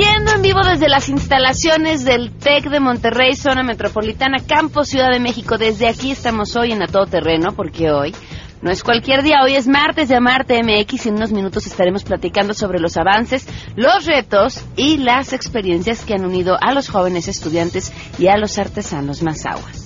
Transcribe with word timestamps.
Transmitiendo 0.00 0.32
en 0.32 0.42
vivo 0.42 0.60
desde 0.66 0.88
las 0.88 1.10
instalaciones 1.10 2.06
del 2.06 2.30
TEC 2.32 2.70
de 2.70 2.80
Monterrey, 2.80 3.34
zona 3.36 3.62
metropolitana, 3.62 4.38
Campo 4.38 4.82
Ciudad 4.82 5.10
de 5.10 5.20
México. 5.20 5.58
Desde 5.58 5.88
aquí 5.88 6.10
estamos 6.10 6.56
hoy 6.56 6.72
en 6.72 6.82
A 6.82 6.86
Todo 6.86 7.04
Terreno, 7.04 7.52
porque 7.54 7.90
hoy 7.90 8.14
no 8.62 8.70
es 8.70 8.82
cualquier 8.82 9.22
día, 9.22 9.42
hoy 9.44 9.56
es 9.56 9.68
martes 9.68 10.08
de 10.08 10.16
Amarte 10.16 10.62
MX 10.62 11.04
y 11.04 11.08
en 11.10 11.16
unos 11.16 11.32
minutos 11.32 11.66
estaremos 11.66 12.02
platicando 12.02 12.54
sobre 12.54 12.80
los 12.80 12.96
avances, 12.96 13.46
los 13.76 14.06
retos 14.06 14.64
y 14.74 14.96
las 14.96 15.34
experiencias 15.34 16.02
que 16.06 16.14
han 16.14 16.24
unido 16.24 16.56
a 16.58 16.72
los 16.72 16.88
jóvenes 16.88 17.28
estudiantes 17.28 17.92
y 18.18 18.28
a 18.28 18.38
los 18.38 18.56
artesanos 18.58 19.22
más 19.22 19.44
aguas. 19.44 19.79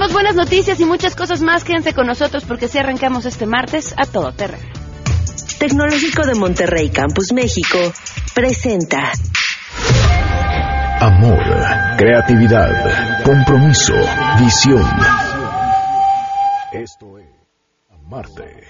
Tendremos 0.00 0.14
buenas 0.14 0.34
noticias 0.34 0.80
y 0.80 0.86
muchas 0.86 1.14
cosas 1.14 1.42
más. 1.42 1.62
Quédense 1.62 1.92
con 1.92 2.06
nosotros 2.06 2.44
porque 2.46 2.68
si 2.68 2.78
arrancamos 2.78 3.26
este 3.26 3.44
martes 3.44 3.94
a 3.98 4.06
todo 4.06 4.32
terreno. 4.32 4.64
Tecnológico 5.58 6.26
de 6.26 6.34
Monterrey 6.36 6.88
Campus 6.88 7.34
México 7.34 7.76
presenta 8.34 9.12
Amor, 11.00 11.44
creatividad, 11.98 13.22
compromiso, 13.24 13.92
visión. 14.42 14.86
Esto 16.72 17.18
es 17.18 17.26
Amarte. 17.90 18.69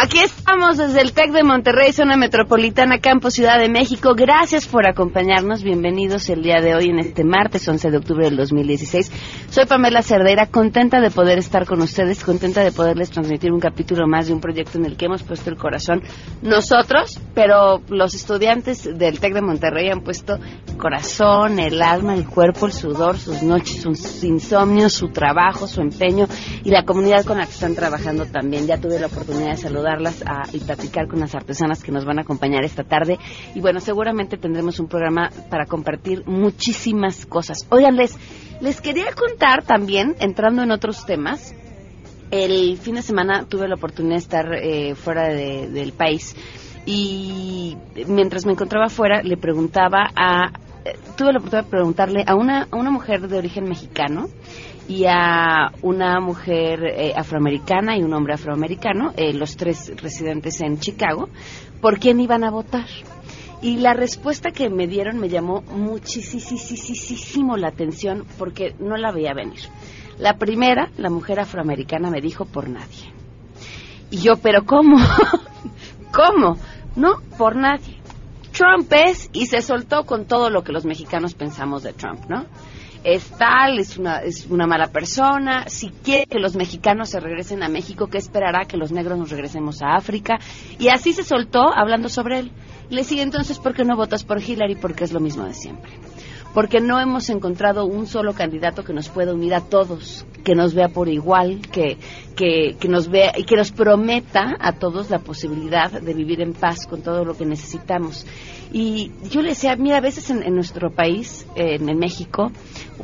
Aquí 0.00 0.20
estamos 0.20 0.76
desde 0.76 1.00
el 1.00 1.12
TEC 1.12 1.32
de 1.32 1.42
Monterrey, 1.42 1.92
zona 1.92 2.16
metropolitana, 2.16 3.00
Campo 3.00 3.32
Ciudad 3.32 3.58
de 3.58 3.68
México. 3.68 4.14
Gracias 4.16 4.68
por 4.68 4.88
acompañarnos. 4.88 5.64
Bienvenidos 5.64 6.30
el 6.30 6.40
día 6.40 6.60
de 6.60 6.76
hoy 6.76 6.90
en 6.90 7.00
este 7.00 7.24
martes 7.24 7.66
11 7.66 7.90
de 7.90 7.96
octubre 7.96 8.26
del 8.26 8.36
2016. 8.36 9.10
Soy 9.50 9.66
Pamela 9.66 10.02
Cerdeira, 10.02 10.46
contenta 10.46 11.00
de 11.00 11.10
poder 11.10 11.38
estar 11.38 11.66
con 11.66 11.82
ustedes, 11.82 12.22
contenta 12.22 12.62
de 12.62 12.70
poderles 12.70 13.10
transmitir 13.10 13.50
un 13.50 13.58
capítulo 13.58 14.06
más 14.06 14.28
de 14.28 14.34
un 14.34 14.40
proyecto 14.40 14.78
en 14.78 14.84
el 14.84 14.96
que 14.96 15.06
hemos 15.06 15.24
puesto 15.24 15.50
el 15.50 15.56
corazón 15.56 16.00
nosotros, 16.42 17.18
pero 17.34 17.82
los 17.88 18.14
estudiantes 18.14 18.84
del 18.84 19.18
TEC 19.18 19.34
de 19.34 19.42
Monterrey 19.42 19.88
han 19.90 20.02
puesto 20.02 20.38
corazón, 20.76 21.58
el 21.58 21.82
alma, 21.82 22.14
el 22.14 22.24
cuerpo, 22.24 22.66
el 22.66 22.72
sudor, 22.72 23.18
sus 23.18 23.42
noches, 23.42 23.82
sus 23.82 24.22
insomnios, 24.22 24.92
su 24.92 25.08
trabajo, 25.08 25.66
su 25.66 25.80
empeño 25.80 26.28
y 26.62 26.70
la 26.70 26.84
comunidad 26.84 27.24
con 27.24 27.38
la 27.38 27.46
que 27.46 27.52
están 27.52 27.74
trabajando 27.74 28.26
también. 28.26 28.68
Ya 28.68 28.78
tuve 28.78 29.00
la 29.00 29.08
oportunidad 29.08 29.50
de 29.50 29.56
saludar 29.56 29.87
saludarlas 29.88 30.22
y 30.52 30.60
platicar 30.60 31.08
con 31.08 31.20
las 31.20 31.34
artesanas 31.34 31.82
que 31.82 31.92
nos 31.92 32.04
van 32.04 32.18
a 32.18 32.22
acompañar 32.22 32.64
esta 32.64 32.84
tarde. 32.84 33.18
Y 33.54 33.60
bueno, 33.60 33.80
seguramente 33.80 34.36
tendremos 34.36 34.78
un 34.80 34.88
programa 34.88 35.30
para 35.50 35.66
compartir 35.66 36.24
muchísimas 36.26 37.26
cosas. 37.26 37.66
Oigan, 37.70 37.96
les, 37.96 38.16
les 38.60 38.80
quería 38.80 39.12
contar 39.12 39.64
también, 39.64 40.14
entrando 40.20 40.62
en 40.62 40.70
otros 40.70 41.06
temas, 41.06 41.54
el 42.30 42.76
fin 42.76 42.96
de 42.96 43.02
semana 43.02 43.46
tuve 43.48 43.68
la 43.68 43.76
oportunidad 43.76 44.16
de 44.16 44.20
estar 44.20 44.54
eh, 44.54 44.94
fuera 44.94 45.28
del 45.28 45.92
país 45.92 46.36
y 46.84 47.76
mientras 48.06 48.44
me 48.44 48.52
encontraba 48.52 48.88
fuera 48.88 49.22
le 49.22 49.38
preguntaba 49.38 50.10
a 50.14 50.52
eh, 50.84 50.92
tuve 51.16 51.32
la 51.32 51.38
oportunidad 51.38 51.64
de 51.64 51.70
preguntarle 51.70 52.24
a 52.26 52.34
una, 52.34 52.68
a 52.70 52.76
una 52.76 52.90
mujer 52.90 53.28
de 53.28 53.38
origen 53.38 53.64
mexicano 53.64 54.28
y 54.88 55.04
a 55.06 55.70
una 55.82 56.18
mujer 56.18 56.82
eh, 56.84 57.12
afroamericana 57.14 57.96
y 57.96 58.02
un 58.02 58.14
hombre 58.14 58.34
afroamericano, 58.34 59.12
eh, 59.16 59.34
los 59.34 59.56
tres 59.56 59.92
residentes 60.00 60.62
en 60.62 60.80
Chicago, 60.80 61.28
por 61.82 61.98
quién 61.98 62.20
iban 62.20 62.42
a 62.42 62.50
votar. 62.50 62.86
Y 63.60 63.76
la 63.76 63.92
respuesta 63.92 64.50
que 64.50 64.70
me 64.70 64.86
dieron 64.86 65.18
me 65.18 65.28
llamó 65.28 65.60
muchísimo 65.62 67.56
la 67.56 67.68
atención 67.68 68.24
porque 68.38 68.74
no 68.78 68.96
la 68.96 69.12
veía 69.12 69.34
venir. 69.34 69.60
La 70.18 70.38
primera, 70.38 70.90
la 70.96 71.10
mujer 71.10 71.38
afroamericana, 71.38 72.10
me 72.10 72.20
dijo 72.20 72.46
por 72.46 72.68
nadie. 72.68 73.12
Y 74.10 74.18
yo, 74.18 74.36
pero 74.36 74.64
¿cómo? 74.64 74.96
¿Cómo? 76.12 76.56
No, 76.96 77.20
por 77.36 77.56
nadie. 77.56 77.98
Trump 78.52 78.90
es 78.92 79.28
y 79.32 79.46
se 79.46 79.60
soltó 79.60 80.04
con 80.04 80.24
todo 80.24 80.50
lo 80.50 80.64
que 80.64 80.72
los 80.72 80.86
mexicanos 80.86 81.34
pensamos 81.34 81.82
de 81.82 81.92
Trump, 81.92 82.24
¿no? 82.28 82.46
Es 83.14 83.30
tal, 83.30 83.78
es 83.78 83.96
una, 83.96 84.18
es 84.18 84.46
una 84.46 84.66
mala 84.66 84.88
persona, 84.88 85.64
si 85.68 85.88
quiere 85.88 86.26
que 86.26 86.38
los 86.38 86.56
mexicanos 86.56 87.08
se 87.08 87.20
regresen 87.20 87.62
a 87.62 87.68
México, 87.68 88.08
¿qué 88.08 88.18
esperará 88.18 88.66
que 88.66 88.76
los 88.76 88.92
negros 88.92 89.18
nos 89.18 89.30
regresemos 89.30 89.82
a 89.82 89.94
África? 89.94 90.38
Y 90.78 90.88
así 90.88 91.12
se 91.12 91.24
soltó 91.24 91.72
hablando 91.74 92.08
sobre 92.08 92.40
él. 92.40 92.52
Le 92.90 93.04
sigue 93.04 93.22
entonces, 93.22 93.58
¿por 93.58 93.74
qué 93.74 93.84
no 93.84 93.96
votas 93.96 94.24
por 94.24 94.42
Hillary? 94.42 94.74
Porque 94.76 95.04
es 95.04 95.12
lo 95.12 95.20
mismo 95.20 95.44
de 95.44 95.54
siempre. 95.54 95.90
Porque 96.58 96.80
no 96.80 96.98
hemos 96.98 97.30
encontrado 97.30 97.86
un 97.86 98.08
solo 98.08 98.32
candidato 98.32 98.82
que 98.82 98.92
nos 98.92 99.08
pueda 99.08 99.32
unir 99.32 99.54
a 99.54 99.60
todos, 99.60 100.26
que 100.42 100.56
nos 100.56 100.74
vea 100.74 100.88
por 100.88 101.08
igual, 101.08 101.60
que, 101.60 101.98
que, 102.34 102.74
que 102.80 102.88
nos 102.88 103.08
vea 103.08 103.32
y 103.36 103.44
que 103.44 103.54
nos 103.54 103.70
prometa 103.70 104.56
a 104.58 104.72
todos 104.72 105.08
la 105.08 105.20
posibilidad 105.20 105.88
de 105.88 106.14
vivir 106.14 106.40
en 106.40 106.54
paz 106.54 106.88
con 106.88 107.00
todo 107.00 107.24
lo 107.24 107.36
que 107.36 107.46
necesitamos. 107.46 108.26
Y 108.72 109.12
yo 109.30 109.40
le 109.40 109.50
decía, 109.50 109.76
mira, 109.76 109.98
a 109.98 110.00
veces 110.00 110.30
en, 110.30 110.52
nuestro 110.52 110.90
país, 110.90 111.46
en, 111.54 111.96
México, 111.96 112.50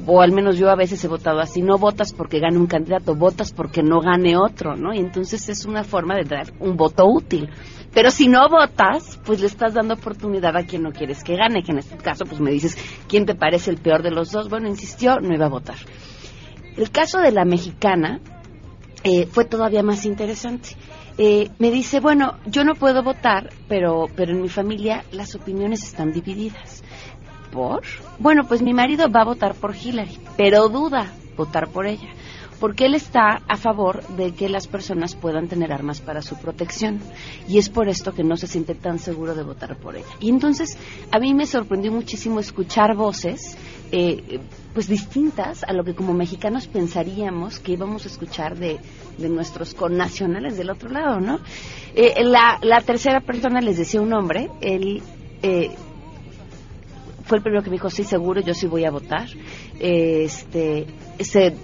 o 0.05 0.21
al 0.21 0.33
menos 0.33 0.59
yo 0.59 0.69
a 0.69 0.75
veces 0.75 1.05
he 1.05 1.07
votado 1.07 1.39
así, 1.39 1.63
no 1.63 1.79
votas 1.79 2.13
porque 2.13 2.41
gane 2.41 2.59
un 2.59 2.67
candidato, 2.67 3.15
votas 3.15 3.53
porque 3.53 3.85
no 3.85 4.01
gane 4.01 4.37
otro, 4.37 4.75
¿no? 4.75 4.93
Y 4.93 4.99
entonces 4.99 5.49
es 5.49 5.65
una 5.65 5.85
forma 5.85 6.17
de 6.17 6.25
dar 6.25 6.53
un 6.59 6.77
voto 6.77 7.07
útil. 7.07 7.51
Pero 7.95 8.11
si 8.11 8.27
no 8.27 8.49
votas, 8.49 9.21
pues 9.25 9.41
le 9.41 9.47
estás 9.47 9.75
dando 9.75 9.95
oportunidad 9.95 10.57
a 10.57 10.65
quien 10.65 10.83
no 10.83 10.91
quieres 10.91 11.23
que 11.23 11.37
gane, 11.37 11.63
que 11.63 11.73
en 11.73 11.79
este 11.79 11.97
caso 11.97 12.27
pues 12.27 12.41
me 12.41 12.51
dices, 12.51 12.77
¿quién 13.09 13.25
te 13.25 13.37
parece 13.37 13.71
el 13.71 13.79
peor 13.79 14.03
de 14.03 14.11
los 14.11 14.33
dos? 14.33 14.49
Bueno, 14.49 14.69
insistió, 14.69 15.21
no 15.21 15.33
iba 15.33 15.47
a 15.47 15.51
votar. 15.51 15.77
El 16.77 16.91
caso 16.91 17.21
de 17.21 17.31
la 17.31 17.45
mexicana 17.45 18.21
eh, 19.05 19.27
fue 19.27 19.45
todavía 19.45 19.85
más 19.85 20.05
interesante. 20.05 20.71
Eh, 21.17 21.51
me 21.61 21.71
dice, 21.71 22.01
bueno, 22.01 22.39
yo 22.47 22.65
no 22.65 22.75
puedo 22.75 23.05
votar, 23.05 23.51
pero, 23.69 24.09
pero 24.17 24.33
en 24.33 24.43
mi 24.43 24.49
familia 24.49 25.05
las 25.13 25.37
opiniones 25.37 25.85
están 25.85 26.11
divididas. 26.13 26.83
¿Por? 27.53 27.83
Bueno, 28.19 28.49
pues 28.49 28.63
mi 28.63 28.75
marido 28.75 29.09
va 29.09 29.21
a 29.21 29.27
votar 29.27 29.55
por 29.55 29.77
Hillary, 29.77 30.19
pero 30.37 30.69
duda 30.69 31.13
votar 31.37 31.69
por 31.69 31.87
ella, 31.87 32.09
porque 32.61 32.87
él 32.87 32.95
está 32.95 33.43
a 33.49 33.57
favor 33.57 34.07
de 34.09 34.33
que 34.33 34.49
las 34.49 34.67
personas 34.67 35.15
puedan 35.15 35.49
tener 35.49 35.73
armas 35.73 36.01
para 36.01 36.23
su 36.23 36.37
protección. 36.37 37.01
Y 37.49 37.59
es 37.59 37.69
por 37.69 37.89
esto 37.89 38.13
que 38.13 38.25
no 38.25 38.37
se 38.37 38.47
siente 38.47 38.75
tan 38.75 38.99
seguro 38.99 39.35
de 39.35 39.43
votar 39.43 39.77
por 39.77 39.97
ella. 39.97 40.07
Y 40.21 40.31
entonces 40.31 40.79
a 41.11 41.19
mí 41.19 41.35
me 41.35 41.47
sorprendió 41.47 41.93
muchísimo 41.93 42.41
escuchar 42.41 42.95
voces 42.95 43.57
eh, 43.93 44.41
pues 44.73 44.89
distintas 44.89 45.63
a 45.63 45.73
lo 45.73 45.85
que 45.85 45.95
como 45.95 46.15
mexicanos 46.15 46.67
pensaríamos 46.67 47.61
que 47.61 47.73
íbamos 47.73 48.05
a 48.05 48.09
escuchar 48.09 48.59
de, 48.59 48.79
de 49.19 49.29
nuestros 49.29 49.75
connacionales 49.75 50.57
del 50.57 50.71
otro 50.71 50.89
lado, 50.89 51.21
¿no? 51.21 51.39
Eh, 51.95 52.25
la, 52.25 52.59
la, 52.63 52.81
tercera 52.81 53.21
persona 53.21 53.61
les 53.61 53.79
decía 53.79 54.01
un 54.01 54.13
hombre, 54.13 54.51
él 54.61 55.01
eh, 55.43 55.71
fue 57.25 57.39
el 57.39 57.43
primero 57.45 57.63
que 57.63 57.71
me 57.71 57.77
dijo, 57.77 57.89
sí, 57.89 58.03
seguro, 58.03 58.41
yo 58.41 58.53
sí 58.53 58.67
voy 58.67 58.85
a 58.85 58.91
votar. 58.91 59.29
este, 59.79 60.87
se 61.21 61.55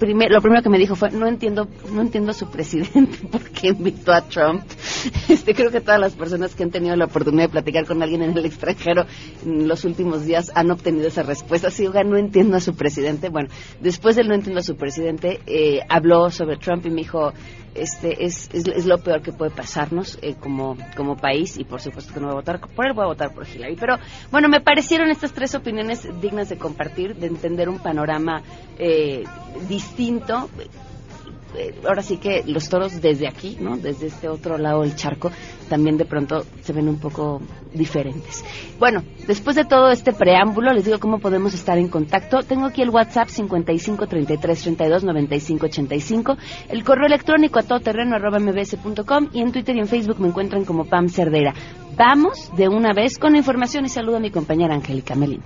lo 0.00 0.40
primero 0.40 0.62
que 0.62 0.68
me 0.68 0.78
dijo 0.78 0.94
fue 0.94 1.10
no 1.10 1.26
entiendo 1.26 1.68
no 1.92 2.00
entiendo 2.00 2.30
a 2.30 2.34
su 2.34 2.50
presidente 2.50 3.18
porque 3.32 3.68
invitó 3.68 4.12
a 4.12 4.22
Trump 4.22 4.62
este 5.28 5.54
creo 5.54 5.70
que 5.70 5.80
todas 5.80 6.00
las 6.00 6.14
personas 6.14 6.54
que 6.54 6.62
han 6.62 6.70
tenido 6.70 6.96
la 6.96 7.06
oportunidad 7.06 7.44
de 7.44 7.48
platicar 7.48 7.86
con 7.86 8.02
alguien 8.02 8.22
en 8.22 8.36
el 8.36 8.44
extranjero 8.44 9.06
en 9.44 9.68
los 9.68 9.84
últimos 9.84 10.24
días 10.24 10.50
han 10.54 10.70
obtenido 10.70 11.08
esa 11.08 11.22
respuesta. 11.22 11.70
Sí 11.70 11.86
oiga 11.86 12.04
no 12.04 12.16
entiendo 12.16 12.56
a 12.56 12.60
su 12.60 12.74
presidente. 12.74 13.28
Bueno 13.28 13.48
después 13.80 14.16
del 14.16 14.28
no 14.28 14.34
entiendo 14.34 14.60
a 14.60 14.64
su 14.64 14.76
presidente 14.76 15.40
eh, 15.46 15.80
habló 15.88 16.30
sobre 16.30 16.56
Trump 16.56 16.86
y 16.86 16.90
me 16.90 17.02
dijo 17.02 17.32
este 17.74 18.24
es, 18.24 18.48
es, 18.52 18.86
lo 18.86 18.98
peor 18.98 19.22
que 19.22 19.32
puede 19.32 19.50
pasarnos 19.50 20.18
eh, 20.22 20.34
como, 20.34 20.76
como 20.96 21.16
país 21.16 21.58
y 21.58 21.64
por 21.64 21.80
supuesto 21.80 22.12
que 22.12 22.20
no 22.20 22.26
voy 22.26 22.34
a 22.34 22.40
votar 22.40 22.60
por 22.60 22.86
él, 22.86 22.92
voy 22.92 23.04
a 23.04 23.08
votar 23.08 23.32
por 23.32 23.46
Hillary. 23.46 23.76
Pero 23.76 23.96
bueno, 24.30 24.48
me 24.48 24.60
parecieron 24.60 25.10
estas 25.10 25.32
tres 25.32 25.54
opiniones 25.54 26.08
dignas 26.20 26.48
de 26.48 26.58
compartir, 26.58 27.16
de 27.16 27.26
entender 27.26 27.68
un 27.68 27.78
panorama 27.78 28.42
eh, 28.78 29.24
distinto 29.68 30.48
eh, 31.56 31.74
ahora 31.86 32.02
sí 32.02 32.18
que 32.18 32.42
los 32.46 32.68
toros 32.68 33.00
desde 33.00 33.28
aquí, 33.28 33.56
¿no? 33.60 33.76
Desde 33.76 34.06
este 34.06 34.28
otro 34.28 34.58
lado 34.58 34.82
del 34.82 34.94
charco, 34.94 35.30
también 35.68 35.96
de 35.96 36.04
pronto 36.04 36.44
se 36.62 36.72
ven 36.72 36.88
un 36.88 36.98
poco 36.98 37.40
diferentes. 37.72 38.44
Bueno, 38.78 39.02
después 39.26 39.56
de 39.56 39.64
todo 39.64 39.90
este 39.90 40.12
preámbulo, 40.12 40.72
les 40.72 40.84
digo 40.84 40.98
cómo 40.98 41.18
podemos 41.18 41.54
estar 41.54 41.78
en 41.78 41.88
contacto. 41.88 42.42
Tengo 42.42 42.66
aquí 42.66 42.82
el 42.82 42.90
WhatsApp 42.90 43.28
55 43.28 44.06
33 44.06 44.62
32 44.62 45.04
95 45.04 45.66
85, 45.66 46.36
el 46.68 46.84
correo 46.84 47.06
electrónico 47.06 47.58
a 47.58 47.62
todoterreno 47.62 48.16
y 49.32 49.40
en 49.40 49.52
Twitter 49.52 49.76
y 49.76 49.80
en 49.80 49.86
Facebook 49.86 50.20
me 50.20 50.28
encuentran 50.28 50.64
como 50.64 50.84
Pam 50.84 51.08
Cerdera. 51.08 51.54
Vamos 51.96 52.50
de 52.56 52.68
una 52.68 52.92
vez 52.92 53.18
con 53.18 53.32
la 53.32 53.38
información 53.38 53.84
y 53.84 53.88
saludo 53.88 54.16
a 54.16 54.20
mi 54.20 54.30
compañera 54.30 54.74
Angélica 54.74 55.14
Melín. 55.14 55.42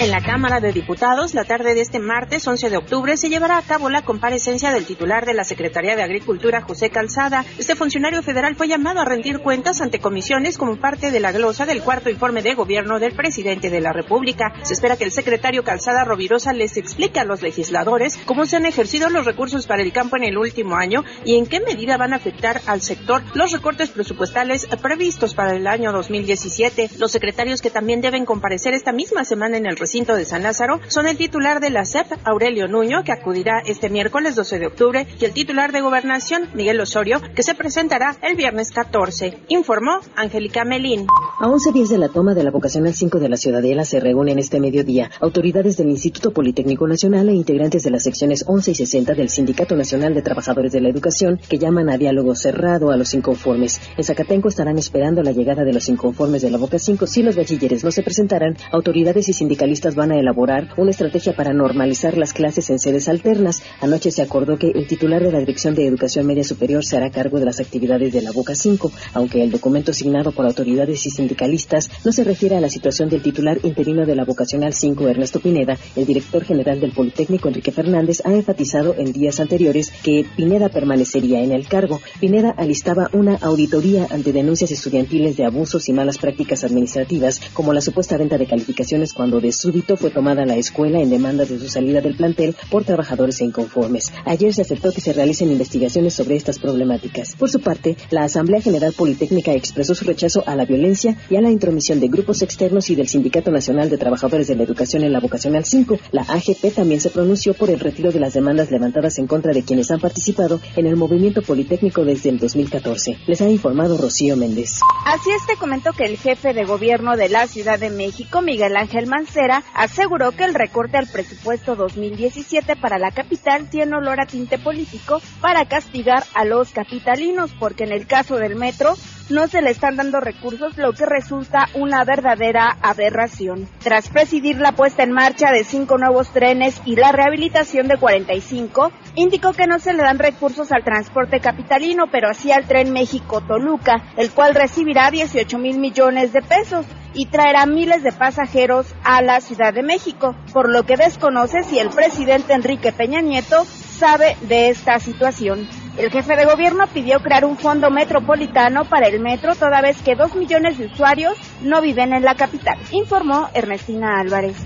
En 0.00 0.10
la 0.10 0.22
Cámara 0.22 0.60
de 0.60 0.72
Diputados, 0.72 1.34
la 1.34 1.44
tarde 1.44 1.74
de 1.74 1.82
este 1.82 1.98
martes 1.98 2.48
11 2.48 2.70
de 2.70 2.78
octubre, 2.78 3.18
se 3.18 3.28
llevará 3.28 3.58
a 3.58 3.62
cabo 3.62 3.90
la 3.90 4.00
comparecencia 4.00 4.72
del 4.72 4.86
titular 4.86 5.26
de 5.26 5.34
la 5.34 5.44
Secretaría 5.44 5.94
de 5.94 6.02
Agricultura, 6.02 6.62
José 6.62 6.88
Calzada. 6.88 7.44
Este 7.58 7.76
funcionario 7.76 8.22
federal 8.22 8.56
fue 8.56 8.66
llamado 8.66 9.00
a 9.00 9.04
rendir 9.04 9.40
cuentas 9.40 9.82
ante 9.82 9.98
comisiones 9.98 10.56
como 10.56 10.76
parte 10.76 11.10
de 11.10 11.20
la 11.20 11.32
glosa 11.32 11.66
del 11.66 11.82
cuarto 11.82 12.08
informe 12.08 12.40
de 12.40 12.54
gobierno 12.54 12.98
del 12.98 13.12
presidente 13.12 13.68
de 13.68 13.82
la 13.82 13.92
República. 13.92 14.54
Se 14.62 14.72
espera 14.72 14.96
que 14.96 15.04
el 15.04 15.12
secretario 15.12 15.64
Calzada 15.64 16.02
Rovirosa 16.04 16.54
les 16.54 16.78
explique 16.78 17.20
a 17.20 17.24
los 17.24 17.42
legisladores 17.42 18.18
cómo 18.24 18.46
se 18.46 18.56
han 18.56 18.64
ejercido 18.64 19.10
los 19.10 19.26
recursos 19.26 19.66
para 19.66 19.82
el 19.82 19.92
campo 19.92 20.16
en 20.16 20.24
el 20.24 20.38
último 20.38 20.76
año 20.76 21.04
y 21.26 21.36
en 21.36 21.44
qué 21.44 21.60
medida 21.60 21.98
van 21.98 22.14
a 22.14 22.16
afectar 22.16 22.62
al 22.64 22.80
sector 22.80 23.22
los 23.34 23.52
recortes 23.52 23.90
presupuestales 23.90 24.66
previstos 24.80 25.34
para 25.34 25.54
el 25.54 25.66
año 25.66 25.92
2017. 25.92 26.88
Los 26.96 27.12
secretarios 27.12 27.60
que 27.60 27.68
también 27.68 28.00
deben 28.00 28.24
comparecer 28.24 28.72
esta 28.72 28.92
misma 28.92 29.26
semana 29.26 29.58
en 29.58 29.66
el 29.66 29.76
recinto 29.90 30.14
de 30.14 30.24
San 30.24 30.44
Lázaro 30.44 30.78
son 30.86 31.08
el 31.08 31.16
titular 31.16 31.58
de 31.58 31.68
la 31.68 31.84
CEP, 31.84 32.06
Aurelio 32.22 32.68
Nuño, 32.68 33.02
que 33.02 33.10
acudirá 33.10 33.60
este 33.66 33.90
miércoles 33.90 34.36
12 34.36 34.60
de 34.60 34.66
octubre, 34.68 35.04
y 35.18 35.24
el 35.24 35.32
titular 35.32 35.72
de 35.72 35.80
Gobernación, 35.80 36.48
Miguel 36.54 36.80
Osorio, 36.80 37.20
que 37.34 37.42
se 37.42 37.56
presentará 37.56 38.16
el 38.22 38.36
viernes 38.36 38.70
14. 38.70 39.38
Informó 39.48 39.98
Angélica 40.14 40.64
Melín. 40.64 41.08
A 41.40 41.48
11 41.48 41.72
días 41.72 41.88
de 41.88 41.98
la 41.98 42.08
toma 42.08 42.34
de 42.34 42.44
la 42.44 42.52
vocacional 42.52 42.94
5 42.94 43.18
de 43.18 43.28
la 43.28 43.36
Ciudadela 43.36 43.84
se 43.84 43.98
reúnen 43.98 44.38
este 44.38 44.60
mediodía 44.60 45.10
autoridades 45.20 45.76
del 45.76 45.90
Instituto 45.90 46.30
Politécnico 46.30 46.86
Nacional 46.86 47.28
e 47.28 47.32
integrantes 47.32 47.82
de 47.82 47.90
las 47.90 48.04
secciones 48.04 48.44
11 48.46 48.70
y 48.70 48.74
60 48.76 49.14
del 49.14 49.28
Sindicato 49.28 49.74
Nacional 49.74 50.14
de 50.14 50.22
Trabajadores 50.22 50.70
de 50.70 50.82
la 50.82 50.90
Educación 50.90 51.40
que 51.48 51.58
llaman 51.58 51.90
a 51.90 51.98
diálogo 51.98 52.36
cerrado 52.36 52.92
a 52.92 52.96
los 52.96 53.12
inconformes. 53.12 53.80
En 53.96 54.04
Zacatenco 54.04 54.46
estarán 54.46 54.78
esperando 54.78 55.24
la 55.24 55.32
llegada 55.32 55.64
de 55.64 55.72
los 55.72 55.88
inconformes 55.88 56.42
de 56.42 56.50
la 56.52 56.58
Boca 56.58 56.78
5. 56.78 57.08
Si 57.08 57.24
los 57.24 57.34
bachilleres 57.34 57.82
no 57.82 57.90
se 57.90 58.04
presentarán, 58.04 58.56
autoridades 58.70 59.28
y 59.28 59.32
sindicalistas 59.32 59.79
van 59.94 60.12
a 60.12 60.18
elaborar 60.18 60.68
una 60.76 60.90
estrategia 60.90 61.34
para 61.34 61.52
normalizar 61.52 62.16
las 62.16 62.32
clases 62.32 62.68
en 62.70 62.78
sedes 62.78 63.08
alternas. 63.08 63.62
Anoche 63.80 64.10
se 64.10 64.22
acordó 64.22 64.58
que 64.58 64.70
el 64.70 64.86
titular 64.86 65.22
de 65.22 65.32
la 65.32 65.38
Dirección 65.38 65.74
de 65.74 65.86
Educación 65.86 66.26
Media 66.26 66.44
Superior 66.44 66.84
se 66.84 66.96
hará 66.96 67.10
cargo 67.10 67.38
de 67.38 67.46
las 67.46 67.60
actividades 67.60 68.12
de 68.12 68.22
la 68.22 68.32
Boca 68.32 68.54
5, 68.54 68.92
aunque 69.14 69.42
el 69.42 69.50
documento 69.50 69.92
signado 69.92 70.32
por 70.32 70.46
autoridades 70.46 71.06
y 71.06 71.10
sindicalistas 71.10 71.90
no 72.04 72.12
se 72.12 72.24
refiere 72.24 72.56
a 72.56 72.60
la 72.60 72.68
situación 72.68 73.08
del 73.08 73.22
titular 73.22 73.58
interino 73.62 74.04
de 74.04 74.14
la 74.14 74.24
Vocacional 74.24 74.74
5, 74.74 75.08
Ernesto 75.08 75.40
Pineda. 75.40 75.78
El 75.96 76.06
director 76.06 76.44
general 76.44 76.80
del 76.80 76.92
Politécnico, 76.92 77.48
Enrique 77.48 77.72
Fernández, 77.72 78.22
ha 78.24 78.32
enfatizado 78.32 78.94
en 78.98 79.12
días 79.12 79.40
anteriores 79.40 79.90
que 80.02 80.26
Pineda 80.36 80.68
permanecería 80.68 81.42
en 81.42 81.52
el 81.52 81.66
cargo. 81.66 82.00
Pineda 82.20 82.50
alistaba 82.56 83.10
una 83.12 83.36
auditoría 83.36 84.06
ante 84.10 84.32
denuncias 84.32 84.70
estudiantiles 84.70 85.36
de 85.36 85.44
abusos 85.44 85.88
y 85.88 85.92
malas 85.92 86.18
prácticas 86.18 86.64
administrativas, 86.64 87.40
como 87.52 87.72
la 87.72 87.80
supuesta 87.80 88.16
venta 88.16 88.38
de 88.38 88.46
calificaciones 88.46 89.12
cuando 89.12 89.40
de 89.40 89.52
su 89.60 89.70
fue 89.96 90.10
tomada 90.10 90.46
la 90.46 90.56
escuela 90.56 91.00
en 91.00 91.10
demanda 91.10 91.44
de 91.44 91.58
su 91.58 91.68
salida 91.68 92.00
del 92.00 92.16
plantel 92.16 92.56
por 92.70 92.84
trabajadores 92.84 93.42
inconformes. 93.42 94.10
Ayer 94.24 94.54
se 94.54 94.62
aceptó 94.62 94.90
que 94.90 95.02
se 95.02 95.12
realicen 95.12 95.52
investigaciones 95.52 96.14
sobre 96.14 96.36
estas 96.36 96.58
problemáticas. 96.58 97.36
Por 97.36 97.50
su 97.50 97.60
parte, 97.60 97.94
la 98.10 98.24
Asamblea 98.24 98.62
General 98.62 98.94
Politécnica 98.96 99.52
expresó 99.52 99.94
su 99.94 100.06
rechazo 100.06 100.42
a 100.46 100.56
la 100.56 100.64
violencia 100.64 101.18
y 101.28 101.36
a 101.36 101.42
la 101.42 101.50
intromisión 101.50 102.00
de 102.00 102.08
grupos 102.08 102.40
externos 102.40 102.88
y 102.88 102.94
del 102.94 103.08
Sindicato 103.08 103.50
Nacional 103.50 103.90
de 103.90 103.98
Trabajadores 103.98 104.48
de 104.48 104.56
la 104.56 104.62
Educación 104.62 105.04
en 105.04 105.12
la 105.12 105.20
Vocacional 105.20 105.66
5. 105.66 105.98
La 106.12 106.22
AGP 106.22 106.74
también 106.74 107.02
se 107.02 107.10
pronunció 107.10 107.52
por 107.52 107.68
el 107.68 107.80
retiro 107.80 108.12
de 108.12 108.20
las 108.20 108.32
demandas 108.32 108.70
levantadas 108.70 109.18
en 109.18 109.26
contra 109.26 109.52
de 109.52 109.62
quienes 109.62 109.90
han 109.90 110.00
participado 110.00 110.58
en 110.76 110.86
el 110.86 110.96
movimiento 110.96 111.42
politécnico 111.42 112.04
desde 112.04 112.30
el 112.30 112.38
2014. 112.38 113.18
Les 113.26 113.40
ha 113.42 113.50
informado 113.50 113.98
Rocío 113.98 114.36
Méndez. 114.36 114.80
Así 115.04 115.30
es, 115.30 115.46
te 115.46 115.56
comentó 115.56 115.92
que 115.92 116.04
el 116.04 116.16
jefe 116.16 116.54
de 116.54 116.64
gobierno 116.64 117.18
de 117.18 117.28
la 117.28 117.46
Ciudad 117.46 117.78
de 117.78 117.90
México, 117.90 118.40
Miguel 118.40 118.76
Ángel 118.76 119.06
Mancera, 119.06 119.49
aseguró 119.74 120.32
que 120.32 120.44
el 120.44 120.54
recorte 120.54 120.98
al 120.98 121.06
presupuesto 121.06 121.76
2017 121.76 122.76
para 122.76 122.98
la 122.98 123.10
capital 123.10 123.68
tiene 123.68 123.96
olor 123.96 124.20
a 124.20 124.26
tinte 124.26 124.58
político 124.58 125.20
para 125.40 125.64
castigar 125.66 126.24
a 126.34 126.44
los 126.44 126.72
capitalinos, 126.72 127.52
porque 127.58 127.84
en 127.84 127.92
el 127.92 128.06
caso 128.06 128.36
del 128.36 128.56
metro 128.56 128.94
no 129.30 129.46
se 129.48 129.62
le 129.62 129.70
están 129.70 129.96
dando 129.96 130.20
recursos, 130.20 130.76
lo 130.76 130.92
que 130.92 131.06
resulta 131.06 131.68
una 131.74 132.04
verdadera 132.04 132.76
aberración. 132.82 133.68
Tras 133.82 134.08
presidir 134.08 134.58
la 134.58 134.72
puesta 134.72 135.02
en 135.02 135.12
marcha 135.12 135.52
de 135.52 135.64
cinco 135.64 135.98
nuevos 135.98 136.32
trenes 136.32 136.80
y 136.84 136.96
la 136.96 137.12
rehabilitación 137.12 137.88
de 137.88 137.96
45, 137.96 138.92
indicó 139.14 139.52
que 139.52 139.66
no 139.66 139.78
se 139.78 139.94
le 139.94 140.02
dan 140.02 140.18
recursos 140.18 140.72
al 140.72 140.84
transporte 140.84 141.40
capitalino, 141.40 142.04
pero 142.10 142.28
así 142.28 142.52
al 142.52 142.66
tren 142.66 142.92
México-Toluca, 142.92 144.02
el 144.16 144.30
cual 144.30 144.54
recibirá 144.54 145.10
18 145.10 145.58
mil 145.58 145.78
millones 145.78 146.32
de 146.32 146.42
pesos 146.42 146.86
y 147.14 147.26
traerá 147.26 147.66
miles 147.66 148.02
de 148.02 148.12
pasajeros 148.12 148.94
a 149.04 149.22
la 149.22 149.40
Ciudad 149.40 149.74
de 149.74 149.82
México, 149.82 150.36
por 150.52 150.70
lo 150.70 150.84
que 150.84 150.96
desconoce 150.96 151.62
si 151.64 151.78
el 151.78 151.90
presidente 151.90 152.52
Enrique 152.52 152.92
Peña 152.92 153.20
Nieto 153.20 153.64
sabe 154.00 154.34
de 154.40 154.70
esta 154.70 154.98
situación. 154.98 155.68
El 155.98 156.10
jefe 156.10 156.34
de 156.34 156.46
gobierno 156.46 156.86
pidió 156.86 157.20
crear 157.20 157.44
un 157.44 157.58
fondo 157.58 157.90
metropolitano 157.90 158.86
para 158.86 159.08
el 159.08 159.20
metro 159.20 159.54
toda 159.54 159.82
vez 159.82 160.00
que 160.00 160.16
dos 160.16 160.34
millones 160.34 160.78
de 160.78 160.86
usuarios 160.86 161.34
no 161.60 161.82
viven 161.82 162.14
en 162.14 162.24
la 162.24 162.34
capital, 162.34 162.78
informó 162.92 163.50
Ernestina 163.52 164.18
Álvarez. 164.18 164.56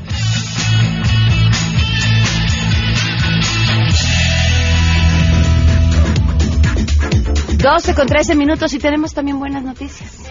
12 7.58 7.94
con 7.94 8.06
13 8.06 8.36
minutos 8.36 8.72
y 8.74 8.78
tenemos 8.78 9.14
también 9.14 9.40
buenas 9.40 9.64
noticias. 9.64 10.22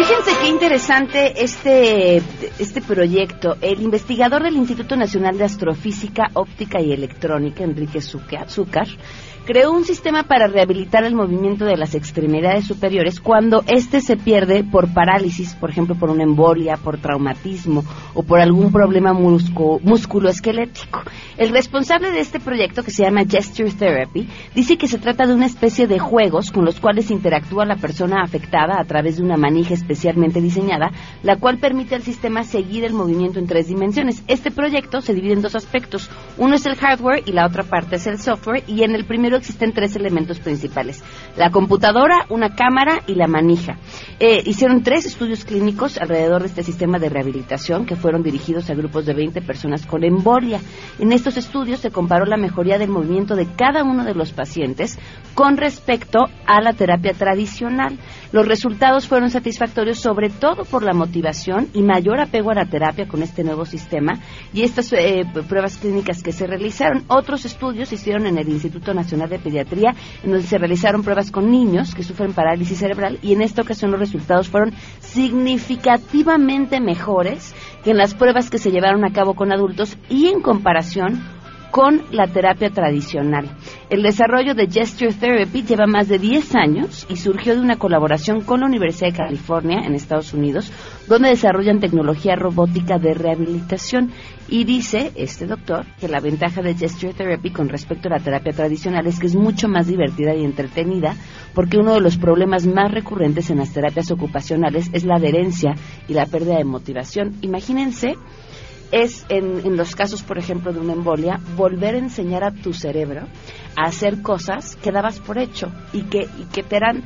Fíjense 0.00 0.30
qué 0.40 0.48
interesante 0.48 1.44
este, 1.44 2.22
este 2.58 2.80
proyecto. 2.80 3.58
El 3.60 3.82
investigador 3.82 4.42
del 4.42 4.56
Instituto 4.56 4.96
Nacional 4.96 5.36
de 5.36 5.44
Astrofísica, 5.44 6.30
Óptica 6.32 6.80
y 6.80 6.90
Electrónica, 6.90 7.64
Enrique 7.64 8.00
Zúcar, 8.00 8.48
creó 9.50 9.72
un 9.72 9.84
sistema 9.84 10.22
para 10.22 10.46
rehabilitar 10.46 11.02
el 11.02 11.16
movimiento 11.16 11.64
de 11.64 11.76
las 11.76 11.96
extremidades 11.96 12.66
superiores 12.66 13.18
cuando 13.18 13.64
éste 13.66 14.00
se 14.00 14.16
pierde 14.16 14.62
por 14.62 14.94
parálisis, 14.94 15.56
por 15.56 15.70
ejemplo, 15.70 15.96
por 15.96 16.08
una 16.08 16.22
embolia, 16.22 16.76
por 16.76 16.98
traumatismo 16.98 17.82
o 18.14 18.22
por 18.22 18.38
algún 18.38 18.70
problema 18.70 19.12
musculoesquelético. 19.12 21.00
El 21.36 21.48
responsable 21.48 22.12
de 22.12 22.20
este 22.20 22.38
proyecto, 22.38 22.84
que 22.84 22.92
se 22.92 23.02
llama 23.02 23.24
Gesture 23.28 23.72
Therapy, 23.72 24.28
dice 24.54 24.78
que 24.78 24.86
se 24.86 24.98
trata 24.98 25.26
de 25.26 25.34
una 25.34 25.46
especie 25.46 25.88
de 25.88 25.98
juegos 25.98 26.52
con 26.52 26.64
los 26.64 26.78
cuales 26.78 27.10
interactúa 27.10 27.64
la 27.64 27.74
persona 27.74 28.22
afectada 28.22 28.80
a 28.80 28.84
través 28.84 29.16
de 29.16 29.24
una 29.24 29.36
manija 29.36 29.74
especialmente 29.74 30.40
diseñada, 30.40 30.92
la 31.24 31.34
cual 31.40 31.58
permite 31.58 31.96
al 31.96 32.02
sistema 32.02 32.44
seguir 32.44 32.84
el 32.84 32.92
movimiento 32.92 33.40
en 33.40 33.48
tres 33.48 33.66
dimensiones. 33.66 34.22
Este 34.28 34.52
proyecto 34.52 35.00
se 35.00 35.12
divide 35.12 35.32
en 35.32 35.42
dos 35.42 35.56
aspectos. 35.56 36.08
Uno 36.38 36.54
es 36.54 36.66
el 36.66 36.76
hardware 36.76 37.24
y 37.26 37.32
la 37.32 37.46
otra 37.46 37.64
parte 37.64 37.96
es 37.96 38.06
el 38.06 38.20
software, 38.20 38.62
y 38.68 38.84
en 38.84 38.94
el 38.94 39.06
primero 39.06 39.39
existen 39.40 39.72
tres 39.72 39.96
elementos 39.96 40.38
principales. 40.38 41.02
La 41.36 41.50
computadora, 41.50 42.26
una 42.28 42.54
cámara 42.54 43.02
y 43.06 43.14
la 43.14 43.26
manija. 43.26 43.78
Eh, 44.20 44.42
hicieron 44.44 44.82
tres 44.82 45.06
estudios 45.06 45.44
clínicos 45.44 45.98
alrededor 45.98 46.42
de 46.42 46.48
este 46.48 46.62
sistema 46.62 46.98
de 46.98 47.08
rehabilitación 47.08 47.86
que 47.86 47.96
fueron 47.96 48.22
dirigidos 48.22 48.70
a 48.70 48.74
grupos 48.74 49.06
de 49.06 49.14
20 49.14 49.40
personas 49.42 49.86
con 49.86 50.04
embolia. 50.04 50.60
En 50.98 51.12
estos 51.12 51.36
estudios 51.36 51.80
se 51.80 51.90
comparó 51.90 52.26
la 52.26 52.36
mejoría 52.36 52.78
del 52.78 52.90
movimiento 52.90 53.34
de 53.34 53.46
cada 53.56 53.82
uno 53.82 54.04
de 54.04 54.14
los 54.14 54.32
pacientes 54.32 54.98
con 55.34 55.56
respecto 55.56 56.26
a 56.46 56.60
la 56.60 56.72
terapia 56.72 57.14
tradicional. 57.14 57.98
Los 58.32 58.46
resultados 58.46 59.08
fueron 59.08 59.30
satisfactorios 59.30 59.98
sobre 59.98 60.30
todo 60.30 60.64
por 60.64 60.84
la 60.84 60.92
motivación 60.92 61.68
y 61.74 61.82
mayor 61.82 62.20
apego 62.20 62.52
a 62.52 62.54
la 62.54 62.66
terapia 62.66 63.08
con 63.08 63.22
este 63.22 63.42
nuevo 63.42 63.64
sistema 63.64 64.20
y 64.52 64.62
estas 64.62 64.92
eh, 64.92 65.24
pruebas 65.48 65.78
clínicas 65.78 66.22
que 66.22 66.30
se 66.30 66.46
realizaron. 66.46 67.02
Otros 67.08 67.44
estudios 67.44 67.88
se 67.88 67.96
hicieron 67.96 68.26
en 68.26 68.38
el 68.38 68.48
Instituto 68.48 68.94
Nacional 68.94 69.30
de 69.30 69.40
Pediatría, 69.40 69.96
en 70.22 70.30
donde 70.30 70.46
se 70.46 70.58
realizaron 70.58 71.02
pruebas 71.02 71.32
con 71.32 71.50
niños 71.50 71.92
que 71.92 72.04
sufren 72.04 72.32
parálisis 72.32 72.78
cerebral 72.78 73.18
y 73.20 73.32
en 73.32 73.42
esta 73.42 73.62
ocasión 73.62 73.90
los 73.90 73.98
resultados 73.98 74.48
fueron 74.48 74.74
significativamente 75.00 76.80
mejores 76.80 77.52
que 77.82 77.90
en 77.90 77.96
las 77.96 78.14
pruebas 78.14 78.48
que 78.48 78.58
se 78.58 78.70
llevaron 78.70 79.04
a 79.04 79.12
cabo 79.12 79.34
con 79.34 79.52
adultos 79.52 79.96
y 80.08 80.28
en 80.28 80.40
comparación 80.40 81.39
con 81.70 82.02
la 82.10 82.26
terapia 82.26 82.70
tradicional. 82.70 83.48
El 83.88 84.02
desarrollo 84.02 84.54
de 84.54 84.68
Gesture 84.70 85.12
Therapy 85.12 85.62
lleva 85.62 85.86
más 85.86 86.08
de 86.08 86.18
10 86.18 86.54
años 86.56 87.06
y 87.08 87.16
surgió 87.16 87.54
de 87.54 87.60
una 87.60 87.76
colaboración 87.76 88.40
con 88.42 88.60
la 88.60 88.66
Universidad 88.66 89.10
de 89.10 89.16
California 89.16 89.80
en 89.84 89.94
Estados 89.94 90.32
Unidos, 90.32 90.72
donde 91.08 91.30
desarrollan 91.30 91.80
tecnología 91.80 92.36
robótica 92.36 92.98
de 92.98 93.14
rehabilitación. 93.14 94.10
Y 94.48 94.64
dice 94.64 95.12
este 95.14 95.46
doctor 95.46 95.86
que 96.00 96.08
la 96.08 96.20
ventaja 96.20 96.60
de 96.60 96.74
Gesture 96.74 97.14
Therapy 97.14 97.50
con 97.50 97.68
respecto 97.68 98.08
a 98.08 98.18
la 98.18 98.24
terapia 98.24 98.52
tradicional 98.52 99.06
es 99.06 99.20
que 99.20 99.26
es 99.26 99.36
mucho 99.36 99.68
más 99.68 99.86
divertida 99.86 100.34
y 100.34 100.44
entretenida, 100.44 101.14
porque 101.54 101.78
uno 101.78 101.94
de 101.94 102.00
los 102.00 102.16
problemas 102.16 102.66
más 102.66 102.90
recurrentes 102.90 103.50
en 103.50 103.58
las 103.58 103.72
terapias 103.72 104.10
ocupacionales 104.10 104.90
es 104.92 105.04
la 105.04 105.16
adherencia 105.16 105.74
y 106.08 106.14
la 106.14 106.26
pérdida 106.26 106.56
de 106.56 106.64
motivación. 106.64 107.34
Imagínense 107.42 108.16
es 108.92 109.24
en, 109.28 109.76
los 109.76 109.94
casos, 109.94 110.22
por 110.22 110.38
ejemplo, 110.38 110.72
de 110.72 110.80
una 110.80 110.94
embolia, 110.94 111.40
volver 111.56 111.94
a 111.94 111.98
enseñar 111.98 112.44
a 112.44 112.52
tu 112.52 112.72
cerebro 112.72 113.22
a 113.76 113.84
hacer 113.84 114.22
cosas 114.22 114.76
que 114.76 114.90
dabas 114.90 115.20
por 115.20 115.38
hecho 115.38 115.70
y 115.92 116.02
que, 116.02 116.28
y 116.38 116.44
que 116.52 116.62
te 116.62 116.76
eran 116.76 117.04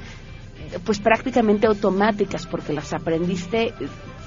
pues 0.85 0.99
prácticamente 0.99 1.67
automáticas 1.67 2.47
porque 2.47 2.73
las 2.73 2.93
aprendiste 2.93 3.75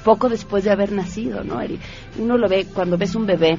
poco 0.03 0.29
después 0.29 0.63
de 0.63 0.71
haber 0.71 0.91
nacido, 0.91 1.43
¿no? 1.43 1.59
Uno 2.17 2.37
lo 2.37 2.47
ve 2.47 2.67
cuando 2.73 2.97
ves 2.97 3.15
un 3.15 3.25
bebé 3.25 3.57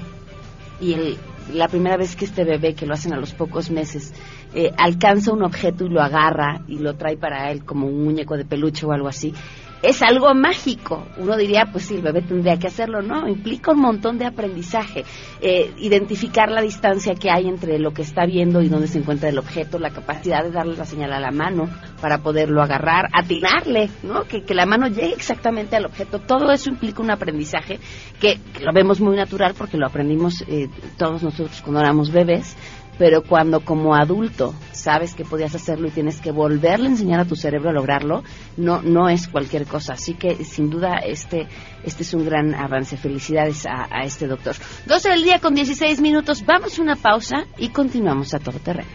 y 0.81 0.95
el, 0.95 1.19
la 1.53 1.69
primera 1.69 1.97
vez 1.97 2.17
que 2.17 2.25
este 2.25 2.45
bebé, 2.45 2.75
que 2.75 2.87
lo 2.87 2.95
hacen 2.95 3.13
a 3.13 3.19
los 3.19 3.33
pocos 3.35 3.71
meses, 3.71 4.15
eh, 4.55 4.73
alcanza 4.77 5.33
un 5.33 5.43
objeto 5.43 5.85
y 5.85 5.89
lo 5.89 6.01
agarra 6.01 6.63
y 6.67 6.79
lo 6.79 6.95
trae 6.95 7.17
para 7.17 7.51
él 7.51 7.65
como 7.65 7.87
un 7.87 8.05
muñeco 8.05 8.37
de 8.37 8.45
peluche 8.45 8.87
o 8.87 8.93
algo 8.93 9.09
así, 9.09 9.35
es 9.83 10.03
algo 10.03 10.35
mágico. 10.35 11.07
Uno 11.19 11.37
diría, 11.37 11.69
pues 11.71 11.87
sí, 11.87 11.97
el 11.97 12.03
bebé 12.03 12.23
tendría 12.23 12.59
que 12.59 12.67
hacerlo. 12.67 13.03
No, 13.03 13.29
implica 13.29 13.73
un 13.73 13.81
montón 13.81 14.19
de 14.19 14.27
aprendizaje. 14.27 15.05
Eh, 15.41 15.73
identificar 15.79 16.51
la 16.51 16.61
distancia 16.61 17.15
que 17.15 17.31
hay 17.31 17.47
entre 17.49 17.79
lo 17.79 17.93
que 17.93 18.03
está 18.03 18.27
viendo 18.27 18.61
y 18.63 18.69
dónde 18.69 18.89
se 18.89 18.99
encuentra 18.99 19.29
el 19.29 19.39
objeto, 19.39 19.79
la 19.79 19.91
capacidad 19.91 20.43
de 20.43 20.51
darle 20.51 20.77
la 20.77 20.85
señal 20.85 21.13
a 21.13 21.21
la 21.21 21.31
mano 21.31 21.69
para 22.01 22.19
poderlo 22.19 22.63
agarrar, 22.63 23.09
atinarle, 23.13 23.91
¿no? 24.03 24.25
Que, 24.25 24.43
la 24.55 24.67
mano 24.67 24.89
llegue 24.89 25.13
exactamente 25.13 25.77
al 25.77 25.87
objeto. 25.87 26.19
Todo 26.19 26.51
eso 26.51 26.71
implica 26.71 27.03
un 27.03 27.11
aprendizaje 27.11 27.79
que, 28.21 28.39
lo 28.61 28.73
vemos 28.73 29.01
muy 29.01 29.17
natural 29.17 29.55
porque 29.57 29.77
lo 29.77 29.87
aprendimos 29.87 30.43
eh, 30.49 30.69
todos 30.97 31.23
nosotros 31.23 31.61
cuando 31.63 31.81
éramos 31.81 32.11
bebés 32.11 32.57
pero 32.99 33.23
cuando 33.23 33.61
como 33.61 33.95
adulto 33.95 34.55
sabes 34.73 35.15
que 35.15 35.25
podías 35.25 35.55
hacerlo 35.55 35.89
y 35.89 35.91
tienes 35.91 36.21
que 36.21 36.33
volverle 36.33 36.87
a 36.87 36.91
enseñar 36.91 37.21
a 37.21 37.25
tu 37.25 37.37
cerebro 37.37 37.71
a 37.71 37.73
lograrlo, 37.73 38.23
no, 38.57 38.83
no 38.83 39.09
es 39.09 39.29
cualquier 39.29 39.67
cosa. 39.67 39.95
Así 39.95 40.15
que 40.15 40.45
sin 40.45 40.69
duda 40.69 40.97
este, 41.05 41.47
este 41.85 42.03
es 42.03 42.15
un 42.15 42.25
gran 42.25 42.55
avance. 42.55 42.97
Felicidades 42.97 43.67
a, 43.67 43.87
a 43.91 44.05
este 44.05 44.27
doctor. 44.27 44.57
12 44.87 45.09
del 45.11 45.23
día 45.23 45.39
con 45.39 45.55
16 45.55 46.01
minutos. 46.01 46.45
Vamos 46.45 46.79
a 46.79 46.83
una 46.83 46.97
pausa 46.97 47.47
y 47.57 47.69
continuamos 47.69 48.35
a 48.35 48.39
todo 48.39 48.59
terreno. 48.59 48.89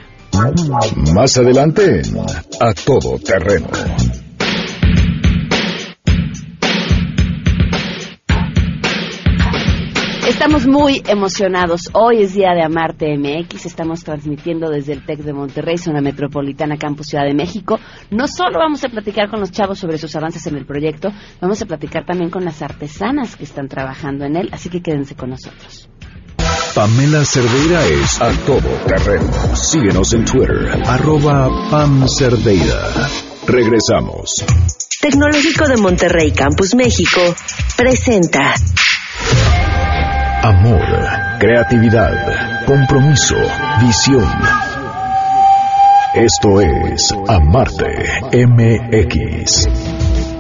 Más 1.13 1.38
adelante, 1.38 2.01
a 2.60 2.74
todo 2.74 3.19
terreno. 3.19 3.67
Estamos 10.27 10.65
muy 10.65 11.03
emocionados. 11.06 11.89
Hoy 11.92 12.22
es 12.22 12.34
día 12.34 12.53
de 12.53 12.63
Amarte 12.63 13.18
MX. 13.18 13.65
Estamos 13.65 14.06
transmitiendo 14.06 14.70
desde 14.70 14.94
el 14.94 15.06
TEC 15.06 15.20
de 15.20 15.34
Monterrey, 15.34 15.77
zona 15.77 16.00
metropolitana, 16.00 16.77
Campus 16.77 17.08
Ciudad 17.08 17.25
de 17.25 17.34
México. 17.34 17.77
No 18.10 18.25
solo 18.27 18.58
vamos 18.58 18.82
a 18.86 18.88
platicar 18.88 19.30
con 19.30 19.42
los 19.42 19.51
chavos 19.51 19.80
sobre 19.80 19.98
sus 19.98 20.15
avances 20.15 20.48
en 20.48 20.56
el 20.56 20.65
proyecto, 20.65 21.10
vamos 21.42 21.62
a 21.62 21.65
platicar 21.65 22.06
también 22.06 22.30
con 22.30 22.46
las 22.46 22.62
artesanas 22.62 23.36
que 23.36 23.44
están 23.44 23.68
trabajando 23.68 24.24
en 24.24 24.38
él. 24.38 24.50
Así 24.53 24.70
que 24.70 24.82
quédense 24.82 25.15
con 25.15 25.32
nosotros. 25.32 25.89
Pamela 26.74 27.25
Cerdeira 27.25 27.86
es 27.86 28.22
a 28.22 28.32
todo 28.46 28.70
terreno. 28.88 29.30
Síguenos 29.56 30.13
en 30.13 30.24
Twitter, 30.24 30.70
arroba 30.86 31.50
Pam 31.70 32.08
Cerdeira. 32.08 33.10
Regresamos. 33.46 34.46
Tecnológico 35.01 35.68
de 35.68 35.75
Monterrey, 35.75 36.32
Campus 36.32 36.75
México, 36.75 37.20
presenta 37.75 38.56
Amor, 40.45 40.83
creatividad, 41.39 42.65
compromiso, 42.65 43.38
visión. 43.79 44.27
Esto 46.13 46.59
es 46.59 47.15
Amarte 47.29 47.85
MX. 48.33 49.69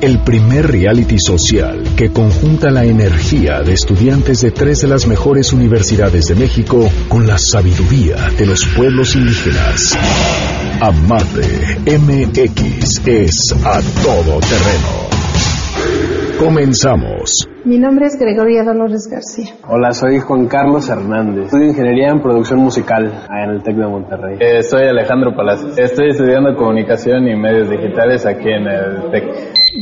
El 0.01 0.19
primer 0.19 0.69
reality 0.69 1.17
social 1.19 1.85
que 1.95 2.11
conjunta 2.11 2.69
la 2.69 2.83
energía 2.83 3.61
de 3.61 3.71
estudiantes 3.71 4.41
de 4.41 4.51
tres 4.51 4.81
de 4.81 4.89
las 4.89 5.07
mejores 5.07 5.53
universidades 5.53 6.27
de 6.27 6.35
México 6.35 6.91
con 7.07 7.25
la 7.25 7.37
sabiduría 7.37 8.17
de 8.37 8.45
los 8.45 8.65
pueblos 8.75 9.15
indígenas. 9.15 9.97
Amarte 10.81 11.79
MX 11.85 13.07
es 13.07 13.53
a 13.53 13.79
todo 14.03 14.41
terreno. 14.41 15.22
Comenzamos. 16.43 17.47
Mi 17.63 17.79
nombre 17.79 18.07
es 18.07 18.19
Gregoria 18.19 18.65
Dolores 18.65 19.07
García. 19.09 19.55
Hola, 19.65 19.93
soy 19.93 20.19
Juan 20.19 20.47
Carlos 20.47 20.89
Hernández. 20.89 21.45
Estudio 21.45 21.67
Ingeniería 21.67 22.09
en 22.09 22.21
Producción 22.21 22.59
Musical 22.59 23.25
en 23.29 23.49
el 23.49 23.63
TEC 23.63 23.77
de 23.77 23.87
Monterrey. 23.87 24.37
Eh, 24.41 24.61
soy 24.61 24.81
Alejandro 24.89 25.33
Palacios. 25.33 25.77
Estoy 25.77 26.09
estudiando 26.09 26.53
Comunicación 26.57 27.29
y 27.29 27.37
Medios 27.37 27.69
Digitales 27.69 28.25
aquí 28.25 28.49
en 28.49 28.67
el 28.67 29.09
TEC. 29.11 29.23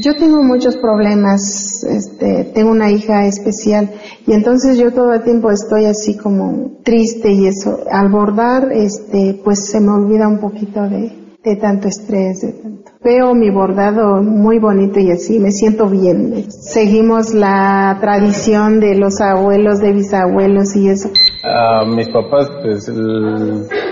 Yo 0.03 0.13
tengo 0.15 0.43
muchos 0.43 0.77
problemas, 0.77 1.83
este, 1.83 2.51
tengo 2.53 2.69
una 2.69 2.91
hija 2.91 3.25
especial 3.25 3.89
y 4.27 4.33
entonces 4.33 4.77
yo 4.77 4.91
todo 4.91 5.13
el 5.13 5.23
tiempo 5.23 5.49
estoy 5.49 5.85
así 5.85 6.15
como 6.15 6.77
triste 6.83 7.31
y 7.31 7.47
eso. 7.47 7.79
Al 7.91 8.09
bordar, 8.09 8.71
este, 8.71 9.41
pues 9.43 9.65
se 9.65 9.81
me 9.81 9.89
olvida 9.89 10.27
un 10.27 10.39
poquito 10.39 10.81
de, 10.87 11.20
de 11.43 11.55
tanto 11.55 11.87
estrés, 11.87 12.41
de 12.41 12.53
tanto. 12.53 12.91
Veo 13.03 13.33
mi 13.33 13.49
bordado 13.49 14.21
muy 14.21 14.59
bonito 14.59 14.99
y 14.99 15.09
así 15.11 15.39
me 15.39 15.51
siento 15.51 15.87
bien. 15.87 16.51
Seguimos 16.51 17.33
la 17.33 17.97
tradición 17.99 18.79
de 18.79 18.95
los 18.95 19.19
abuelos, 19.21 19.79
de 19.79 19.91
bisabuelos 19.91 20.75
y 20.75 20.89
eso. 20.89 21.09
A 21.43 21.83
mis 21.83 22.07
papás, 22.09 22.51
pues, 22.61 22.91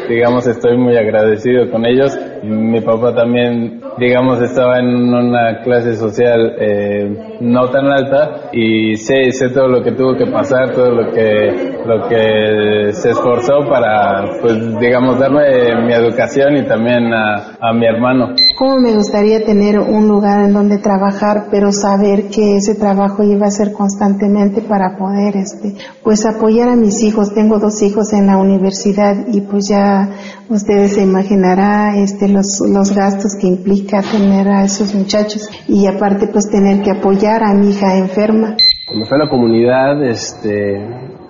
digamos, 0.07 0.45
estoy 0.45 0.77
muy 0.77 0.95
agradecido 0.95 1.71
con 1.71 1.85
ellos. 1.87 2.15
Mi 2.43 2.81
papá 2.81 3.13
también, 3.13 3.81
digamos, 3.97 4.41
estaba 4.41 4.79
en 4.79 5.13
una 5.13 5.61
clase 5.63 5.95
social 5.95 6.55
eh, 6.59 7.37
no 7.41 7.69
tan 7.69 7.87
alta 7.87 8.49
y 8.53 8.95
sé, 8.95 9.31
sé 9.31 9.49
todo 9.49 9.67
lo 9.67 9.83
que 9.83 9.91
tuvo 9.91 10.15
que 10.15 10.27
pasar, 10.27 10.71
todo 10.73 10.91
lo 10.91 11.11
que, 11.11 11.79
lo 11.85 12.07
que 12.07 12.93
se 12.93 13.11
esforzó 13.11 13.67
para, 13.69 14.39
pues, 14.41 14.79
digamos, 14.79 15.19
darme 15.19 15.41
mi 15.85 15.93
educación 15.93 16.57
y 16.57 16.63
también 16.63 17.13
a, 17.13 17.57
a 17.59 17.73
mi 17.73 17.85
hermano. 17.85 18.35
¿Cómo 18.57 18.79
me 18.79 18.93
gustaría 18.93 19.43
tener 19.45 19.79
un 19.79 20.07
lugar 20.07 20.45
en 20.45 20.53
donde 20.53 20.77
trabajar, 20.79 21.47
pero 21.49 21.71
saber 21.71 22.29
que 22.29 22.57
ese 22.57 22.75
trabajo 22.75 23.23
iba 23.23 23.47
a 23.47 23.51
ser 23.51 23.71
constantemente 23.71 24.61
para 24.61 24.97
poder, 24.97 25.37
este, 25.37 25.75
pues 26.03 26.25
apoyar 26.25 26.69
a 26.69 26.75
mis 26.75 27.01
hijos. 27.03 27.33
Tengo 27.33 27.59
dos 27.59 27.81
hijos 27.81 28.13
en 28.13 28.27
la 28.27 28.37
universidad 28.37 29.15
y 29.31 29.41
pues 29.41 29.69
ya 29.69 30.09
ustedes 30.49 30.93
se 30.93 31.01
imaginarán, 31.01 31.95
este, 31.97 32.27
los, 32.33 32.61
los 32.67 32.95
gastos 32.95 33.35
que 33.35 33.47
implica 33.47 34.01
tener 34.01 34.47
a 34.47 34.63
esos 34.63 34.93
muchachos 34.95 35.49
y 35.67 35.87
aparte 35.87 36.27
pues 36.27 36.49
tener 36.49 36.81
que 36.81 36.91
apoyar 36.91 37.43
a 37.43 37.53
mi 37.53 37.69
hija 37.69 37.97
enferma. 37.97 38.55
Cuando 38.87 39.05
fue 39.05 39.17
a 39.17 39.25
la 39.25 39.29
comunidad, 39.29 40.03
este, 40.03 40.77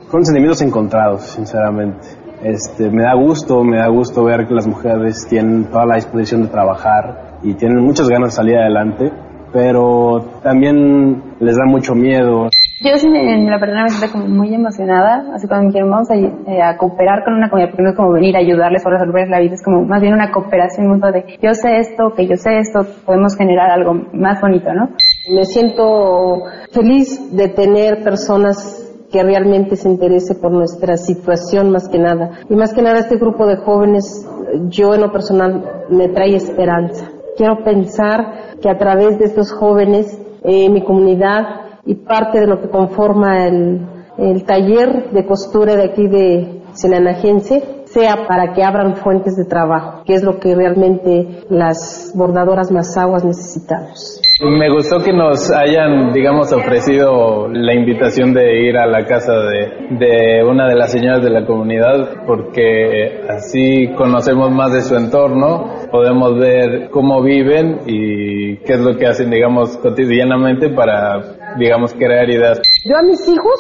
fueron 0.08 0.26
sentimientos 0.26 0.62
encontrados, 0.62 1.24
sinceramente. 1.24 2.08
Este, 2.44 2.90
me 2.90 3.04
da 3.04 3.16
gusto, 3.16 3.64
me 3.64 3.78
da 3.78 3.88
gusto 3.90 4.24
ver 4.24 4.48
que 4.48 4.54
las 4.54 4.66
mujeres 4.66 5.28
tienen 5.28 5.66
toda 5.66 5.86
la 5.86 5.96
disposición 5.96 6.44
de 6.44 6.48
trabajar 6.48 7.40
y 7.44 7.54
tienen 7.56 7.84
muchas 7.84 8.08
ganas 8.08 8.30
de 8.30 8.36
salir 8.36 8.58
adelante, 8.58 9.12
pero 9.52 10.40
también 10.42 11.29
les 11.40 11.56
da 11.56 11.66
mucho 11.66 11.96
miedo. 11.96 12.50
Yo 12.82 12.98
sí, 12.98 13.08
en 13.08 13.46
la 13.46 13.58
verdad 13.58 13.84
me 13.84 13.90
siento 13.90 14.18
como 14.18 14.28
muy 14.28 14.54
emocionada, 14.54 15.34
así 15.34 15.48
cuando 15.48 15.64
me 15.64 15.68
dijeron 15.68 15.92
vamos 15.92 16.10
eh, 16.12 16.62
a, 16.62 16.78
cooperar 16.78 17.26
con 17.26 17.34
una 17.34 17.50
comunidad, 17.50 17.72
porque 17.72 17.84
no 17.84 17.90
es 17.90 17.96
como 17.96 18.14
venir 18.14 18.38
a 18.38 18.40
ayudarles 18.40 18.86
o 18.86 18.90
resolverles 18.90 19.30
la 19.30 19.40
vida, 19.40 19.56
es 19.56 19.64
como 19.64 19.84
más 19.84 20.02
bien 20.02 20.14
una 20.14 20.32
cooperación 20.32 20.88
mutua 20.88 21.12
de 21.12 21.26
yo 21.42 21.54
sé 21.54 21.78
esto, 21.78 22.14
que 22.16 22.26
yo 22.26 22.36
sé 22.38 22.58
esto, 22.60 22.86
podemos 23.06 23.36
generar 23.36 23.70
algo 23.72 23.96
más 24.14 24.40
bonito, 24.40 24.74
¿no? 24.74 24.92
Me 25.36 25.44
siento 25.44 26.44
feliz 26.72 27.36
de 27.36 27.50
tener 27.50 28.02
personas 28.02 28.86
que 29.12 29.24
realmente 29.24 29.76
se 29.76 29.90
interese 29.90 30.36
por 30.36 30.52
nuestra 30.52 30.96
situación 30.96 31.72
más 31.72 31.90
que 31.90 32.00
nada. 32.00 32.40
Y 32.50 32.56
más 32.56 32.74
que 32.74 32.82
nada 32.82 33.00
este 33.00 33.18
grupo 33.18 33.46
de 33.48 33.58
jóvenes, 33.58 34.26
yo 34.70 34.94
en 34.94 35.02
lo 35.02 35.12
personal 35.12 35.64
me 35.90 36.10
trae 36.10 36.36
esperanza. 36.36 37.10
Quiero 37.36 37.64
pensar 37.64 38.58
que 38.62 38.70
a 38.70 38.78
través 38.78 39.18
de 39.18 39.26
estos 39.26 39.52
jóvenes, 39.52 40.19
eh, 40.44 40.70
mi 40.70 40.84
comunidad 40.84 41.62
y 41.86 41.96
parte 41.96 42.40
de 42.40 42.48
lo 42.48 42.62
que 42.62 42.70
conforma 42.70 43.46
el, 43.48 43.82
el 44.18 44.44
taller 44.44 45.12
de 45.12 45.26
costura 45.26 45.76
de 45.76 45.84
aquí 45.84 46.08
de 46.08 46.62
Sinanagense 46.74 47.84
sea 47.86 48.28
para 48.28 48.54
que 48.54 48.64
abran 48.64 48.96
fuentes 48.98 49.36
de 49.36 49.46
trabajo, 49.46 50.04
que 50.06 50.14
es 50.14 50.24
lo 50.24 50.40
que 50.40 50.54
realmente 50.54 51.44
las 51.50 52.12
bordadoras 52.16 52.72
más 52.72 52.96
aguas 52.98 53.24
necesitamos. 53.24 54.22
Me 54.42 54.70
gustó 54.70 55.00
que 55.00 55.12
nos 55.12 55.52
hayan, 55.52 56.14
digamos, 56.14 56.54
ofrecido 56.54 57.50
la 57.50 57.74
invitación 57.74 58.34
de 58.34 58.70
ir 58.70 58.78
a 58.78 58.88
la 58.88 59.06
casa 59.06 59.34
de, 59.34 60.42
una 60.50 60.66
de 60.70 60.76
las 60.76 60.94
señoras 60.94 61.22
de 61.22 61.30
la 61.30 61.46
comunidad 61.46 62.26
porque 62.26 63.22
así 63.28 63.94
conocemos 63.98 64.50
más 64.52 64.72
de 64.72 64.82
su 64.82 64.96
entorno, 64.96 65.66
podemos 65.92 66.40
ver 66.40 66.90
cómo 66.90 67.22
viven 67.22 67.82
y 67.86 68.56
qué 68.60 68.76
es 68.76 68.80
lo 68.80 68.96
que 68.96 69.08
hacen, 69.08 69.30
digamos, 69.30 69.76
cotidianamente 69.80 70.70
para, 70.70 71.58
digamos, 71.58 71.94
crear 71.94 72.30
ideas. 72.30 72.62
Yo 72.86 72.96
a 72.96 73.04
mis 73.04 73.28
hijos, 73.28 73.60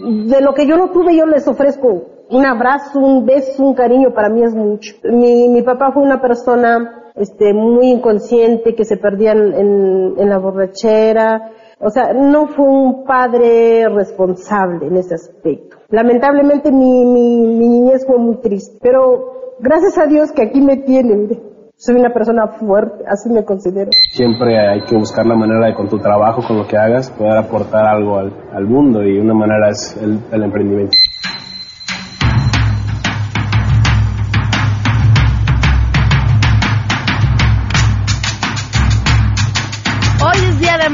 de 0.00 0.40
lo 0.40 0.54
que 0.54 0.66
yo 0.66 0.76
no 0.76 0.90
tuve, 0.90 1.16
yo 1.16 1.24
les 1.26 1.46
ofrezco 1.46 2.26
un 2.30 2.46
abrazo, 2.46 2.98
un 2.98 3.24
beso, 3.24 3.62
un 3.62 3.74
cariño, 3.74 4.12
para 4.12 4.28
mí 4.28 4.42
es 4.42 4.54
mucho. 4.56 4.92
Mi, 5.04 5.48
mi 5.48 5.62
papá 5.62 5.92
fue 5.92 6.02
una 6.02 6.20
persona 6.20 6.99
este, 7.20 7.52
muy 7.52 7.90
inconsciente, 7.90 8.74
que 8.74 8.84
se 8.84 8.96
perdían 8.96 9.52
en, 9.52 10.28
la 10.28 10.38
borrachera. 10.38 11.52
O 11.78 11.90
sea, 11.90 12.12
no 12.14 12.48
fue 12.48 12.66
un 12.66 13.04
padre 13.04 13.88
responsable 13.88 14.86
en 14.86 14.96
ese 14.96 15.14
aspecto. 15.14 15.76
Lamentablemente 15.90 16.72
mi, 16.72 17.04
mi, 17.04 17.40
mi 17.40 17.68
niñez 17.68 18.06
fue 18.06 18.18
muy 18.18 18.36
triste, 18.40 18.78
pero 18.82 19.56
gracias 19.60 19.98
a 19.98 20.06
Dios 20.06 20.32
que 20.32 20.42
aquí 20.42 20.60
me 20.60 20.78
tienen. 20.78 21.28
Soy 21.76 21.96
una 21.96 22.12
persona 22.12 22.46
fuerte, 22.58 23.04
así 23.06 23.30
me 23.30 23.44
considero. 23.44 23.90
Siempre 24.12 24.58
hay 24.58 24.82
que 24.84 24.96
buscar 24.96 25.26
la 25.26 25.34
manera 25.34 25.66
de 25.66 25.74
con 25.74 25.88
tu 25.88 25.98
trabajo, 25.98 26.42
con 26.46 26.58
lo 26.58 26.66
que 26.66 26.76
hagas, 26.76 27.10
poder 27.10 27.38
aportar 27.38 27.86
algo 27.86 28.18
al, 28.18 28.32
al 28.52 28.66
mundo 28.66 29.02
y 29.02 29.18
una 29.18 29.34
manera 29.34 29.70
es 29.70 29.96
el 29.96 30.42
emprendimiento. 30.42 30.92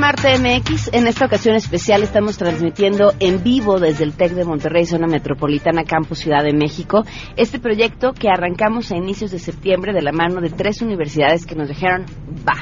Marte 0.07 0.39
MX. 0.39 0.91
En 0.93 1.09
esta 1.09 1.27
ocasión 1.27 1.57
especial 1.57 2.05
estamos 2.05 2.39
transmitiendo 2.39 3.13
en 3.19 3.43
vivo 3.43 3.81
desde 3.81 4.05
el 4.05 4.13
TEC 4.13 4.35
de 4.35 4.45
Monterrey, 4.45 4.87
zona 4.87 5.09
metropolitana, 5.09 5.83
Campus 5.83 6.21
Ciudad 6.21 6.45
de 6.45 6.53
México, 6.53 7.03
este 7.37 7.59
proyecto 7.59 8.13
que 8.13 8.29
arrancamos 8.29 8.93
a 8.93 8.97
inicios 8.97 9.33
de 9.33 9.41
septiembre 9.41 9.93
de 9.93 10.03
la 10.03 10.13
mano 10.13 10.41
de 10.41 10.51
tres 10.51 10.81
universidades 10.81 11.45
que 11.45 11.57
nos 11.57 11.67
dijeron, 11.67 12.07
va, 12.49 12.55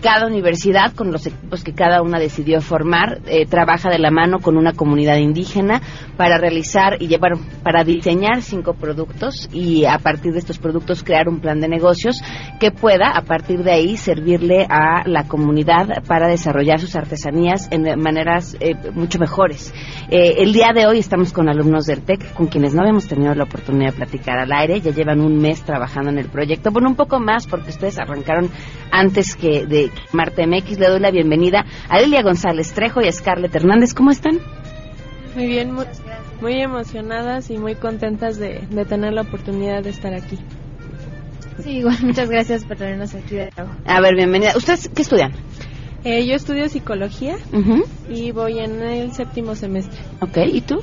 cada 0.00 0.26
universidad, 0.26 0.92
con 0.94 1.12
los 1.12 1.26
equipos 1.26 1.62
que 1.62 1.72
cada 1.72 2.02
una 2.02 2.18
decidió 2.18 2.60
formar, 2.60 3.20
eh, 3.26 3.46
trabaja 3.46 3.90
de 3.90 3.98
la 3.98 4.10
mano 4.10 4.38
con 4.40 4.56
una 4.56 4.72
comunidad 4.72 5.16
indígena 5.16 5.80
para 6.16 6.38
realizar 6.38 7.00
y 7.00 7.08
llevar, 7.08 7.32
para 7.62 7.84
diseñar 7.84 8.42
cinco 8.42 8.74
productos 8.74 9.48
y 9.52 9.84
a 9.84 9.98
partir 9.98 10.32
de 10.32 10.38
estos 10.38 10.58
productos 10.58 11.04
crear 11.04 11.28
un 11.28 11.40
plan 11.40 11.60
de 11.60 11.68
negocios 11.68 12.22
que 12.58 12.70
pueda, 12.70 13.10
a 13.10 13.22
partir 13.22 13.62
de 13.62 13.72
ahí, 13.72 13.96
servirle 13.96 14.66
a 14.68 15.06
la 15.06 15.24
comunidad 15.24 16.02
para 16.06 16.28
desarrollar 16.28 16.80
sus 16.80 16.96
artesanías 16.96 17.68
en 17.70 18.00
maneras 18.00 18.56
eh, 18.60 18.74
mucho 18.94 19.18
mejores. 19.18 19.72
Eh, 20.10 20.36
el 20.38 20.52
día 20.52 20.72
de 20.74 20.86
hoy 20.86 20.98
estamos 20.98 21.32
con 21.32 21.48
alumnos 21.48 21.86
del 21.86 22.02
TEC, 22.02 22.32
con 22.34 22.46
quienes 22.46 22.74
no 22.74 22.82
habíamos 22.82 23.06
tenido 23.06 23.34
la 23.34 23.44
oportunidad 23.44 23.90
de 23.92 23.96
platicar 23.96 24.38
al 24.38 24.52
aire, 24.52 24.80
ya 24.80 24.92
llevan 24.92 25.20
un 25.20 25.38
mes 25.38 25.62
trabajando 25.62 26.10
en 26.10 26.18
el 26.18 26.28
proyecto, 26.28 26.70
bueno, 26.70 26.88
un 26.88 26.96
poco 26.96 27.20
más 27.20 27.46
porque 27.46 27.70
ustedes 27.70 27.98
arrancaron 27.98 28.50
antes 28.90 29.36
que 29.36 29.66
de 29.66 29.89
Marte 30.12 30.46
MX. 30.46 30.78
Le 30.78 30.88
doy 30.88 31.00
la 31.00 31.10
bienvenida 31.10 31.64
a 31.88 31.98
Delia 31.98 32.22
González 32.22 32.72
Trejo 32.72 33.00
y 33.00 33.08
a 33.08 33.12
Scarlett 33.12 33.54
Hernández. 33.54 33.94
¿Cómo 33.94 34.10
están? 34.10 34.38
Muy 35.34 35.46
bien, 35.46 35.72
muy, 36.40 36.60
emocionadas 36.60 37.50
y 37.50 37.58
muy 37.58 37.76
contentas 37.76 38.38
de, 38.38 38.60
tener 38.88 39.12
la 39.12 39.22
oportunidad 39.22 39.82
de 39.82 39.90
estar 39.90 40.12
aquí. 40.12 40.38
Sí, 41.62 41.78
igual, 41.78 41.98
muchas 42.02 42.28
gracias 42.28 42.64
por 42.64 42.76
tenernos 42.76 43.14
aquí 43.14 43.36
de 43.36 43.50
nuevo. 43.56 43.72
A 43.86 44.00
ver, 44.00 44.16
bienvenida. 44.16 44.56
¿Ustedes 44.56 44.88
qué 44.88 45.02
estudian? 45.02 45.32
Eh, 46.02 46.26
yo 46.26 46.34
estudio 46.34 46.68
psicología 46.68 47.36
y 48.08 48.32
voy 48.32 48.58
en 48.58 48.80
el 48.80 49.12
séptimo 49.12 49.54
semestre. 49.54 50.00
Ok, 50.20 50.38
¿y 50.50 50.62
tú? 50.62 50.82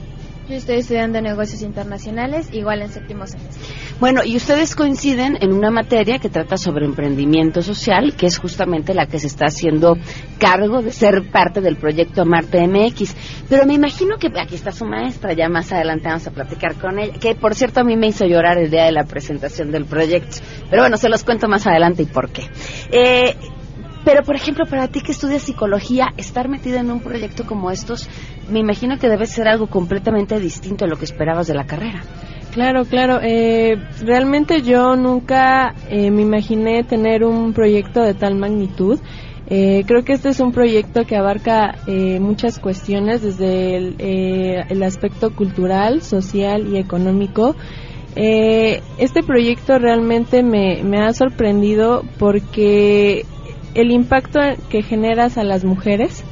Yo 0.49 0.55
estoy 0.55 0.77
estudiando 0.77 1.21
negocios 1.21 1.61
internacionales, 1.61 2.47
igual 2.53 2.81
en 2.81 2.89
séptimo 2.89 3.27
semestre. 3.27 3.67
Bueno, 3.99 4.21
y 4.23 4.37
ustedes 4.37 4.77
coinciden 4.77 5.37
en 5.41 5.51
una 5.51 5.71
materia 5.71 6.19
que 6.19 6.29
trata 6.29 6.55
sobre 6.55 6.85
emprendimiento 6.85 7.61
social, 7.61 8.15
que 8.15 8.27
es 8.27 8.37
justamente 8.37 8.93
la 8.93 9.07
que 9.07 9.19
se 9.19 9.27
está 9.27 9.47
haciendo 9.47 9.97
cargo 10.39 10.81
de 10.81 10.93
ser 10.93 11.29
parte 11.31 11.59
del 11.59 11.75
proyecto 11.75 12.23
Marte 12.23 12.65
MX. 12.65 13.13
Pero 13.49 13.65
me 13.65 13.73
imagino 13.73 14.17
que 14.17 14.27
aquí 14.39 14.55
está 14.55 14.71
su 14.71 14.85
maestra, 14.85 15.33
ya 15.33 15.49
más 15.49 15.73
adelante 15.73 16.07
vamos 16.07 16.27
a 16.27 16.31
platicar 16.31 16.75
con 16.75 16.97
ella, 16.97 17.19
que 17.19 17.35
por 17.35 17.53
cierto 17.53 17.81
a 17.81 17.83
mí 17.83 17.97
me 17.97 18.07
hizo 18.07 18.25
llorar 18.25 18.57
el 18.57 18.71
día 18.71 18.85
de 18.85 18.93
la 18.93 19.03
presentación 19.03 19.69
del 19.69 19.83
proyecto. 19.83 20.37
Pero 20.69 20.83
bueno, 20.83 20.95
se 20.95 21.09
los 21.09 21.25
cuento 21.25 21.49
más 21.49 21.67
adelante 21.67 22.03
y 22.03 22.05
por 22.05 22.29
qué. 22.29 22.43
Eh, 22.89 23.35
pero, 24.07 24.23
por 24.23 24.37
ejemplo, 24.37 24.65
para 24.65 24.87
ti 24.87 25.01
que 25.01 25.11
estudias 25.11 25.41
psicología, 25.41 26.13
estar 26.15 26.47
metida 26.47 26.79
en 26.79 26.91
un 26.91 27.01
proyecto 27.01 27.45
como 27.45 27.71
estos, 27.71 28.07
me 28.49 28.59
imagino 28.59 28.97
que 28.97 29.09
debe 29.09 29.25
ser 29.25 29.47
algo 29.47 29.67
completamente 29.67 30.39
distinto 30.39 30.85
a 30.85 30.87
lo 30.87 30.97
que 30.97 31.05
esperabas 31.05 31.47
de 31.47 31.53
la 31.53 31.65
carrera. 31.65 32.01
Claro, 32.57 32.85
claro. 32.85 33.19
Eh, 33.21 33.75
realmente 34.01 34.63
yo 34.63 34.95
nunca 34.95 35.75
eh, 35.89 36.09
me 36.09 36.23
imaginé 36.23 36.83
tener 36.83 37.23
un 37.23 37.53
proyecto 37.53 38.01
de 38.01 38.13
tal 38.13 38.35
magnitud. 38.35 38.99
Eh, 39.49 39.83
creo 39.85 40.03
que 40.03 40.13
este 40.13 40.29
es 40.29 40.39
un 40.39 40.51
proyecto 40.51 41.03
que 41.05 41.15
abarca 41.15 41.75
muchas 42.19 42.59
cuestiones 42.59 43.21
desde 43.21 43.77
el, 43.77 43.95
el, 43.99 44.83
aspecto 44.83 45.33
cultural, 45.33 46.01
social 46.01 46.67
y 46.73 46.77
económico. 46.79 47.55
este 48.15 49.23
proyecto 49.23 49.77
realmente 49.77 50.41
me, 50.41 50.83
me 50.83 50.97
ha 50.97 51.13
sorprendido 51.13 52.03
porque 52.17 53.23
el 53.75 53.91
impacto 53.91 54.39
que 54.69 54.81
generas 54.81 55.37
a 55.37 55.43
las 55.43 55.63
mujeres, 55.63 56.23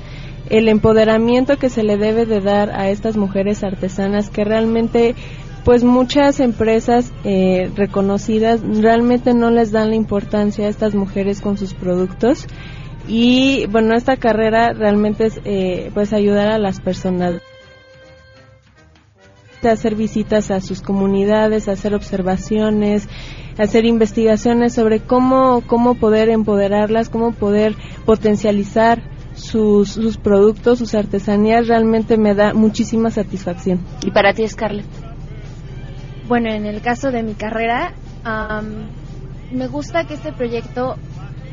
el 0.49 0.67
empoderamiento 0.69 1.57
que 1.57 1.69
se 1.69 1.83
le 1.83 1.97
debe 1.97 2.25
de 2.25 2.41
dar 2.41 2.71
a 2.71 2.89
estas 2.89 3.17
mujeres 3.17 3.63
artesanas 3.63 4.29
que 4.29 4.43
realmente 4.43 5.15
pues 5.63 5.83
muchas 5.83 6.39
empresas 6.39 7.11
eh, 7.23 7.71
reconocidas 7.75 8.61
realmente 8.61 9.33
no 9.33 9.49
les 9.49 9.71
dan 9.71 9.89
la 9.89 9.95
importancia 9.95 10.65
a 10.65 10.69
estas 10.69 10.93
mujeres 10.93 11.41
con 11.41 11.57
sus 11.57 11.73
productos. 11.73 12.47
Y 13.07 13.65
bueno 13.67 13.95
esta 13.95 14.17
carrera 14.17 14.73
realmente 14.73 15.25
es 15.25 15.39
eh, 15.43 15.91
pues 15.93 16.13
ayudar 16.13 16.49
a 16.49 16.59
las 16.59 16.79
personas 16.79 17.41
hacer 19.67 19.95
visitas 19.95 20.51
a 20.51 20.61
sus 20.61 20.81
comunidades, 20.81 21.67
hacer 21.67 21.95
observaciones, 21.95 23.07
hacer 23.57 23.85
investigaciones 23.85 24.73
sobre 24.73 24.99
cómo, 24.99 25.63
cómo 25.65 25.95
poder 25.95 26.29
empoderarlas, 26.29 27.09
cómo 27.09 27.31
poder 27.31 27.75
potencializar 28.05 29.01
sus, 29.35 29.89
sus 29.89 30.17
productos, 30.17 30.79
sus 30.79 30.95
artesanías, 30.95 31.67
realmente 31.67 32.17
me 32.17 32.33
da 32.33 32.53
muchísima 32.53 33.11
satisfacción. 33.11 33.79
¿Y 34.03 34.11
para 34.11 34.33
ti, 34.33 34.47
Scarlett? 34.47 34.85
Bueno, 36.27 36.49
en 36.51 36.65
el 36.65 36.81
caso 36.81 37.11
de 37.11 37.21
mi 37.21 37.33
carrera, 37.35 37.93
me 39.51 39.67
gusta 39.67 40.05
que 40.05 40.15
este 40.15 40.31
proyecto 40.33 40.95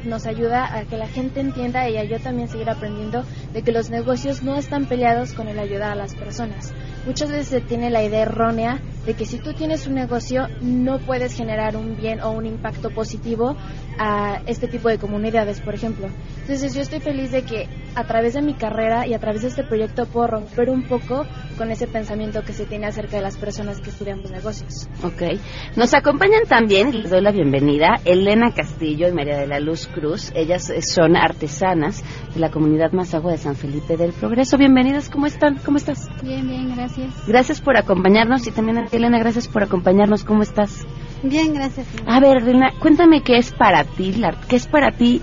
nos 0.05 0.27
ayuda 0.27 0.77
a 0.77 0.85
que 0.85 0.97
la 0.97 1.07
gente 1.07 1.41
entienda 1.41 1.89
y 1.89 1.97
a 1.97 2.05
yo 2.05 2.19
también 2.19 2.49
seguir 2.49 2.71
aprendiendo 2.71 3.25
de 3.53 3.63
que 3.63 3.73
los 3.73 3.91
negocios 3.91 4.43
no 4.43 4.57
están 4.57 4.87
peleados 4.87 5.33
con 5.35 5.49
el 5.49 5.59
ayudar 5.59 5.93
a 5.93 5.95
las 5.95 6.15
personas. 6.15 6.73
Muchas 7.05 7.31
veces 7.31 7.49
se 7.49 7.61
tiene 7.61 7.91
la 7.91 8.03
idea 8.05 8.23
errónea 8.23 8.81
de 9.05 9.15
que 9.15 9.27
si 9.27 9.39
tú 9.39 9.53
tienes 9.53 9.89
un 9.89 9.95
negocio 9.95 10.47
no 10.61 11.01
puedes 11.01 11.35
generar 11.35 11.77
un 11.77 11.97
bien 11.97 12.21
o 12.21 12.31
un 12.31 12.47
impacto 12.47 12.91
positivo 12.91 13.57
a 13.99 14.41
este 14.47 14.69
tipo 14.69 14.89
de 14.89 14.99
comunidades, 14.99 15.61
por 15.61 15.75
ejemplo. 15.75 16.07
Entonces 16.43 16.75
yo 16.75 16.83
estoy 16.83 17.01
feliz 17.01 17.33
de 17.33 17.43
que 17.43 17.69
a 17.95 18.05
través 18.05 18.35
de 18.35 18.43
mi 18.43 18.55
carrera 18.55 19.07
y 19.07 19.15
a 19.15 19.19
través 19.19 19.43
de 19.43 19.49
este 19.49 19.65
proyecto 19.65 20.07
puedo 20.07 20.29
romper 20.29 20.71
un 20.71 20.85
poco 20.85 21.27
con 21.59 21.71
ese 21.71 21.89
pensamiento 21.89 22.43
que 22.43 22.53
se 22.53 22.65
tiene 22.65 22.87
acerca 22.87 23.17
de 23.17 23.23
las 23.23 23.37
personas 23.37 23.81
que 23.81 23.91
estudian 23.91 24.23
los 24.23 24.31
negocios. 24.31 24.89
Ok. 25.03 25.39
Nos 25.77 25.93
acompañan 25.95 26.45
también, 26.49 26.93
les 26.93 27.11
doy 27.11 27.21
la 27.21 27.33
bienvenida, 27.33 28.01
Elena 28.05 28.53
Castillo 28.55 29.09
y 29.09 29.13
María 29.13 29.39
de 29.39 29.49
la 29.49 29.59
Luz 29.59 29.89
Cruz. 29.89 30.33
Ellas 30.35 30.73
son 30.81 31.17
artesanas 31.17 32.05
de 32.33 32.41
la 32.41 32.51
comunidad 32.51 32.93
Mazagua 32.93 33.33
de 33.33 33.39
San 33.39 33.57
Felipe 33.57 33.97
del 33.97 34.13
Progreso. 34.13 34.57
Bienvenidas, 34.57 35.11
¿cómo 35.11 35.27
están? 35.27 35.59
¿Cómo 35.65 35.77
estás? 35.77 36.09
Bien, 36.23 36.47
bien, 36.49 36.75
gracias. 36.75 36.92
Gracias 37.27 37.61
por 37.61 37.77
acompañarnos 37.77 38.47
y 38.47 38.51
también 38.51 38.79
a 38.79 38.87
Elena, 38.91 39.19
gracias 39.19 39.49
por 39.49 39.63
acompañarnos. 39.63 40.25
¿Cómo 40.25 40.43
estás? 40.43 40.87
Bien, 41.23 41.55
gracias. 41.55 41.87
A 42.07 42.21
ver, 42.21 42.39
Elena, 42.39 42.73
cuéntame 42.81 43.23
qué 43.23 43.37
es 43.37 43.53
para 43.53 43.85
ti, 43.85 44.21
qué 44.49 44.57
es 44.57 44.67
para 44.67 44.93
ti 44.93 45.23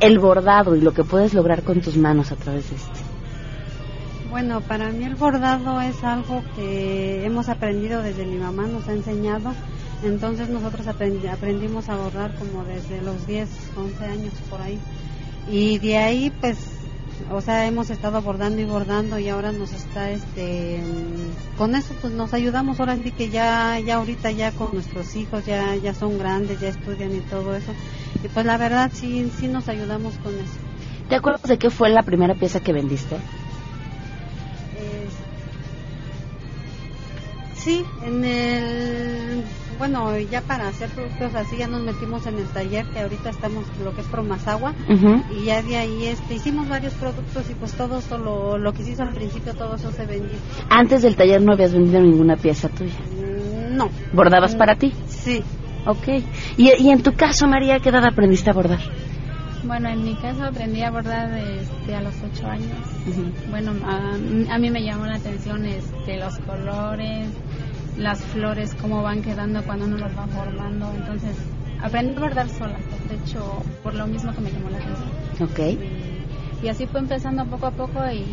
el 0.00 0.18
bordado 0.18 0.76
y 0.76 0.80
lo 0.80 0.92
que 0.92 1.04
puedes 1.04 1.34
lograr 1.34 1.62
con 1.62 1.80
tus 1.80 1.96
manos 1.96 2.32
a 2.32 2.36
través 2.36 2.70
de 2.70 2.76
este. 2.76 3.00
Bueno, 4.30 4.60
para 4.60 4.90
mí 4.90 5.04
el 5.04 5.14
bordado 5.14 5.80
es 5.80 6.04
algo 6.04 6.42
que 6.54 7.24
hemos 7.24 7.48
aprendido 7.48 8.02
desde 8.02 8.26
mi 8.26 8.36
mamá, 8.36 8.66
nos 8.66 8.86
ha 8.88 8.92
enseñado. 8.92 9.54
Entonces 10.04 10.48
nosotros 10.48 10.86
aprendimos 10.86 11.88
a 11.88 11.96
bordar 11.96 12.34
como 12.36 12.62
desde 12.64 13.02
los 13.02 13.26
10, 13.26 13.48
11 13.76 14.04
años 14.04 14.32
por 14.48 14.60
ahí. 14.60 14.78
Y 15.50 15.78
de 15.78 15.96
ahí 15.96 16.32
pues 16.40 16.77
o 17.30 17.40
sea, 17.40 17.66
hemos 17.66 17.90
estado 17.90 18.22
bordando 18.22 18.60
y 18.60 18.64
bordando 18.64 19.18
y 19.18 19.28
ahora 19.28 19.52
nos 19.52 19.72
está, 19.72 20.10
este, 20.10 20.82
con 21.56 21.74
eso 21.74 21.94
pues 22.00 22.12
nos 22.12 22.32
ayudamos 22.34 22.80
ahora 22.80 22.96
sí 22.96 23.10
que 23.10 23.28
ya, 23.28 23.78
ya 23.80 23.96
ahorita 23.96 24.30
ya 24.30 24.52
con 24.52 24.72
nuestros 24.72 25.14
hijos 25.16 25.44
ya, 25.44 25.76
ya 25.76 25.94
son 25.94 26.18
grandes, 26.18 26.60
ya 26.60 26.68
estudian 26.68 27.14
y 27.14 27.20
todo 27.20 27.54
eso. 27.54 27.72
Y 28.22 28.28
pues 28.28 28.46
la 28.46 28.56
verdad 28.56 28.90
sí, 28.92 29.30
sí 29.38 29.48
nos 29.48 29.68
ayudamos 29.68 30.14
con 30.22 30.34
eso. 30.34 30.54
¿Te 31.08 31.16
acuerdas 31.16 31.42
de 31.42 31.58
qué 31.58 31.70
fue 31.70 31.88
la 31.88 32.02
primera 32.02 32.34
pieza 32.34 32.60
que 32.60 32.72
vendiste? 32.72 33.16
Sí, 37.68 37.84
en 38.04 38.24
el 38.24 39.44
bueno, 39.78 40.18
ya 40.18 40.40
para 40.42 40.68
hacer 40.68 40.88
productos 40.90 41.34
así 41.34 41.56
ya 41.56 41.68
nos 41.68 41.82
metimos 41.82 42.26
en 42.26 42.38
el 42.38 42.46
taller 42.46 42.84
que 42.86 43.00
ahorita 43.00 43.30
estamos 43.30 43.64
lo 43.84 43.94
que 43.94 44.00
es 44.00 44.06
Promasagua 44.08 44.74
Ujú. 44.88 45.22
y 45.34 45.44
ya 45.44 45.62
de 45.62 45.76
ahí 45.76 46.06
este 46.06 46.34
hicimos 46.34 46.68
varios 46.68 46.94
productos 46.94 47.48
y 47.50 47.54
pues 47.54 47.72
todo 47.74 47.98
eso 47.98 48.18
lo, 48.18 48.58
lo 48.58 48.72
que 48.72 48.82
se 48.84 48.90
hizo 48.92 49.02
al 49.02 49.14
principio 49.14 49.54
todo 49.54 49.76
eso 49.76 49.90
se 49.92 50.04
vendió. 50.06 50.36
Antes 50.68 51.02
del 51.02 51.16
taller 51.16 51.40
no 51.40 51.52
habías 51.52 51.72
vendido 51.72 52.00
ninguna 52.00 52.36
pieza 52.36 52.68
tuya. 52.68 52.92
Mm, 53.16 53.76
No. 53.76 53.88
¿Bordabas 54.12 54.56
para 54.56 54.74
ti? 54.74 54.92
Sí. 55.06 55.42
Ok. 55.86 56.08
¿Y, 56.56 56.72
y 56.82 56.90
en 56.90 57.02
tu 57.02 57.12
caso, 57.14 57.46
María, 57.46 57.76
¿a 57.76 57.80
qué 57.80 57.88
edad 57.90 58.04
aprendiste 58.04 58.50
a 58.50 58.52
bordar? 58.52 58.80
Bueno, 59.64 59.88
en 59.88 60.04
mi 60.04 60.14
caso 60.14 60.44
aprendí 60.44 60.82
a 60.82 60.90
bordar 60.90 61.30
este, 61.38 61.94
a 61.94 62.00
los 62.02 62.14
ocho 62.22 62.46
años. 62.46 62.70
Bueno, 63.50 63.72
a, 63.84 64.14
a 64.54 64.58
mí 64.58 64.70
me 64.70 64.82
llamó 64.82 65.06
la 65.06 65.16
atención 65.16 65.64
este, 65.66 66.16
los 66.18 66.38
colores, 66.40 67.28
las 67.98 68.20
flores, 68.20 68.74
cómo 68.80 69.02
van 69.02 69.22
quedando 69.22 69.62
cuando 69.64 69.86
uno 69.86 69.98
los 69.98 70.16
va 70.16 70.26
formando. 70.28 70.92
Entonces, 70.94 71.36
aprendí 71.82 72.16
a 72.16 72.20
bordar 72.20 72.48
sola. 72.48 72.78
De 73.08 73.16
hecho, 73.16 73.62
por 73.82 73.94
lo 73.94 74.06
mismo 74.06 74.32
que 74.32 74.40
me 74.40 74.50
llamó 74.50 74.70
la 74.70 74.78
atención. 74.78 75.76
Ok. 75.76 76.62
Y 76.62 76.68
así 76.68 76.86
fue 76.86 77.00
empezando 77.00 77.44
poco 77.46 77.66
a 77.66 77.70
poco 77.70 78.00
y, 78.10 78.24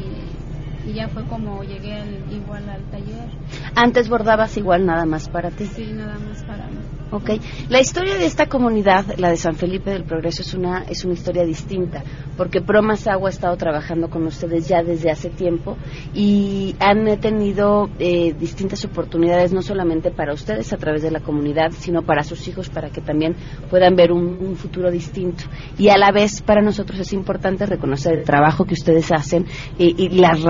y 0.87 0.93
ya 0.93 1.07
fue 1.07 1.23
como 1.25 1.63
llegué 1.63 1.93
al- 1.93 2.23
igual 2.31 2.69
al 2.69 2.83
taller. 2.91 3.29
Antes 3.75 4.09
bordabas 4.09 4.55
igual 4.57 4.85
nada 4.85 5.05
más 5.05 5.29
para 5.29 5.49
ti. 5.51 5.65
Sí, 5.65 5.91
nada 5.93 6.17
más 6.19 6.43
para 6.43 6.67
mí. 6.67 6.77
Ok. 7.11 7.29
La 7.69 7.79
historia 7.79 8.15
de 8.15 8.25
esta 8.25 8.47
comunidad, 8.47 9.05
la 9.17 9.29
de 9.29 9.37
San 9.37 9.55
Felipe 9.55 9.91
del 9.91 10.03
Progreso, 10.03 10.41
es 10.41 10.53
una, 10.53 10.83
es 10.83 11.05
una 11.05 11.13
historia 11.13 11.45
distinta, 11.45 12.03
porque 12.35 12.61
Promas 12.61 13.07
Agua 13.07 13.29
ha 13.29 13.31
estado 13.31 13.55
trabajando 13.57 14.09
con 14.09 14.25
ustedes 14.25 14.67
ya 14.67 14.81
desde 14.83 15.11
hace 15.11 15.29
tiempo 15.29 15.77
y 16.13 16.75
han 16.79 17.05
tenido 17.19 17.89
eh, 17.99 18.33
distintas 18.37 18.83
oportunidades, 18.85 19.53
no 19.53 19.61
solamente 19.61 20.09
para 20.11 20.33
ustedes 20.33 20.73
a 20.73 20.77
través 20.77 21.03
de 21.03 21.11
la 21.11 21.19
comunidad, 21.19 21.71
sino 21.77 22.01
para 22.01 22.23
sus 22.23 22.47
hijos, 22.47 22.69
para 22.69 22.89
que 22.89 23.01
también 23.01 23.35
puedan 23.69 23.95
ver 23.95 24.11
un, 24.11 24.37
un 24.41 24.55
futuro 24.55 24.89
distinto. 24.91 25.43
Y 25.77 25.89
a 25.89 25.97
la 25.97 26.11
vez, 26.11 26.41
para 26.41 26.61
nosotros 26.61 26.99
es 26.99 27.13
importante 27.13 27.65
reconocer 27.65 28.17
el 28.19 28.25
trabajo 28.25 28.65
que 28.65 28.73
ustedes 28.73 29.11
hacen 29.11 29.45
eh, 29.77 29.93
y 29.95 30.09
las 30.09 30.41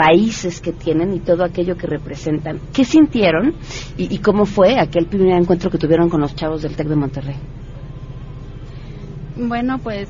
que 0.62 0.74
tienen 0.74 1.14
y 1.14 1.20
todo 1.20 1.44
aquello 1.44 1.76
que 1.78 1.88
representan. 1.88 2.60
¿Qué 2.74 2.84
sintieron 2.84 3.54
y, 3.98 4.14
y 4.14 4.18
cómo 4.20 4.46
fue 4.46 4.80
aquel 4.80 5.06
primer 5.06 5.40
encuentro 5.40 5.70
que 5.70 5.78
tuvieron 5.78 6.10
con 6.10 6.22
los 6.22 6.36
chavos 6.36 6.62
del 6.62 6.76
TEC 6.76 6.88
de 6.88 6.96
Monterrey? 6.96 7.36
Bueno, 9.38 9.80
pues 9.80 10.10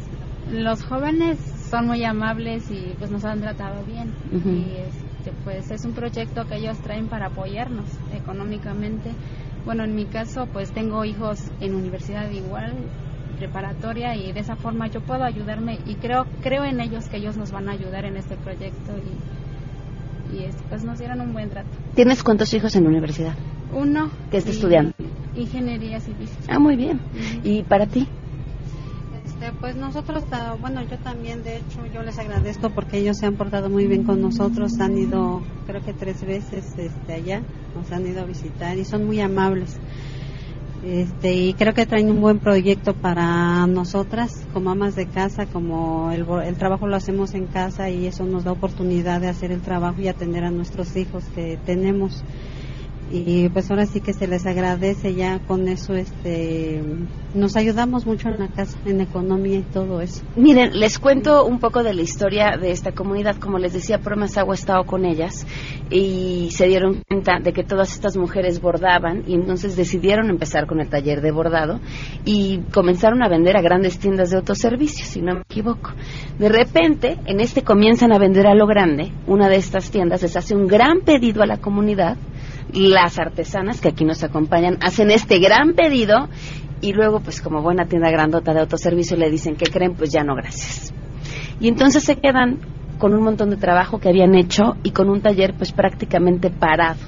los 0.52 0.84
jóvenes 0.84 1.38
son 1.70 1.88
muy 1.88 2.04
amables 2.04 2.70
y 2.70 2.94
pues 2.98 3.12
nos 3.12 3.26
han 3.26 3.42
tratado 3.42 3.84
bien. 3.86 4.14
Y 4.32 4.78
este, 4.78 5.32
pues 5.44 5.72
es 5.72 5.84
un 5.86 5.94
proyecto 5.94 6.46
que 6.46 6.58
ellos 6.58 6.78
traen 6.80 7.08
para 7.08 7.28
apoyarnos 7.28 7.86
económicamente. 8.14 9.12
Bueno, 9.66 9.84
en 9.84 9.96
mi 9.96 10.06
caso 10.06 10.48
pues 10.52 10.72
tengo 10.72 11.04
hijos 11.06 11.52
en 11.60 11.76
universidad 11.76 12.30
igual, 12.30 12.74
preparatoria 13.40 14.16
y 14.16 14.32
de 14.32 14.40
esa 14.40 14.56
forma 14.56 14.88
yo 14.88 15.02
puedo 15.02 15.24
ayudarme 15.24 15.80
y 15.86 15.96
creo 15.96 16.26
creo 16.42 16.64
en 16.64 16.80
ellos 16.80 17.10
que 17.10 17.18
ellos 17.18 17.36
nos 17.36 17.52
van 17.52 17.68
a 17.68 17.74
ayudar 17.74 18.06
en 18.06 18.18
este 18.18 18.38
proyecto 18.38 18.94
y, 18.98 19.45
y 20.36 20.44
es- 20.44 20.56
pues 20.70 20.84
nos 20.84 21.00
dieron 21.00 21.22
un 21.22 21.34
buen 21.34 21.50
trato. 21.50 21.70
¿Tienes 21.96 22.22
cuántos 22.24 22.54
hijos 22.54 22.76
en 22.76 22.84
la 22.84 22.90
universidad? 22.90 23.36
Uno 23.72 24.12
¿Qué 24.30 24.38
está 24.38 24.52
y- 24.52 24.56
estudiando? 24.56 24.94
Ingeniería 25.34 26.00
civil. 26.00 26.30
Ah, 26.48 26.60
muy 26.60 26.76
bien. 26.76 27.02
¿Y 27.44 27.64
para 27.64 27.86
ti? 27.88 28.08
Este, 29.26 29.52
pues 29.60 29.76
nosotros, 29.76 30.24
ah, 30.32 30.56
bueno, 30.60 30.82
yo 30.84 30.98
también, 31.00 31.42
de 31.42 31.58
hecho, 31.58 31.86
yo 31.88 32.04
les 32.04 32.18
agradezco 32.20 32.70
porque 32.70 32.98
ellos 32.98 33.16
se 33.20 33.26
han 33.26 33.36
portado 33.36 33.70
muy 33.70 33.88
bien 33.88 34.04
con 34.04 34.22
nosotros, 34.22 34.72
han 34.80 34.98
ido, 34.98 35.44
creo 35.66 35.82
que 35.82 35.94
tres 35.94 36.22
veces 36.22 36.66
este, 36.78 37.14
allá, 37.14 37.44
nos 37.74 37.92
han 37.92 38.06
ido 38.06 38.22
a 38.22 38.26
visitar 38.26 38.78
y 38.78 38.86
son 38.86 39.06
muy 39.06 39.20
amables. 39.22 39.78
Este, 40.86 41.34
y 41.34 41.54
creo 41.56 41.74
que 41.74 41.88
traen 41.88 42.12
un 42.12 42.22
buen 42.22 42.38
proyecto 42.38 42.94
para 42.94 43.66
nosotras 43.66 44.30
como 44.54 44.70
amas 44.70 44.94
de 44.94 45.08
casa, 45.08 45.48
como 45.48 46.12
el, 46.12 46.28
el 46.46 46.58
trabajo 46.58 46.86
lo 46.86 46.96
hacemos 46.96 47.34
en 47.34 47.48
casa 47.48 47.90
y 47.90 48.06
eso 48.06 48.24
nos 48.24 48.44
da 48.44 48.52
oportunidad 48.52 49.20
de 49.20 49.28
hacer 49.28 49.52
el 49.52 49.62
trabajo 49.62 50.00
y 50.00 50.10
atender 50.10 50.44
a 50.44 50.52
nuestros 50.52 50.96
hijos 50.96 51.24
que 51.34 51.58
tenemos. 51.66 52.24
Y 53.12 53.50
pues 53.50 53.70
ahora 53.70 53.86
sí 53.86 54.02
que 54.02 54.14
se 54.14 54.28
les 54.28 54.46
agradece 54.46 55.14
ya 55.14 55.40
con 55.40 55.68
eso, 55.68 55.94
este, 55.94 56.82
nos 57.36 57.56
ayudamos 57.56 58.06
mucho 58.06 58.30
en 58.30 58.40
la 58.40 58.48
casa, 58.48 58.78
en 58.86 59.02
economía 59.02 59.60
y 59.60 59.62
todo 59.62 60.02
eso. 60.02 60.24
Miren, 60.36 60.80
les 60.80 60.98
cuento 60.98 61.46
un 61.46 61.60
poco 61.60 61.84
de 61.84 61.94
la 61.94 62.02
historia 62.02 62.58
de 62.58 62.72
esta 62.72 62.94
comunidad. 62.94 63.36
Como 63.38 63.60
les 63.60 63.74
decía, 63.74 64.00
Promas 64.00 64.38
Agua 64.38 64.56
ha 64.56 64.58
estado 64.58 64.86
con 64.86 65.06
ellas 65.06 65.46
y 65.92 66.50
se 66.52 66.68
dieron 66.68 67.04
cuenta 67.08 67.40
de 67.40 67.54
que 67.54 67.64
todas 67.64 67.94
estas 67.94 68.18
mujeres 68.18 68.60
bordaban 68.60 69.24
y 69.28 69.36
entonces 69.36 69.76
decidieron 69.76 70.30
empezar 70.30 70.66
con 70.66 70.80
el 70.82 70.90
taller 70.90 71.22
de 71.22 71.32
bordado 71.32 71.80
y 72.26 72.62
comenzaron 72.74 73.22
a 73.22 73.30
vender 73.30 73.56
a 73.56 73.62
grandes 73.62 74.00
tiendas 74.00 74.32
de 74.32 74.38
autoservicio, 74.38 75.06
si 75.06 75.22
no 75.22 75.36
me 75.36 75.42
equivoco. 75.42 75.92
De 76.40 76.50
repente, 76.50 77.18
en 77.26 77.40
este 77.40 77.64
comienzan 77.64 78.12
a 78.12 78.18
vender 78.18 78.48
a 78.48 78.56
lo 78.56 78.66
grande. 78.66 79.12
Una 79.28 79.48
de 79.48 79.58
estas 79.58 79.92
tiendas 79.92 80.22
les 80.22 80.36
hace 80.36 80.56
un 80.56 80.68
gran 80.68 81.02
pedido 81.02 81.44
a 81.44 81.46
la 81.46 81.58
comunidad. 81.58 82.18
Las 82.76 83.18
artesanas 83.18 83.80
que 83.80 83.88
aquí 83.88 84.04
nos 84.06 84.24
acompañan 84.24 84.78
hacen 84.82 85.10
este 85.10 85.40
gran 85.40 85.74
pedido 85.74 86.28
y 86.82 86.94
luego, 86.94 87.22
pues 87.22 87.42
como 87.42 87.62
buena 87.62 87.86
tienda 87.86 88.12
grandota 88.12 88.54
de 88.54 88.60
autoservicio, 88.60 89.18
le 89.18 89.32
dicen 89.32 89.56
que 89.56 89.66
creen, 89.72 89.96
pues 89.96 90.12
ya 90.12 90.24
no, 90.24 90.36
gracias. 90.36 90.94
Y 91.60 91.70
entonces 91.70 92.04
se 92.04 92.18
quedan 92.18 92.60
con 92.98 93.14
un 93.14 93.24
montón 93.24 93.50
de 93.50 93.58
trabajo 93.58 94.00
que 94.00 94.10
habían 94.10 94.36
hecho 94.36 94.76
y 94.84 94.92
con 94.92 95.10
un 95.10 95.22
taller 95.22 95.54
pues 95.56 95.72
prácticamente 95.72 96.50
parado. 96.50 97.00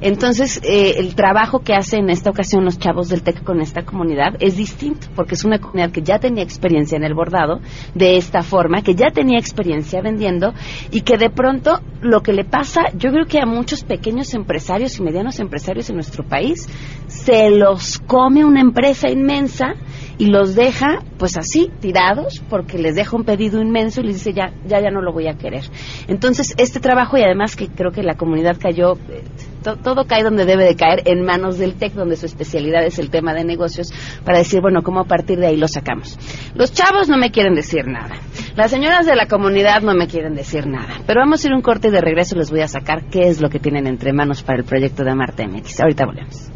Entonces, 0.00 0.60
eh, 0.62 0.96
el 0.98 1.14
trabajo 1.14 1.60
que 1.60 1.72
hacen 1.72 2.04
en 2.04 2.10
esta 2.10 2.30
ocasión 2.30 2.64
los 2.64 2.78
chavos 2.78 3.08
del 3.08 3.22
TEC 3.22 3.42
con 3.42 3.60
esta 3.60 3.84
comunidad 3.84 4.34
es 4.40 4.56
distinto, 4.56 5.06
porque 5.14 5.34
es 5.34 5.44
una 5.44 5.58
comunidad 5.58 5.92
que 5.92 6.02
ya 6.02 6.18
tenía 6.18 6.42
experiencia 6.42 6.96
en 6.96 7.04
el 7.04 7.14
bordado 7.14 7.60
de 7.94 8.16
esta 8.16 8.42
forma, 8.42 8.82
que 8.82 8.94
ya 8.94 9.10
tenía 9.10 9.38
experiencia 9.38 10.02
vendiendo 10.02 10.52
y 10.90 11.02
que 11.02 11.16
de 11.16 11.30
pronto 11.30 11.80
lo 12.02 12.20
que 12.20 12.32
le 12.32 12.44
pasa, 12.44 12.82
yo 12.94 13.10
creo 13.12 13.26
que 13.26 13.40
a 13.40 13.46
muchos 13.46 13.84
pequeños 13.84 14.34
empresarios 14.34 14.98
y 14.98 15.02
medianos 15.02 15.40
empresarios 15.40 15.88
en 15.88 15.96
nuestro 15.96 16.24
país, 16.24 16.68
se 17.06 17.50
los 17.50 17.98
come 17.98 18.44
una 18.44 18.60
empresa 18.60 19.08
inmensa 19.08 19.74
y 20.18 20.26
los 20.26 20.54
deja 20.54 21.02
pues 21.18 21.36
así 21.36 21.70
tirados 21.80 22.42
porque 22.48 22.78
les 22.78 22.94
deja 22.94 23.16
un 23.16 23.24
pedido 23.24 23.60
inmenso 23.60 24.00
y 24.00 24.04
les 24.04 24.16
dice 24.16 24.32
ya 24.32 24.52
ya 24.66 24.80
ya 24.80 24.90
no 24.90 25.00
lo 25.00 25.12
voy 25.12 25.23
querer. 25.32 25.64
Entonces 26.08 26.52
este 26.58 26.78
trabajo 26.78 27.16
y 27.16 27.22
además 27.22 27.56
que 27.56 27.68
creo 27.68 27.90
que 27.90 28.02
la 28.02 28.16
comunidad 28.16 28.58
cayó 28.60 28.92
eh, 29.08 29.24
to- 29.62 29.76
todo 29.76 30.04
cae 30.06 30.22
donde 30.22 30.44
debe 30.44 30.64
de 30.64 30.76
caer 30.76 31.00
en 31.06 31.24
manos 31.24 31.56
del 31.56 31.74
TEC 31.76 31.94
donde 31.94 32.16
su 32.16 32.26
especialidad 32.26 32.84
es 32.84 32.98
el 32.98 33.08
tema 33.08 33.32
de 33.32 33.44
negocios 33.44 33.88
para 34.22 34.36
decir 34.38 34.60
bueno 34.60 34.82
cómo 34.82 35.00
a 35.00 35.04
partir 35.04 35.38
de 35.38 35.46
ahí 35.46 35.56
lo 35.56 35.66
sacamos 35.68 36.18
los 36.54 36.70
chavos 36.72 37.08
no 37.08 37.16
me 37.16 37.30
quieren 37.30 37.54
decir 37.54 37.86
nada. 37.86 38.16
Las 38.56 38.70
señoras 38.70 39.06
de 39.06 39.16
la 39.16 39.26
comunidad 39.26 39.80
no 39.80 39.94
me 39.94 40.06
quieren 40.06 40.34
decir 40.34 40.66
nada. 40.66 41.00
Pero 41.06 41.20
vamos 41.20 41.42
a 41.42 41.48
ir 41.48 41.54
un 41.54 41.62
corte 41.62 41.88
y 41.88 41.90
de 41.90 42.00
regreso 42.00 42.36
les 42.36 42.50
voy 42.50 42.60
a 42.60 42.68
sacar 42.68 43.04
qué 43.10 43.28
es 43.28 43.40
lo 43.40 43.48
que 43.48 43.58
tienen 43.58 43.86
entre 43.86 44.12
manos 44.12 44.42
para 44.42 44.58
el 44.58 44.64
proyecto 44.64 45.02
de 45.04 45.14
Marte 45.14 45.48
MX 45.48 45.80
ahorita 45.80 46.04
volvemos 46.06 46.50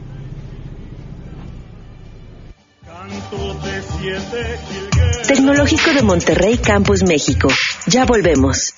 Tecnológico 5.26 5.92
de 5.92 6.02
Monterrey 6.02 6.58
Campus 6.58 7.02
México. 7.02 7.48
Ya 7.86 8.04
volvemos. 8.04 8.74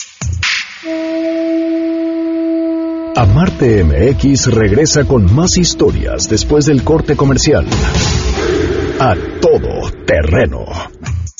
Amarte 3.17 3.85
MX 3.85 4.47
regresa 4.47 5.05
con 5.05 5.35
más 5.35 5.57
historias 5.59 6.29
después 6.29 6.67
del 6.67 6.83
corte 6.85 7.17
comercial. 7.17 7.67
A 8.99 9.15
todo 9.41 9.91
terreno. 10.07 10.65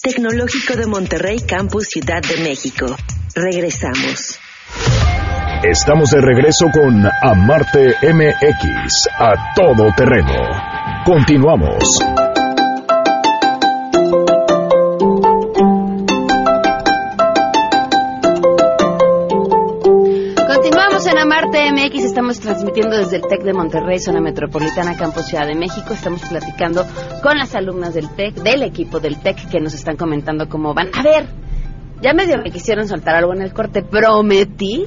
Tecnológico 0.03 0.77
de 0.77 0.87
Monterrey 0.87 1.41
Campus 1.41 1.89
Ciudad 1.89 2.23
de 2.23 2.43
México. 2.43 2.87
Regresamos. 3.35 4.39
Estamos 5.63 6.11
de 6.11 6.21
regreso 6.21 6.67
con 6.73 7.07
Amarte 7.23 7.95
MX. 8.03 9.09
A 9.19 9.55
todo 9.55 9.93
terreno. 9.95 10.35
Continuamos. 11.05 12.30
Amarte 21.33 21.71
MX, 21.71 22.07
estamos 22.07 22.41
transmitiendo 22.41 22.97
desde 22.97 23.19
el 23.19 23.23
TEC 23.23 23.45
de 23.45 23.53
Monterrey, 23.53 24.01
zona 24.01 24.21
metropolitana, 24.21 24.97
Campus 24.97 25.27
Ciudad 25.27 25.47
de 25.47 25.55
México. 25.55 25.95
Estamos 25.95 26.23
platicando 26.23 26.85
con 27.23 27.39
las 27.39 27.55
alumnas 27.55 27.95
del 27.95 28.11
TEC, 28.11 28.35
del 28.43 28.65
equipo 28.65 28.99
del 28.99 29.21
TEC, 29.21 29.49
que 29.49 29.61
nos 29.61 29.73
están 29.73 29.97
comentando 29.97 30.49
cómo 30.49 30.75
van. 30.75 30.89
A 30.93 31.05
ver, 31.05 31.27
ya 32.03 32.15
medio 32.15 32.37
me 32.43 32.51
quisieron 32.51 32.89
soltar 32.89 33.15
algo 33.15 33.33
en 33.33 33.43
el 33.43 33.53
corte, 33.53 33.85
prometí, 33.85 34.87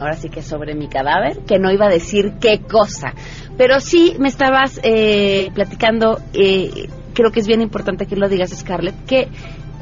ahora 0.00 0.14
sí 0.14 0.30
que 0.30 0.40
sobre 0.40 0.74
mi 0.74 0.88
cadáver, 0.88 1.40
que 1.40 1.58
no 1.58 1.70
iba 1.70 1.84
a 1.84 1.90
decir 1.90 2.36
qué 2.40 2.62
cosa. 2.62 3.12
Pero 3.58 3.78
sí 3.78 4.16
me 4.18 4.28
estabas 4.28 4.80
eh, 4.82 5.50
platicando, 5.52 6.20
eh, 6.32 6.88
creo 7.12 7.32
que 7.32 7.40
es 7.40 7.46
bien 7.46 7.60
importante 7.60 8.06
que 8.06 8.16
lo 8.16 8.30
digas, 8.30 8.48
Scarlett, 8.48 9.04
que 9.04 9.28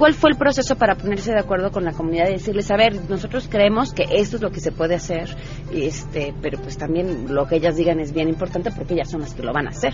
¿Cuál 0.00 0.14
fue 0.14 0.30
el 0.30 0.38
proceso 0.38 0.76
para 0.76 0.94
ponerse 0.94 1.30
de 1.30 1.40
acuerdo 1.40 1.70
con 1.70 1.84
la 1.84 1.92
comunidad 1.92 2.30
y 2.30 2.32
decirles, 2.32 2.70
a 2.70 2.76
ver, 2.78 2.98
nosotros 3.10 3.48
creemos 3.50 3.92
que 3.92 4.04
esto 4.10 4.36
es 4.36 4.42
lo 4.42 4.50
que 4.50 4.58
se 4.58 4.72
puede 4.72 4.94
hacer, 4.94 5.28
este, 5.74 6.32
pero 6.40 6.58
pues 6.58 6.78
también 6.78 7.34
lo 7.34 7.46
que 7.46 7.56
ellas 7.56 7.76
digan 7.76 8.00
es 8.00 8.14
bien 8.14 8.30
importante 8.30 8.70
porque 8.70 8.94
ellas 8.94 9.10
son 9.10 9.20
las 9.20 9.34
que 9.34 9.42
lo 9.42 9.52
van 9.52 9.66
a 9.66 9.70
hacer? 9.72 9.92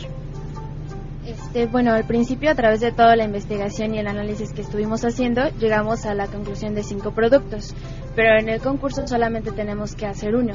Este, 1.26 1.66
bueno, 1.66 1.92
al 1.92 2.06
principio, 2.06 2.52
a 2.52 2.54
través 2.54 2.78
de 2.78 2.92
toda 2.92 3.16
la 3.16 3.24
investigación 3.24 3.96
y 3.96 3.98
el 3.98 4.06
análisis 4.06 4.52
que 4.52 4.60
estuvimos 4.60 5.04
haciendo, 5.04 5.48
llegamos 5.58 6.06
a 6.06 6.14
la 6.14 6.28
conclusión 6.28 6.76
de 6.76 6.84
cinco 6.84 7.10
productos, 7.10 7.74
pero 8.14 8.38
en 8.38 8.48
el 8.48 8.60
concurso 8.60 9.04
solamente 9.08 9.50
tenemos 9.50 9.96
que 9.96 10.06
hacer 10.06 10.36
uno. 10.36 10.54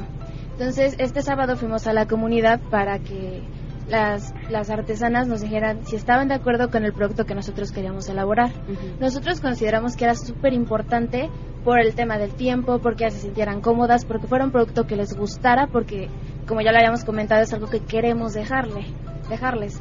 Entonces, 0.54 0.96
este 0.98 1.22
sábado 1.22 1.58
fuimos 1.58 1.88
a 1.88 1.94
la 1.94 2.08
comunidad 2.08 2.62
para 2.70 3.00
que 3.00 3.42
las, 3.92 4.34
las 4.50 4.70
artesanas 4.70 5.28
nos 5.28 5.42
dijeran 5.42 5.86
si 5.86 5.98
estaban 5.98 6.30
de 6.30 6.36
acuerdo 6.36 6.72
con 6.72 6.86
el 6.86 6.94
producto 6.94 7.26
que 7.26 7.36
nosotros 7.36 7.72
queríamos 7.72 8.08
elaborar. 8.10 8.50
Nosotros 9.00 9.42
consideramos 9.42 9.96
que 9.96 10.06
era 10.06 10.16
súper 10.16 10.54
importante 10.54 11.30
por 11.66 11.80
el 11.80 11.94
tema 11.94 12.18
del 12.18 12.32
tiempo, 12.32 12.80
porque 12.80 13.12
se 13.12 13.20
sintieran 13.20 13.62
cómodas, 13.62 14.06
porque 14.06 14.28
fuera 14.28 14.46
un 14.46 14.52
producto 14.52 14.88
que 14.88 14.96
les 14.96 15.16
gustara, 15.16 15.68
porque, 15.68 16.10
como 16.48 16.62
ya 16.62 16.72
lo 16.72 16.78
habíamos 16.78 17.04
comentado, 17.04 17.42
es 17.42 17.54
algo 17.54 17.70
que 17.70 17.82
queremos 17.82 18.34
dejarle, 18.34 18.86
dejarles. 19.30 19.80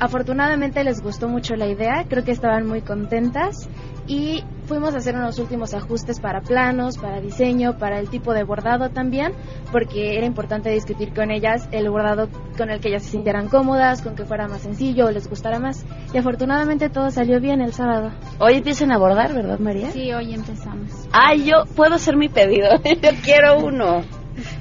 Afortunadamente 0.00 0.82
les 0.82 1.02
gustó 1.02 1.28
mucho 1.28 1.54
la 1.56 1.66
idea, 1.66 2.06
creo 2.08 2.24
que 2.24 2.32
estaban 2.32 2.66
muy 2.66 2.80
contentas 2.80 3.68
y 4.10 4.42
fuimos 4.64 4.92
a 4.94 4.98
hacer 4.98 5.14
unos 5.14 5.38
últimos 5.38 5.72
ajustes 5.72 6.18
para 6.18 6.40
planos, 6.40 6.98
para 6.98 7.20
diseño, 7.20 7.78
para 7.78 8.00
el 8.00 8.10
tipo 8.10 8.34
de 8.34 8.42
bordado 8.42 8.90
también, 8.90 9.32
porque 9.70 10.16
era 10.16 10.26
importante 10.26 10.68
discutir 10.68 11.14
con 11.14 11.30
ellas 11.30 11.68
el 11.70 11.88
bordado 11.88 12.28
con 12.58 12.70
el 12.70 12.80
que 12.80 12.88
ellas 12.88 13.04
se 13.04 13.10
sintieran 13.10 13.48
cómodas, 13.48 14.02
con 14.02 14.16
que 14.16 14.24
fuera 14.24 14.48
más 14.48 14.62
sencillo 14.62 15.06
o 15.06 15.10
les 15.12 15.28
gustara 15.28 15.60
más. 15.60 15.86
Y 16.12 16.18
afortunadamente 16.18 16.88
todo 16.88 17.12
salió 17.12 17.40
bien 17.40 17.60
el 17.60 17.72
sábado. 17.72 18.10
Hoy 18.40 18.54
empiezan 18.54 18.90
a 18.90 18.98
bordar, 18.98 19.32
¿verdad, 19.32 19.60
María? 19.60 19.92
Sí, 19.92 20.12
hoy 20.12 20.34
empezamos. 20.34 20.90
Ay, 21.12 21.44
yo 21.44 21.62
puedo 21.76 21.94
hacer 21.94 22.16
mi 22.16 22.28
pedido. 22.28 22.68
yo 22.84 23.10
quiero 23.22 23.60
uno. 23.60 24.02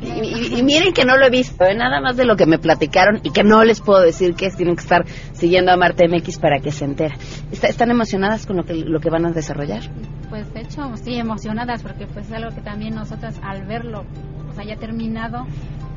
Y, 0.01 0.07
y- 0.55 0.59
y 0.59 0.63
miren 0.63 0.93
que 0.93 1.05
no 1.05 1.17
lo 1.17 1.25
he 1.25 1.29
visto, 1.29 1.63
¿eh? 1.65 1.75
nada 1.75 2.01
más 2.01 2.17
de 2.17 2.25
lo 2.25 2.35
que 2.35 2.45
me 2.45 2.57
platicaron 2.59 3.19
y 3.23 3.31
que 3.31 3.43
no 3.43 3.63
les 3.63 3.81
puedo 3.81 4.01
decir 4.01 4.35
que 4.35 4.45
es, 4.47 4.55
tienen 4.55 4.75
que 4.75 4.81
estar 4.83 5.05
siguiendo 5.33 5.71
a 5.71 5.77
Marte 5.77 6.07
MX 6.07 6.37
para 6.39 6.59
que 6.59 6.71
se 6.71 6.85
entera. 6.85 7.15
Está- 7.51 7.67
¿Están 7.67 7.91
emocionadas 7.91 8.45
con 8.45 8.57
lo 8.57 8.63
que, 8.65 8.73
lo 8.75 8.99
que 8.99 9.09
van 9.09 9.25
a 9.25 9.31
desarrollar? 9.31 9.83
Pues 10.29 10.51
de 10.53 10.61
hecho, 10.61 10.91
sí, 11.03 11.15
emocionadas 11.15 11.81
porque 11.83 12.05
pues 12.07 12.27
es 12.27 12.33
algo 12.33 12.53
que 12.55 12.61
también 12.61 12.95
nosotras 12.95 13.35
al 13.43 13.65
verlo, 13.65 14.05
o 14.51 14.53
sea, 14.55 14.63
ya 14.63 14.75
terminado, 14.75 15.45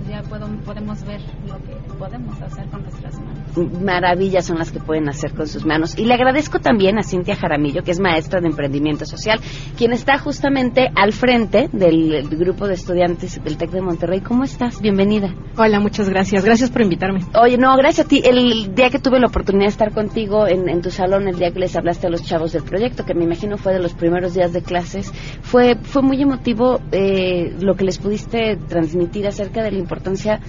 ya 0.08 0.22
puedo, 0.22 0.46
podemos 0.64 1.04
ver 1.04 1.20
lo 1.46 1.56
que 1.58 1.94
podemos 1.98 2.40
hacer 2.40 2.66
con 2.68 2.82
nuestras 2.82 3.14
manos. 3.20 3.82
Maravillas 3.82 4.46
son 4.46 4.58
las 4.58 4.72
que 4.72 4.80
pueden 4.80 5.08
hacer 5.08 5.34
con 5.34 5.46
sus 5.46 5.64
manos. 5.64 5.98
Y 5.98 6.04
le 6.04 6.14
agradezco 6.14 6.58
también 6.58 6.98
a 6.98 7.02
Cintia 7.02 7.36
Jaramillo, 7.36 7.82
que 7.82 7.90
es 7.90 8.00
maestra 8.00 8.40
de 8.40 8.48
emprendimiento 8.48 9.04
social, 9.04 9.40
quien 9.76 9.92
está 9.92 10.18
justamente 10.18 10.90
al 10.94 11.12
frente 11.12 11.68
del 11.72 12.28
grupo 12.28 12.66
de 12.66 12.74
estudiantes 12.74 13.42
del 13.42 13.56
TEC 13.56 13.70
de 13.70 13.82
Monterrey. 13.82 14.20
¿Cómo 14.20 14.44
estás? 14.44 14.80
Bienvenida. 14.80 15.34
Hola, 15.56 15.80
muchas 15.80 16.08
gracias. 16.08 16.44
Gracias 16.44 16.70
por 16.70 16.82
invitarme. 16.82 17.20
Oye, 17.40 17.58
no, 17.58 17.76
gracias 17.76 18.06
a 18.06 18.08
ti. 18.08 18.22
El 18.24 18.74
día 18.74 18.90
que 18.90 18.98
tuve 18.98 19.20
la 19.20 19.26
oportunidad 19.26 19.66
de 19.66 19.70
estar 19.70 19.92
contigo 19.92 20.46
en, 20.46 20.68
en 20.68 20.82
tu 20.82 20.90
salón, 20.90 21.28
el 21.28 21.38
día 21.38 21.50
que 21.52 21.58
les 21.58 21.76
hablaste 21.76 22.06
a 22.06 22.10
los 22.10 22.22
chavos 22.22 22.52
del 22.52 22.62
proyecto, 22.62 23.04
que 23.04 23.14
me 23.14 23.24
imagino 23.24 23.56
fue 23.58 23.72
de 23.72 23.80
los 23.80 23.94
primeros 23.94 24.34
días 24.34 24.52
de 24.52 24.62
clases, 24.62 25.12
fue, 25.42 25.76
fue 25.82 26.02
muy 26.02 26.20
emotivo 26.20 26.80
eh, 26.90 27.54
lo 27.60 27.74
que 27.74 27.84
les 27.84 27.98
pudiste 27.98 28.56
transmitir 28.68 29.26
acerca 29.26 29.62
de 29.62 29.72
la 29.72 29.78
importancia 29.92 30.40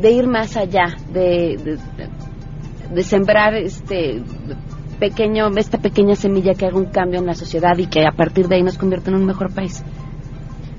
de 0.00 0.10
ir 0.12 0.28
más 0.28 0.56
allá, 0.56 0.96
de, 1.12 1.56
de, 1.56 1.78
de 2.94 3.02
sembrar 3.02 3.54
este 3.54 4.22
pequeño, 5.00 5.48
esta 5.56 5.78
pequeña 5.78 6.14
semilla 6.14 6.54
que 6.54 6.66
haga 6.66 6.78
un 6.78 6.86
cambio 6.86 7.18
en 7.18 7.26
la 7.26 7.34
sociedad 7.34 7.76
y 7.78 7.86
que 7.86 8.06
a 8.06 8.12
partir 8.12 8.46
de 8.46 8.56
ahí 8.56 8.62
nos 8.62 8.78
convierta 8.78 9.10
en 9.10 9.16
un 9.16 9.26
mejor 9.26 9.52
país. 9.52 9.82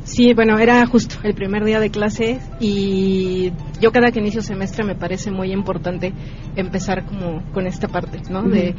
Sí, 0.03 0.33
bueno, 0.33 0.57
era 0.57 0.85
justo 0.85 1.15
el 1.23 1.33
primer 1.33 1.65
día 1.65 1.79
de 1.79 1.89
clase 1.89 2.39
y 2.59 3.51
yo 3.81 3.91
cada 3.91 4.12
que 4.12 4.19
inicio 4.19 4.41
semestre 4.41 4.83
me 4.85 4.95
parece 4.95 5.29
muy 5.29 5.51
importante 5.51 6.13
empezar 6.55 7.05
como 7.05 7.43
con 7.53 7.67
esta 7.67 7.88
parte, 7.89 8.21
¿no? 8.29 8.43
De 8.43 8.75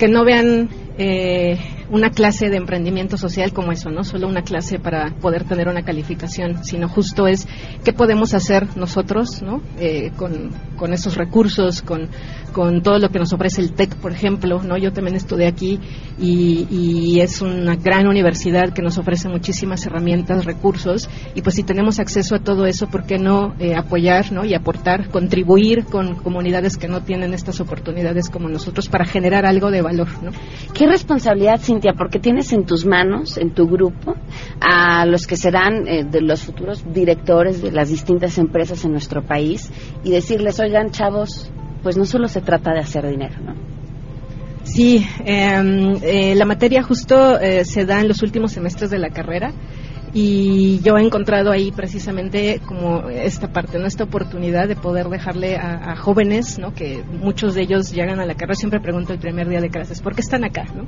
que 0.00 0.08
no 0.08 0.24
vean 0.24 0.70
eh, 0.96 1.58
una 1.90 2.10
clase 2.10 2.48
de 2.48 2.56
emprendimiento 2.56 3.16
social 3.16 3.52
como 3.52 3.72
eso, 3.72 3.90
no 3.90 4.04
solo 4.04 4.28
una 4.28 4.42
clase 4.42 4.78
para 4.78 5.10
poder 5.10 5.44
tener 5.44 5.68
una 5.68 5.82
calificación, 5.82 6.64
sino 6.64 6.88
justo 6.88 7.26
es 7.26 7.46
qué 7.84 7.92
podemos 7.92 8.32
hacer 8.32 8.76
nosotros, 8.76 9.42
¿no? 9.42 9.60
Eh, 9.78 10.12
con, 10.16 10.50
con 10.76 10.92
esos 10.92 11.16
recursos, 11.16 11.82
con, 11.82 12.08
con 12.52 12.82
todo 12.82 12.98
lo 12.98 13.10
que 13.10 13.18
nos 13.18 13.32
ofrece 13.32 13.60
el 13.60 13.72
TEC, 13.72 13.96
por 13.96 14.12
ejemplo, 14.12 14.62
¿no? 14.62 14.78
Yo 14.78 14.92
también 14.92 15.16
estudié 15.16 15.48
aquí 15.48 15.80
y, 16.18 16.66
y 16.70 17.20
es 17.20 17.42
una 17.42 17.76
gran 17.76 18.06
universidad 18.06 18.72
que 18.72 18.82
nos 18.82 18.98
ofrece 18.98 19.28
muchísimas 19.28 19.84
herramientas, 19.84 20.44
recursos 20.44 21.10
y 21.34 21.42
pues 21.42 21.56
si 21.56 21.64
tenemos 21.64 21.98
acceso 21.98 22.36
a 22.36 22.38
todo 22.38 22.66
eso, 22.66 22.88
¿por 22.88 23.04
qué 23.04 23.18
no 23.18 23.54
eh, 23.58 23.74
apoyar, 23.74 24.32
¿no? 24.32 24.44
Y 24.44 24.54
aportar, 24.54 25.08
contribuir 25.08 25.84
con 25.84 26.14
comunidades 26.14 26.76
que 26.76 26.88
no 26.88 27.02
tienen 27.02 27.34
estas 27.34 27.60
oportunidades 27.60 28.30
como 28.30 28.48
nosotros 28.48 28.88
para 28.88 29.04
generar 29.04 29.44
algo 29.44 29.70
de 29.72 29.82
valor, 29.82 29.89
¿no? 29.92 30.30
Qué 30.74 30.86
responsabilidad, 30.86 31.60
Cintia, 31.60 31.92
porque 31.96 32.18
tienes 32.18 32.52
en 32.52 32.64
tus 32.64 32.86
manos, 32.86 33.38
en 33.38 33.52
tu 33.52 33.66
grupo, 33.66 34.14
a 34.60 35.04
los 35.06 35.26
que 35.26 35.36
serán 35.36 35.86
eh, 35.86 36.04
de 36.04 36.20
los 36.20 36.42
futuros 36.42 36.84
directores 36.92 37.62
de 37.62 37.72
las 37.72 37.88
distintas 37.88 38.38
empresas 38.38 38.84
en 38.84 38.92
nuestro 38.92 39.22
país 39.22 39.70
y 40.04 40.10
decirles, 40.10 40.60
oigan, 40.60 40.90
chavos, 40.90 41.50
pues 41.82 41.96
no 41.96 42.04
solo 42.04 42.28
se 42.28 42.40
trata 42.40 42.72
de 42.72 42.80
hacer 42.80 43.08
dinero, 43.08 43.36
¿no? 43.44 43.54
Sí, 44.64 45.06
eh, 45.24 45.98
eh, 46.02 46.34
la 46.36 46.44
materia 46.44 46.82
justo 46.82 47.38
eh, 47.40 47.64
se 47.64 47.86
da 47.86 48.00
en 48.00 48.08
los 48.08 48.22
últimos 48.22 48.52
semestres 48.52 48.90
de 48.90 48.98
la 48.98 49.10
carrera 49.10 49.52
y 50.12 50.80
yo 50.80 50.96
he 50.96 51.02
encontrado 51.02 51.52
ahí 51.52 51.70
precisamente 51.70 52.60
como 52.66 53.08
esta 53.10 53.52
parte, 53.52 53.78
¿no? 53.78 53.86
esta 53.86 54.04
oportunidad 54.04 54.66
de 54.66 54.74
poder 54.74 55.08
dejarle 55.08 55.56
a, 55.56 55.94
jóvenes, 55.96 56.58
¿no? 56.58 56.74
que 56.74 57.04
muchos 57.04 57.54
de 57.54 57.62
ellos 57.62 57.92
llegan 57.92 58.18
a 58.18 58.26
la 58.26 58.34
carrera, 58.34 58.54
siempre 58.54 58.80
pregunto 58.80 59.12
el 59.12 59.20
primer 59.20 59.48
día 59.48 59.60
de 59.60 59.70
clases, 59.70 60.00
¿por 60.00 60.14
qué 60.14 60.20
están 60.20 60.44
acá? 60.44 60.64
¿no? 60.74 60.86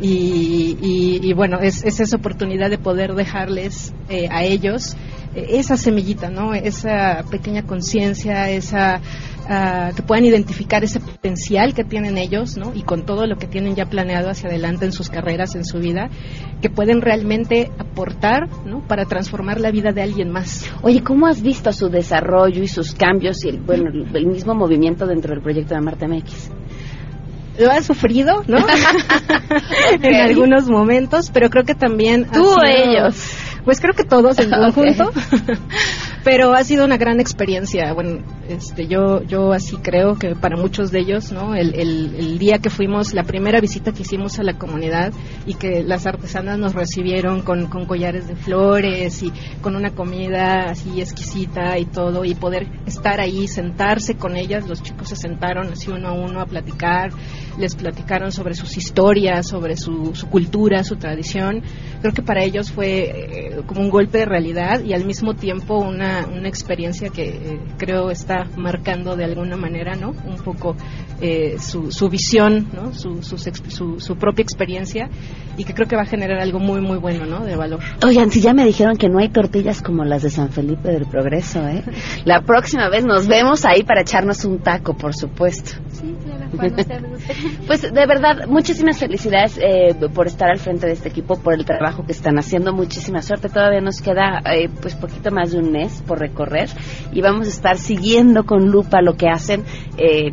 Y, 0.00 0.76
y- 1.22 1.32
bueno, 1.32 1.58
es, 1.60 1.84
es 1.84 2.00
esa 2.00 2.16
oportunidad 2.16 2.70
de 2.70 2.78
poder 2.78 3.14
dejarles 3.14 3.92
eh, 4.08 4.28
a 4.30 4.44
ellos 4.44 4.96
esa 5.36 5.76
semillita, 5.76 6.30
¿no? 6.30 6.54
esa 6.54 7.22
pequeña 7.30 7.62
conciencia, 7.62 8.48
esa 8.50 9.00
ah, 9.48 9.90
que 9.94 10.02
puedan 10.02 10.24
identificar 10.24 10.82
ese 10.82 10.98
potencial 10.98 11.74
que 11.74 11.84
tienen 11.84 12.16
ellos, 12.16 12.56
¿no? 12.56 12.72
Y 12.74 12.82
con 12.82 13.04
todo 13.04 13.26
lo 13.26 13.36
que 13.36 13.46
tienen 13.46 13.74
ya 13.74 13.86
planeado 13.86 14.30
hacia 14.30 14.48
adelante 14.48 14.86
en 14.86 14.92
sus 14.92 15.10
carreras, 15.10 15.54
en 15.54 15.64
su 15.64 15.78
vida, 15.78 16.08
que 16.62 16.70
pueden 16.70 17.02
realmente 17.02 17.70
aportar, 17.78 18.48
¿no? 18.64 18.86
Para 18.86 19.04
transformar 19.04 19.60
la 19.60 19.70
vida 19.70 19.92
de 19.92 20.02
alguien 20.02 20.30
más. 20.30 20.70
Oye, 20.82 21.02
¿cómo 21.02 21.26
has 21.26 21.42
visto 21.42 21.72
su 21.72 21.88
desarrollo 21.88 22.62
y 22.62 22.68
sus 22.68 22.94
cambios 22.94 23.44
y 23.44 23.50
el, 23.50 23.60
bueno, 23.60 23.90
el, 23.90 24.26
mismo 24.26 24.54
movimiento 24.54 25.06
dentro 25.06 25.34
del 25.34 25.42
proyecto 25.42 25.74
de 25.74 25.80
Marte 25.82 26.08
MX? 26.08 26.50
Lo 27.58 27.70
ha 27.70 27.82
sufrido, 27.82 28.42
¿no? 28.46 28.58
en 30.02 30.14
algunos 30.14 30.68
momentos, 30.68 31.30
pero 31.32 31.50
creo 31.50 31.64
que 31.64 31.74
también... 31.74 32.26
Tú 32.26 32.44
o 32.44 32.64
ellos. 32.64 33.45
Pues 33.66 33.80
creo 33.80 33.94
que 33.94 34.04
todos 34.04 34.38
en 34.38 34.48
conjunto. 34.72 35.10
pero 36.26 36.54
ha 36.54 36.64
sido 36.64 36.84
una 36.84 36.96
gran 36.96 37.20
experiencia. 37.20 37.92
Bueno, 37.92 38.18
este, 38.48 38.88
yo, 38.88 39.22
yo 39.22 39.52
así 39.52 39.76
creo 39.76 40.16
que 40.16 40.34
para 40.34 40.56
muchos 40.56 40.90
de 40.90 40.98
ellos, 40.98 41.30
¿no? 41.30 41.54
El, 41.54 41.72
el, 41.72 42.38
día 42.40 42.58
que 42.58 42.68
fuimos, 42.68 43.14
la 43.14 43.22
primera 43.22 43.60
visita 43.60 43.92
que 43.92 44.02
hicimos 44.02 44.40
a 44.40 44.42
la 44.42 44.58
comunidad 44.58 45.12
y 45.46 45.54
que 45.54 45.84
las 45.84 46.04
artesanas 46.04 46.58
nos 46.58 46.74
recibieron 46.74 47.42
con, 47.42 47.68
con 47.68 47.86
collares 47.86 48.26
de 48.26 48.34
flores 48.34 49.22
y 49.22 49.32
con 49.60 49.76
una 49.76 49.90
comida 49.90 50.64
así 50.64 51.00
exquisita 51.00 51.78
y 51.78 51.84
todo, 51.84 52.24
y 52.24 52.34
poder 52.34 52.66
estar 52.86 53.20
ahí, 53.20 53.46
sentarse 53.46 54.16
con 54.16 54.36
ellas, 54.36 54.66
los 54.66 54.82
chicos 54.82 55.10
se 55.10 55.16
sentaron 55.16 55.68
así 55.68 55.92
uno 55.92 56.08
a 56.08 56.12
uno 56.12 56.40
a 56.40 56.46
platicar, 56.46 57.12
les 57.56 57.76
platicaron 57.76 58.32
sobre 58.32 58.54
sus 58.54 58.76
historias, 58.76 59.46
sobre 59.46 59.76
su, 59.76 60.14
su 60.16 60.28
cultura, 60.28 60.82
su 60.82 60.96
tradición. 60.96 61.62
Creo 62.00 62.12
que 62.12 62.22
para 62.22 62.42
ellos 62.42 62.72
fue 62.72 62.88
eh, 62.88 63.60
como 63.66 63.80
un 63.80 63.90
golpe 63.90 64.18
de 64.18 64.24
realidad 64.26 64.82
y 64.82 64.92
al 64.92 65.04
mismo 65.04 65.34
tiempo 65.34 65.78
una, 65.78 66.15
una 66.24 66.48
experiencia 66.48 67.10
que 67.10 67.28
eh, 67.28 67.60
creo 67.76 68.10
está 68.10 68.46
marcando 68.56 69.16
de 69.16 69.24
alguna 69.24 69.56
manera, 69.56 69.94
¿no? 69.96 70.10
Un 70.10 70.36
poco 70.36 70.76
eh, 71.20 71.56
su, 71.58 71.90
su 71.90 72.08
visión, 72.08 72.68
¿no? 72.72 72.94
Su, 72.94 73.22
sus 73.22 73.42
su, 73.68 74.00
su 74.00 74.16
propia 74.16 74.42
experiencia 74.42 75.08
y 75.56 75.64
que 75.64 75.74
creo 75.74 75.88
que 75.88 75.96
va 75.96 76.02
a 76.02 76.06
generar 76.06 76.38
algo 76.40 76.58
muy, 76.58 76.80
muy 76.80 76.98
bueno, 76.98 77.26
¿no? 77.26 77.44
De 77.44 77.56
valor. 77.56 77.80
Oigan, 78.04 78.30
si 78.30 78.40
ya 78.40 78.52
me 78.54 78.64
dijeron 78.64 78.96
que 78.96 79.08
no 79.08 79.18
hay 79.18 79.28
tortillas 79.28 79.82
como 79.82 80.04
las 80.04 80.22
de 80.22 80.30
San 80.30 80.50
Felipe 80.50 80.88
del 80.88 81.06
Progreso, 81.06 81.66
¿eh? 81.66 81.82
La 82.24 82.42
próxima 82.42 82.88
vez 82.88 83.04
nos 83.04 83.26
vemos 83.26 83.64
ahí 83.64 83.82
para 83.82 84.02
echarnos 84.02 84.44
un 84.44 84.58
taco, 84.58 84.94
por 84.94 85.14
supuesto. 85.14 85.72
Sí, 86.06 86.16
claro, 86.24 86.50
cuando 86.56 86.80
ustedes 86.80 87.10
gusten. 87.10 87.36
Pues 87.66 87.82
de 87.82 88.06
verdad, 88.06 88.46
muchísimas 88.46 88.98
felicidades 88.98 89.58
eh, 89.58 89.94
por 90.14 90.26
estar 90.26 90.50
al 90.50 90.58
frente 90.58 90.86
de 90.86 90.92
este 90.92 91.08
equipo, 91.08 91.36
por 91.36 91.54
el 91.54 91.64
trabajo 91.64 92.04
que 92.04 92.12
están 92.12 92.38
haciendo. 92.38 92.72
Muchísima 92.72 93.22
suerte. 93.22 93.48
Todavía 93.48 93.80
nos 93.80 94.00
queda 94.00 94.40
eh, 94.52 94.68
pues 94.80 94.94
poquito 94.94 95.30
más 95.30 95.52
de 95.52 95.58
un 95.58 95.72
mes 95.72 96.02
por 96.06 96.20
recorrer 96.20 96.68
y 97.12 97.20
vamos 97.20 97.46
a 97.46 97.50
estar 97.50 97.78
siguiendo 97.78 98.44
con 98.44 98.70
lupa 98.70 99.00
lo 99.02 99.16
que 99.16 99.28
hacen. 99.28 99.64
Eh, 99.98 100.32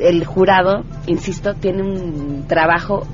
el 0.00 0.24
jurado, 0.24 0.84
insisto, 1.06 1.54
tiene 1.54 1.82
un 1.82 2.46
trabajo 2.48 3.06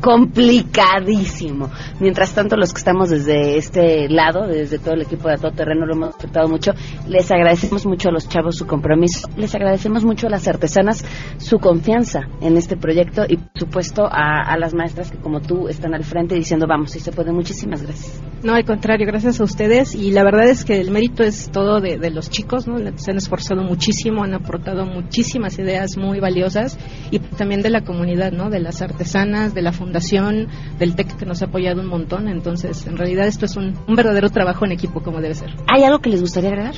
complicadísimo. 0.00 1.70
Mientras 2.00 2.34
tanto, 2.34 2.56
los 2.56 2.72
que 2.72 2.78
estamos 2.78 3.10
desde 3.10 3.56
este 3.56 4.08
lado, 4.08 4.46
desde 4.46 4.78
todo 4.78 4.94
el 4.94 5.02
equipo 5.02 5.28
de 5.28 5.36
Todo 5.36 5.52
Terreno, 5.52 5.86
lo 5.86 5.94
hemos 5.94 6.08
disfrutado 6.10 6.48
mucho. 6.48 6.72
Les 7.08 7.30
agradecemos 7.30 7.86
mucho 7.86 8.08
a 8.08 8.12
los 8.12 8.28
chavos 8.28 8.56
su 8.56 8.66
compromiso. 8.66 9.28
Les 9.36 9.54
agradecemos 9.54 10.04
mucho 10.04 10.26
a 10.26 10.30
las 10.30 10.46
artesanas 10.48 11.04
su 11.38 11.58
confianza 11.58 12.20
en 12.40 12.56
este 12.56 12.76
proyecto 12.76 13.24
y, 13.28 13.36
por 13.36 13.58
supuesto, 13.58 14.06
a, 14.06 14.42
a 14.42 14.58
las 14.58 14.74
maestras 14.74 15.10
que, 15.10 15.18
como 15.18 15.40
tú, 15.40 15.68
están 15.68 15.94
al 15.94 16.04
frente 16.04 16.34
diciendo, 16.34 16.66
vamos, 16.66 16.92
si 16.92 17.00
se 17.00 17.12
puede. 17.12 17.32
Muchísimas 17.32 17.82
gracias. 17.82 18.22
No, 18.42 18.54
al 18.54 18.64
contrario, 18.64 19.06
gracias 19.06 19.40
a 19.40 19.44
ustedes. 19.44 19.94
Y 19.94 20.10
la 20.10 20.22
verdad 20.22 20.48
es 20.48 20.64
que 20.64 20.80
el 20.80 20.90
mérito 20.90 21.22
es 21.22 21.50
todo 21.50 21.80
de, 21.80 21.96
de 21.98 22.10
los 22.10 22.28
chicos, 22.28 22.66
¿no? 22.66 22.76
Se 22.96 23.10
han 23.10 23.16
esforzado 23.16 23.62
muchísimo, 23.62 24.22
han 24.22 24.34
aportado 24.34 24.84
muchísimas 24.84 25.58
ideas 25.58 25.96
muy 25.96 26.20
valiosas 26.20 26.78
y 27.10 27.18
también 27.20 27.62
de 27.62 27.70
la 27.70 27.82
comunidad, 27.82 28.32
¿no? 28.32 28.50
De 28.50 28.60
las 28.60 28.82
artesanas, 28.82 29.54
de 29.54 29.62
la 29.62 29.72
fundación, 29.72 29.83
del 29.92 30.96
TEC 30.96 31.16
que 31.16 31.26
nos 31.26 31.42
ha 31.42 31.46
apoyado 31.46 31.80
un 31.80 31.88
montón. 31.88 32.28
Entonces, 32.28 32.86
en 32.86 32.96
realidad 32.96 33.26
esto 33.26 33.44
es 33.46 33.56
un, 33.56 33.74
un 33.86 33.94
verdadero 33.94 34.30
trabajo 34.30 34.64
en 34.64 34.72
equipo 34.72 35.02
como 35.02 35.20
debe 35.20 35.34
ser. 35.34 35.50
¿Hay 35.66 35.84
algo 35.84 36.00
que 36.00 36.10
les 36.10 36.20
gustaría 36.20 36.50
agregar? 36.50 36.74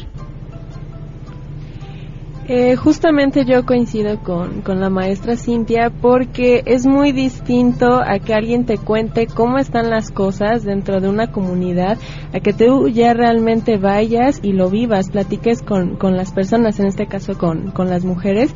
Eh, 2.49 2.77
justamente 2.77 3.45
yo 3.45 3.67
coincido 3.67 4.21
con, 4.23 4.63
con 4.63 4.79
la 4.79 4.89
maestra 4.89 5.35
Cintia 5.35 5.91
porque 5.91 6.63
es 6.65 6.87
muy 6.87 7.11
distinto 7.11 8.01
a 8.01 8.21
que 8.21 8.35
alguien 8.35 8.65
te 8.65 8.79
cuente 8.79 9.27
cómo 9.27 9.59
están 9.59 9.91
las 9.91 10.13
cosas 10.13 10.63
dentro 10.63 11.01
de 11.01 11.09
una 11.09 11.33
comunidad, 11.33 11.99
a 12.33 12.39
que 12.39 12.53
tú 12.53 12.87
ya 12.87 13.15
realmente 13.15 13.79
vayas 13.79 14.39
y 14.45 14.53
lo 14.53 14.71
vivas, 14.71 15.11
platiques 15.11 15.61
con, 15.61 15.97
con 15.97 16.17
las 16.17 16.33
personas, 16.33 16.79
en 16.79 16.87
este 16.87 17.09
caso 17.09 17.37
con, 17.37 17.73
con 17.73 17.91
las 17.91 18.05
mujeres, 18.05 18.55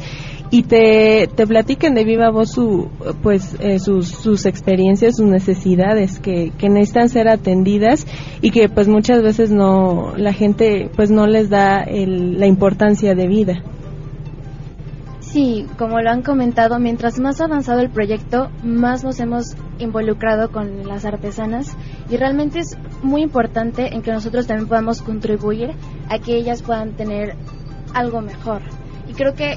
y 0.52 0.62
te, 0.62 1.28
te 1.34 1.44
platiquen 1.48 1.94
de 1.94 2.04
viva 2.04 2.30
voz 2.30 2.52
su, 2.52 2.90
pues, 3.24 3.56
eh, 3.58 3.80
sus, 3.80 4.06
sus 4.06 4.46
experiencias, 4.46 5.16
sus 5.16 5.26
necesidades 5.26 6.20
que, 6.20 6.52
que 6.56 6.68
necesitan 6.68 7.08
ser 7.08 7.28
atendidas 7.28 8.06
y 8.40 8.52
que 8.52 8.68
pues 8.68 8.86
muchas 8.86 9.20
veces 9.20 9.50
no, 9.50 10.12
la 10.16 10.32
gente 10.32 10.88
pues 10.94 11.10
no 11.10 11.26
les 11.26 11.50
da 11.50 11.82
el, 11.82 12.38
la 12.38 12.46
importancia 12.46 13.16
de 13.16 13.26
vida. 13.26 13.64
Sí, 15.32 15.64
como 15.78 16.00
lo 16.00 16.10
han 16.10 16.22
comentado, 16.22 16.80
mientras 16.80 17.20
más 17.20 17.40
avanzado 17.40 17.78
el 17.78 17.88
proyecto, 17.88 18.50
más 18.64 19.04
nos 19.04 19.20
hemos 19.20 19.54
involucrado 19.78 20.50
con 20.50 20.88
las 20.88 21.04
artesanas 21.04 21.76
y 22.08 22.16
realmente 22.16 22.58
es 22.58 22.76
muy 23.04 23.22
importante 23.22 23.94
en 23.94 24.02
que 24.02 24.10
nosotros 24.10 24.48
también 24.48 24.66
podamos 24.66 25.02
contribuir 25.02 25.76
a 26.08 26.18
que 26.18 26.34
ellas 26.34 26.62
puedan 26.62 26.96
tener 26.96 27.36
algo 27.94 28.20
mejor. 28.22 28.62
Y 29.08 29.12
creo 29.12 29.34
que, 29.34 29.54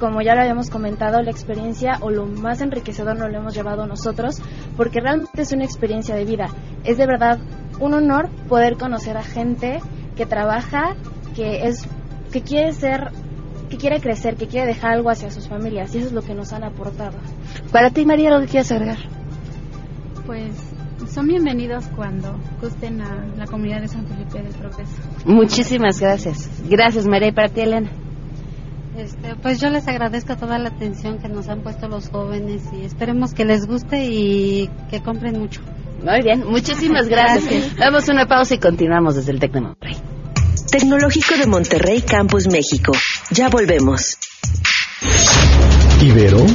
como 0.00 0.22
ya 0.22 0.34
lo 0.34 0.40
habíamos 0.40 0.70
comentado, 0.70 1.22
la 1.22 1.30
experiencia 1.30 1.98
o 2.00 2.10
lo 2.10 2.26
más 2.26 2.60
enriquecedor 2.60 3.16
nos 3.16 3.30
lo 3.30 3.38
hemos 3.38 3.54
llevado 3.54 3.86
nosotros 3.86 4.42
porque 4.76 5.00
realmente 5.00 5.42
es 5.42 5.52
una 5.52 5.64
experiencia 5.64 6.16
de 6.16 6.24
vida. 6.24 6.48
Es 6.82 6.98
de 6.98 7.06
verdad 7.06 7.38
un 7.78 7.94
honor 7.94 8.28
poder 8.48 8.76
conocer 8.76 9.16
a 9.16 9.22
gente 9.22 9.78
que 10.16 10.26
trabaja, 10.26 10.96
que 11.36 11.68
es 11.68 11.86
que 12.32 12.42
quiere 12.42 12.72
ser 12.72 13.12
que 13.72 13.78
quiere 13.78 14.00
crecer, 14.00 14.36
que 14.36 14.46
quiere 14.46 14.66
dejar 14.66 14.92
algo 14.92 15.08
hacia 15.08 15.30
sus 15.30 15.48
familias 15.48 15.94
y 15.94 15.98
eso 15.98 16.08
es 16.08 16.12
lo 16.12 16.20
que 16.20 16.34
nos 16.34 16.52
han 16.52 16.62
aportado. 16.62 17.16
Para 17.72 17.88
ti, 17.88 18.04
María, 18.04 18.28
¿lo 18.28 18.40
que 18.40 18.46
quieres 18.48 18.70
agregar? 18.70 18.98
Pues 20.26 20.52
son 21.10 21.26
bienvenidos 21.26 21.86
cuando 21.96 22.38
gusten 22.60 23.00
a 23.00 23.24
la 23.34 23.46
comunidad 23.46 23.80
de 23.80 23.88
San 23.88 24.06
Felipe 24.06 24.42
del 24.42 24.52
Progreso. 24.52 24.92
Muchísimas 25.24 25.98
gracias. 25.98 26.50
Gracias, 26.68 27.06
María. 27.06 27.28
¿Y 27.28 27.32
para 27.32 27.48
ti, 27.48 27.62
Elena? 27.62 27.90
Este, 28.98 29.36
pues 29.36 29.58
yo 29.58 29.70
les 29.70 29.88
agradezco 29.88 30.36
toda 30.36 30.58
la 30.58 30.68
atención 30.68 31.18
que 31.18 31.30
nos 31.30 31.48
han 31.48 31.62
puesto 31.62 31.88
los 31.88 32.10
jóvenes 32.10 32.68
y 32.74 32.84
esperemos 32.84 33.32
que 33.32 33.46
les 33.46 33.66
guste 33.66 34.04
y 34.04 34.68
que 34.90 35.00
compren 35.00 35.40
mucho. 35.40 35.62
Muy 36.04 36.20
bien, 36.22 36.46
muchísimas 36.46 37.08
gracias. 37.08 37.46
gracias. 37.46 37.76
Damos 37.76 38.06
una 38.10 38.26
pausa 38.26 38.54
y 38.54 38.58
continuamos 38.58 39.16
desde 39.16 39.32
el 39.32 39.40
Tec 39.40 39.52
de 39.52 39.60
Monterrey. 39.62 39.96
Tecnológico 40.72 41.36
de 41.36 41.46
Monterrey 41.46 42.00
Campus 42.00 42.48
México. 42.48 42.92
Ya 43.30 43.50
volvemos. 43.50 44.16
Ibero, 46.00 46.46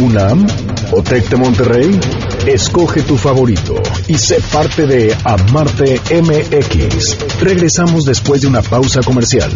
UNAM 0.00 0.46
o 0.92 1.02
Tec 1.02 1.28
de 1.28 1.36
Monterrey. 1.36 2.00
Escoge 2.46 3.02
tu 3.02 3.18
favorito 3.18 3.74
y 4.08 4.16
sé 4.16 4.40
parte 4.50 4.86
de 4.86 5.14
Amarte 5.24 6.00
MX. 6.10 7.18
Regresamos 7.42 8.06
después 8.06 8.40
de 8.40 8.46
una 8.46 8.62
pausa 8.62 9.02
comercial. 9.02 9.52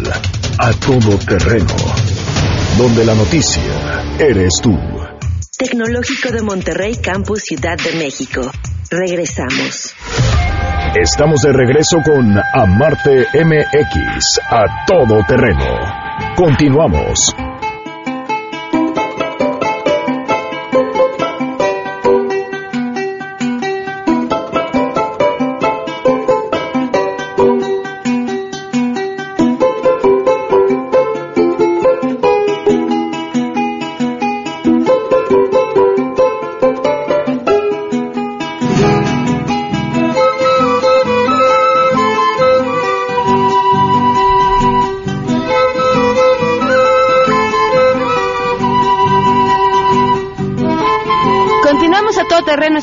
A 0.59 0.71
todo 0.73 1.17
terreno. 1.17 1.75
Donde 2.77 3.03
la 3.03 3.15
noticia 3.15 4.03
eres 4.19 4.61
tú. 4.61 4.77
Tecnológico 5.57 6.29
de 6.31 6.43
Monterrey 6.43 6.95
Campus 6.97 7.41
Ciudad 7.41 7.79
de 7.79 7.93
México. 7.93 8.51
Regresamos. 8.91 9.95
Estamos 10.95 11.39
de 11.41 11.53
regreso 11.53 12.01
con 12.03 12.37
Amarte 12.53 13.25
MX 13.33 14.41
a 14.49 14.85
todo 14.85 15.23
terreno. 15.25 15.63
Continuamos. 16.35 17.50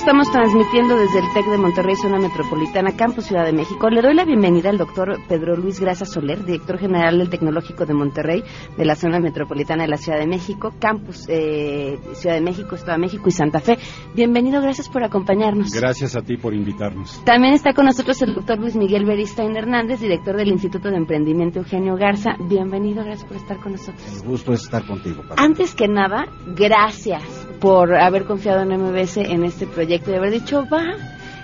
Estamos 0.09 0.33
transmitiendo 0.33 0.97
desde 0.97 1.18
el 1.18 1.27
TEC 1.35 1.44
de 1.51 1.59
Monterrey, 1.59 1.94
zona 1.94 2.18
metropolitana, 2.18 2.97
Campus 2.97 3.27
Ciudad 3.27 3.44
de 3.44 3.53
México. 3.53 3.90
Le 3.90 4.01
doy 4.01 4.14
la 4.14 4.25
bienvenida 4.25 4.71
al 4.71 4.79
doctor 4.79 5.18
Pedro 5.29 5.55
Luis 5.55 5.81
Grasa 5.81 6.07
Soler, 6.07 6.47
director 6.47 6.79
general 6.79 7.18
del 7.18 7.29
Tecnológico 7.29 7.85
de 7.85 7.92
Monterrey, 7.92 8.42
de 8.79 8.85
la 8.87 8.94
zona 8.94 9.21
metropolitana 9.21 9.83
de 9.83 9.90
la 9.90 9.99
Ciudad 9.99 10.18
de 10.18 10.27
México, 10.27 10.73
Campus 10.81 11.27
eh, 11.29 11.99
Ciudad 12.14 12.37
de 12.37 12.40
México, 12.40 12.75
Estado 12.75 12.92
de 12.92 13.01
México 13.03 13.25
y 13.27 13.33
Santa 13.33 13.61
Fe. 13.61 13.77
Bienvenido, 14.14 14.62
gracias 14.62 14.88
por 14.88 15.05
acompañarnos. 15.05 15.73
Gracias 15.73 16.16
a 16.16 16.23
ti 16.23 16.38
por 16.38 16.55
invitarnos. 16.55 17.23
También 17.27 17.53
está 17.53 17.75
con 17.75 17.85
nosotros 17.85 18.23
el 18.23 18.33
doctor 18.33 18.59
Luis 18.59 18.77
Miguel 18.77 19.05
Beristain 19.05 19.55
Hernández, 19.59 20.01
director 20.01 20.38
del 20.38 20.49
Instituto 20.49 20.88
de 20.88 20.97
Emprendimiento 20.97 21.59
Eugenio 21.59 21.97
Garza. 21.97 22.31
Bienvenido, 22.49 23.05
gracias 23.05 23.29
por 23.29 23.37
estar 23.37 23.59
con 23.59 23.73
nosotros. 23.73 24.23
El 24.23 24.27
gusto 24.27 24.55
es 24.55 24.62
estar 24.62 24.87
contigo. 24.87 25.21
Padre. 25.21 25.35
Antes 25.37 25.75
que 25.75 25.87
nada, 25.87 26.25
gracias 26.57 27.38
por 27.61 27.94
haber 27.94 28.25
confiado 28.25 28.62
en 28.62 28.68
MBS 28.71 29.18
en 29.18 29.44
este 29.44 29.66
proyecto 29.66 30.11
de 30.11 30.18
haber 30.18 30.33
dicho, 30.33 30.66
va. 30.73 30.97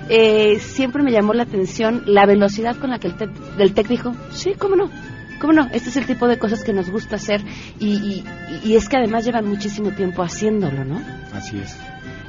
Eh, 0.09 0.59
siempre 0.61 1.03
me 1.03 1.11
llamó 1.13 1.33
la 1.33 1.45
atención 1.45 2.03
la 2.07 2.27
velocidad 2.27 2.77
con 2.77 2.91
la 2.91 2.99
que 2.99 3.09
el 3.09 3.17
TEC, 3.17 3.31
del 3.57 3.73
TEC 3.73 3.89
dijo, 3.89 4.13
sí, 4.31 4.53
cómo 4.59 4.77
no, 4.77 4.91
cómo 5.41 5.55
no, 5.55 5.67
este 5.73 5.89
es 5.89 5.97
el 5.97 6.05
tipo 6.05 6.29
de 6.29 6.39
cosas 6.39 6.63
que 6.63 6.75
nos 6.75 6.91
gusta 6.91 7.17
hacer 7.17 7.41
y, 7.79 7.95
y, 7.97 8.25
y 8.65 8.77
es 8.77 8.89
que 8.89 8.99
además 8.99 9.25
llevan 9.25 9.47
muchísimo 9.47 9.93
tiempo 9.93 10.23
haciéndolo, 10.23 10.85
¿no? 10.85 11.01
Así 11.33 11.59
es, 11.59 11.79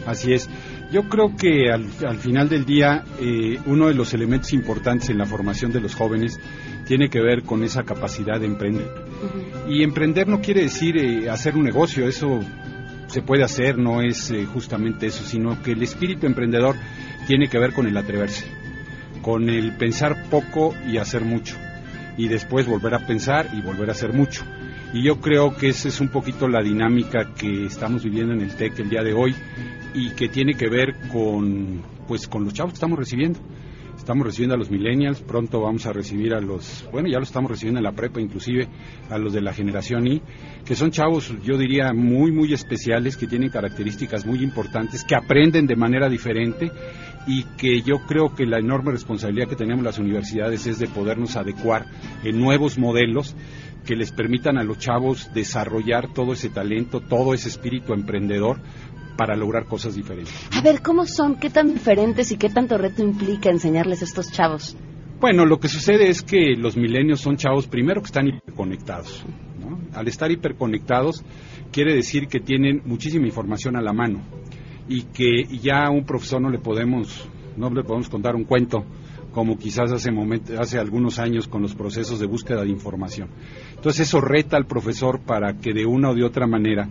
así 0.07 0.33
es. 0.33 0.49
Yo 0.91 1.09
creo 1.09 1.35
que 1.35 1.69
al, 1.69 1.87
al 2.07 2.17
final 2.17 2.47
del 2.47 2.63
día 2.63 3.03
eh, 3.19 3.59
uno 3.65 3.87
de 3.87 3.93
los 3.93 4.13
elementos 4.13 4.53
importantes 4.53 5.09
en 5.09 5.17
la 5.17 5.25
formación 5.25 5.73
de 5.73 5.81
los 5.81 5.95
jóvenes 5.95 6.39
tiene 6.85 7.09
que 7.09 7.19
ver 7.19 7.43
con 7.43 7.63
esa 7.63 7.83
capacidad 7.83 8.39
de 8.39 8.45
emprender. 8.45 8.87
Uh 8.87 9.67
-huh. 9.67 9.73
Y 9.75 9.83
emprender 9.83 10.27
no 10.27 10.39
quiere 10.39 10.61
decir 10.61 10.95
eh, 10.97 11.29
hacer 11.29 11.57
un 11.57 11.63
negocio, 11.63 12.07
eso 12.07 12.39
se 13.15 13.21
puede 13.21 13.45
hacer, 13.45 13.77
no 13.77 14.01
es 14.01 14.29
eh, 14.31 14.45
justamente 14.45 15.07
eso, 15.07 15.23
sino 15.23 15.63
que 15.63 15.71
el 15.71 15.81
espíritu 15.81 16.25
emprendedor 16.25 16.75
tiene 17.27 17.47
que 17.47 17.57
ver 17.57 17.71
con 17.71 17.87
el 17.87 17.95
atreverse, 17.95 18.43
con 19.21 19.49
el 19.49 19.71
pensar 19.77 20.29
poco 20.29 20.75
y 20.85 20.97
hacer 20.97 21.23
mucho, 21.23 21.55
y 22.17 22.27
después 22.27 22.67
volver 22.67 22.93
a 22.93 23.07
pensar 23.07 23.47
y 23.53 23.61
volver 23.61 23.87
a 23.87 23.93
hacer 23.93 24.11
mucho. 24.11 24.43
Y 24.91 25.01
yo 25.01 25.21
creo 25.21 25.55
que 25.55 25.69
esa 25.69 25.87
es 25.87 26.01
un 26.01 26.09
poquito 26.09 26.49
la 26.49 26.61
dinámica 26.61 27.33
que 27.33 27.67
estamos 27.67 28.03
viviendo 28.03 28.33
en 28.33 28.41
el 28.41 28.53
TEC 28.53 28.79
el 28.79 28.89
día 28.89 29.01
de 29.01 29.13
hoy 29.13 29.33
y 29.93 30.09
que 30.09 30.27
tiene 30.27 30.55
que 30.55 30.67
ver 30.67 30.95
con, 31.09 31.83
pues, 32.09 32.27
con 32.27 32.43
los 32.43 32.53
chavos 32.53 32.73
que 32.73 32.77
estamos 32.77 32.99
recibiendo. 32.99 33.39
Estamos 34.05 34.27
recibiendo 34.27 34.53
a 34.53 34.59
los 34.59 34.69
millennials, 34.69 35.19
pronto 35.21 35.61
vamos 35.61 35.87
a 35.87 35.91
recibir 35.91 36.35
a 36.35 36.39
los, 36.39 36.87
bueno, 36.91 37.09
ya 37.09 37.17
lo 37.17 37.23
estamos 37.23 37.49
recibiendo 37.49 37.79
en 37.79 37.85
la 37.85 37.93
prepa, 37.93 38.21
inclusive 38.21 38.67
a 39.09 39.17
los 39.17 39.33
de 39.33 39.41
la 39.41 39.51
generación 39.51 40.05
I, 40.05 40.21
que 40.63 40.75
son 40.75 40.91
chavos, 40.91 41.33
yo 41.43 41.57
diría, 41.57 41.91
muy, 41.91 42.31
muy 42.31 42.53
especiales, 42.53 43.17
que 43.17 43.25
tienen 43.25 43.49
características 43.49 44.23
muy 44.23 44.43
importantes, 44.43 45.03
que 45.03 45.15
aprenden 45.15 45.65
de 45.65 45.75
manera 45.75 46.07
diferente 46.07 46.71
y 47.25 47.45
que 47.57 47.81
yo 47.81 48.05
creo 48.07 48.35
que 48.35 48.45
la 48.45 48.59
enorme 48.59 48.91
responsabilidad 48.91 49.47
que 49.47 49.55
tenemos 49.55 49.83
las 49.83 49.97
universidades 49.97 50.67
es 50.67 50.77
de 50.77 50.87
podernos 50.87 51.35
adecuar 51.35 51.87
en 52.23 52.39
nuevos 52.39 52.77
modelos 52.77 53.35
que 53.87 53.95
les 53.95 54.11
permitan 54.11 54.59
a 54.59 54.63
los 54.63 54.77
chavos 54.77 55.31
desarrollar 55.33 56.13
todo 56.13 56.33
ese 56.33 56.49
talento, 56.49 57.01
todo 57.01 57.33
ese 57.33 57.49
espíritu 57.49 57.93
emprendedor 57.93 58.59
para 59.17 59.35
lograr 59.35 59.65
cosas 59.65 59.95
diferentes. 59.95 60.33
A 60.51 60.61
ver, 60.61 60.81
¿cómo 60.81 61.05
son? 61.05 61.35
¿Qué 61.35 61.49
tan 61.49 61.73
diferentes 61.73 62.31
y 62.31 62.37
qué 62.37 62.49
tanto 62.49 62.77
reto 62.77 63.03
implica 63.03 63.49
enseñarles 63.49 64.01
a 64.01 64.05
estos 64.05 64.31
chavos? 64.31 64.77
Bueno, 65.19 65.45
lo 65.45 65.59
que 65.59 65.69
sucede 65.69 66.09
es 66.09 66.21
que 66.21 66.55
los 66.57 66.75
milenios 66.75 67.21
son 67.21 67.37
chavos 67.37 67.67
primero 67.67 68.01
que 68.01 68.07
están 68.07 68.27
hiperconectados. 68.27 69.25
¿no? 69.59 69.79
Al 69.93 70.07
estar 70.07 70.29
hiperconectados 70.31 71.23
quiere 71.71 71.95
decir 71.95 72.27
que 72.27 72.39
tienen 72.39 72.81
muchísima 72.85 73.25
información 73.25 73.75
a 73.75 73.81
la 73.81 73.93
mano 73.93 74.21
y 74.87 75.03
que 75.03 75.45
ya 75.61 75.85
a 75.85 75.89
un 75.89 76.05
profesor 76.05 76.41
no 76.41 76.49
le 76.49 76.59
podemos 76.59 77.27
no 77.57 77.69
le 77.69 77.83
podemos 77.83 78.09
contar 78.09 78.35
un 78.35 78.43
cuento 78.43 78.85
como 79.35 79.57
quizás 79.57 79.91
hace, 79.91 80.11
hace 80.57 80.79
algunos 80.79 81.19
años 81.19 81.49
con 81.49 81.61
los 81.61 81.75
procesos 81.75 82.21
de 82.21 82.25
búsqueda 82.25 82.63
de 82.63 82.69
información. 82.69 83.27
Entonces 83.75 84.07
eso 84.07 84.21
reta 84.21 84.55
al 84.55 84.65
profesor 84.65 85.19
para 85.25 85.57
que 85.57 85.73
de 85.73 85.85
una 85.85 86.11
o 86.11 86.15
de 86.15 86.23
otra 86.23 86.47
manera 86.47 86.87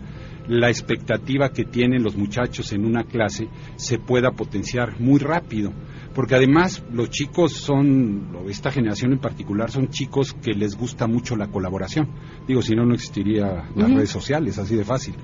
la 0.47 0.69
expectativa 0.69 1.49
que 1.49 1.65
tienen 1.65 2.03
los 2.03 2.15
muchachos 2.15 2.71
en 2.71 2.85
una 2.85 3.05
clase 3.05 3.47
se 3.77 3.97
pueda 3.97 4.29
potenciar 4.33 4.99
muy 4.99 5.17
rápido. 5.17 5.73
Porque 6.13 6.35
además 6.35 6.83
los 6.93 7.09
chicos 7.09 7.53
son, 7.53 8.37
esta 8.47 8.69
generación 8.69 9.13
en 9.13 9.19
particular, 9.19 9.71
son 9.71 9.89
chicos 9.89 10.33
que 10.33 10.53
les 10.53 10.77
gusta 10.77 11.07
mucho 11.07 11.35
la 11.35 11.47
colaboración. 11.47 12.09
Digo, 12.47 12.61
si 12.61 12.75
no, 12.75 12.85
no 12.85 12.93
existiría 12.93 13.71
las 13.75 13.89
redes 13.91 14.11
sociales, 14.11 14.59
así 14.59 14.75
de 14.75 14.83
fácil. 14.83 15.15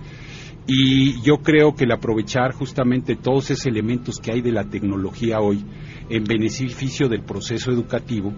Y 0.65 1.21
yo 1.21 1.37
creo 1.37 1.75
que 1.75 1.83
el 1.83 1.91
aprovechar 1.91 2.53
justamente 2.53 3.15
todos 3.15 3.51
esos 3.51 3.67
elementos 3.67 4.17
que 4.19 4.31
hay 4.31 4.41
de 4.41 4.51
la 4.51 4.63
tecnología 4.63 5.39
hoy 5.39 5.63
en 6.11 6.25
beneficio 6.25 7.07
del 7.07 7.23
proceso 7.23 7.71
educativo, 7.71 8.33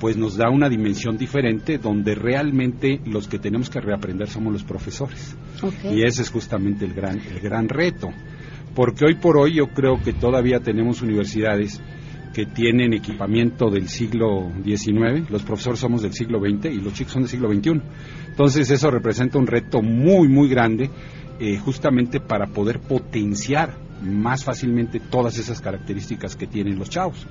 pues 0.00 0.16
nos 0.16 0.36
da 0.36 0.48
una 0.48 0.68
dimensión 0.68 1.18
diferente 1.18 1.76
donde 1.76 2.14
realmente 2.14 3.00
los 3.04 3.28
que 3.28 3.38
tenemos 3.38 3.68
que 3.68 3.80
reaprender 3.80 4.28
somos 4.28 4.52
los 4.52 4.64
profesores. 4.64 5.36
Y 5.84 6.02
ese 6.02 6.22
es 6.22 6.30
justamente 6.30 6.86
el 6.86 6.94
gran, 6.94 7.20
el 7.20 7.38
gran 7.40 7.68
reto. 7.68 8.08
Porque 8.74 9.04
hoy 9.04 9.16
por 9.16 9.36
hoy 9.36 9.56
yo 9.56 9.68
creo 9.68 10.00
que 10.02 10.14
todavía 10.14 10.60
tenemos 10.60 11.02
universidades 11.02 11.82
que 12.32 12.46
tienen 12.46 12.94
equipamiento 12.94 13.70
del 13.70 13.88
siglo 13.88 14.50
XIX, 14.64 15.28
los 15.28 15.42
profesores 15.42 15.80
somos 15.80 16.02
del 16.02 16.12
siglo 16.12 16.38
XX 16.38 16.66
y 16.72 16.80
los 16.80 16.94
chicos 16.94 17.12
son 17.12 17.22
del 17.22 17.30
siglo 17.30 17.52
XXI. 17.52 17.82
Entonces 18.28 18.70
eso 18.70 18.90
representa 18.90 19.38
un 19.38 19.46
reto 19.46 19.82
muy, 19.82 20.28
muy 20.28 20.48
grande 20.48 20.88
eh, 21.40 21.58
justamente 21.58 22.20
para 22.20 22.46
poder 22.46 22.80
potenciar 22.80 23.89
más 24.02 24.44
fácilmente 24.44 25.00
todas 25.00 25.38
esas 25.38 25.60
características 25.60 26.36
que 26.36 26.46
tienen 26.46 26.78
los 26.78 26.90
chavos. 26.90 27.26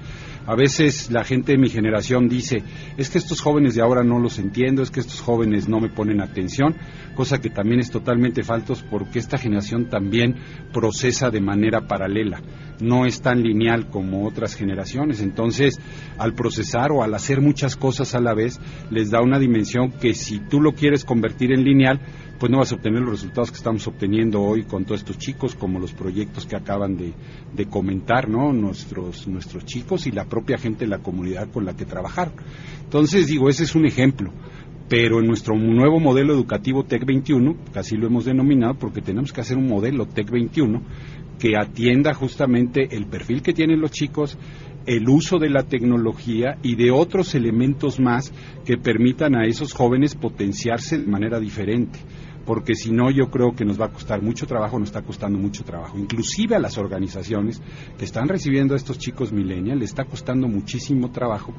A 0.45 0.55
veces 0.55 1.11
la 1.11 1.24
gente 1.24 1.51
de 1.51 1.57
mi 1.57 1.70
generación 1.70 2.28
dice, 2.28 2.63
es 2.97 3.09
que 3.09 3.17
estos 3.17 3.41
jóvenes 3.41 3.76
de 3.76 3.82
ahora 3.82 4.03
no 4.03 4.20
los 4.20 4.39
entiendo, 4.39 4.82
es 4.82 4.91
que 4.91 4.99
estos 4.99 5.22
jóvenes 5.22 5.67
no 5.67 5.80
me 5.80 5.89
ponen 5.89 6.22
atención, 6.22 6.76
cosa 7.15 7.39
que 7.39 7.49
también 7.49 7.80
es 7.80 7.91
totalmente 7.91 8.43
falso 8.43 8.76
porque 8.89 9.20
esta 9.20 9.38
generación 9.38 9.89
también 9.89 10.36
procesa 10.72 11.30
de 11.30 11.41
manera 11.41 11.88
paralela, 11.88 12.41
no 12.82 13.05
es 13.05 13.22
tan 13.22 13.41
lineal 13.41 13.89
como 13.89 14.28
otras 14.28 14.55
generaciones. 14.55 15.22
Entonces, 15.22 15.80
al 16.17 16.34
procesar 16.34 16.91
o 16.91 17.03
al 17.03 17.13
hacer 17.13 17.41
muchas 17.41 17.76
cosas 17.76 18.15
a 18.15 18.20
la 18.20 18.34
vez, 18.34 18.59
les 18.89 19.09
da 19.09 19.22
una 19.22 19.39
dimensión 19.39 19.91
que 19.91 20.13
si 20.13 20.39
tú 20.39 20.61
lo 20.61 20.74
quieres 20.74 21.05
convertir 21.05 21.51
en 21.51 21.63
lineal, 21.63 21.99
pues 22.39 22.49
no 22.49 22.59
vas 22.59 22.71
a 22.71 22.75
obtener 22.75 23.01
los 23.01 23.11
resultados 23.11 23.51
que 23.51 23.57
estamos 23.57 23.85
obteniendo 23.85 24.41
hoy 24.41 24.63
con 24.63 24.85
todos 24.85 25.01
estos 25.01 25.17
chicos, 25.17 25.55
como 25.55 25.77
los 25.77 25.91
proyectos 25.91 26.45
que 26.45 26.55
acaban 26.55 26.95
de, 26.95 27.65
comentar, 27.65 28.29
¿no? 28.29 28.53
Nuestros, 28.53 29.27
nuestros 29.27 29.65
chicos 29.65 30.07
y 30.07 30.11
la 30.11 30.25
propia 30.25 30.57
gente 30.57 30.85
de 30.85 30.91
la 30.91 30.99
comunidad 30.99 31.51
con 31.51 31.65
la 31.65 31.75
que 31.75 31.85
trabajar. 31.85 32.31
Entonces, 32.81 33.27
digo, 33.27 33.49
ese 33.49 33.65
es 33.65 33.75
un 33.75 33.85
ejemplo. 33.85 34.31
Pero 34.87 35.19
en 35.19 35.27
nuestro 35.27 35.55
nuevo 35.55 35.99
modelo 35.99 36.33
educativo 36.33 36.83
TEC 36.83 37.05
21, 37.05 37.57
que 37.73 37.79
así 37.79 37.95
lo 37.95 38.07
hemos 38.07 38.25
denominado, 38.25 38.75
porque 38.75 39.01
tenemos 39.01 39.31
que 39.31 39.41
hacer 39.41 39.57
un 39.57 39.67
modelo 39.67 40.07
TEC 40.07 40.31
21 40.31 40.81
que 41.37 41.57
atienda 41.57 42.13
justamente 42.13 42.95
el 42.95 43.05
perfil 43.05 43.41
que 43.41 43.53
tienen 43.53 43.81
los 43.81 43.91
chicos, 43.91 44.37
el 44.87 45.07
uso 45.07 45.37
de 45.37 45.49
la 45.49 45.63
tecnología 45.63 46.57
y 46.63 46.75
de 46.75 46.89
otros 46.89 47.35
elementos 47.35 47.99
más 47.99 48.33
que 48.65 48.77
permitan 48.77 49.35
a 49.35 49.45
esos 49.45 49.73
jóvenes 49.73 50.15
potenciarse 50.15 50.97
de 50.97 51.05
manera 51.05 51.39
diferente 51.39 51.99
porque 52.50 52.74
si 52.74 52.91
no 52.91 53.12
yo 53.12 53.30
creo 53.30 53.56
que 53.56 53.64
nos 53.64 53.80
va 53.80 53.86
a 53.86 53.89
costar 53.89 54.24
mucho 54.24 54.47
trabajo, 54.47 54.80
nos 54.80 54.89
está 54.89 55.04
costando 55.04 55.38
mucho 55.38 55.64
trabajo. 55.64 56.00
Inclusive 56.00 56.56
a 56.56 56.60
las 56.60 56.80
organizaciones 56.80 57.62
que 57.95 58.06
están 58.06 58.28
recibiendo 58.28 58.74
a 58.74 58.78
estos 58.78 58.97
chicos 58.97 59.32
millennials 59.32 59.78
le 59.78 59.86
está 59.86 60.06
costando 60.06 60.47
muchísimo 60.47 61.12
trabajo 61.12 61.54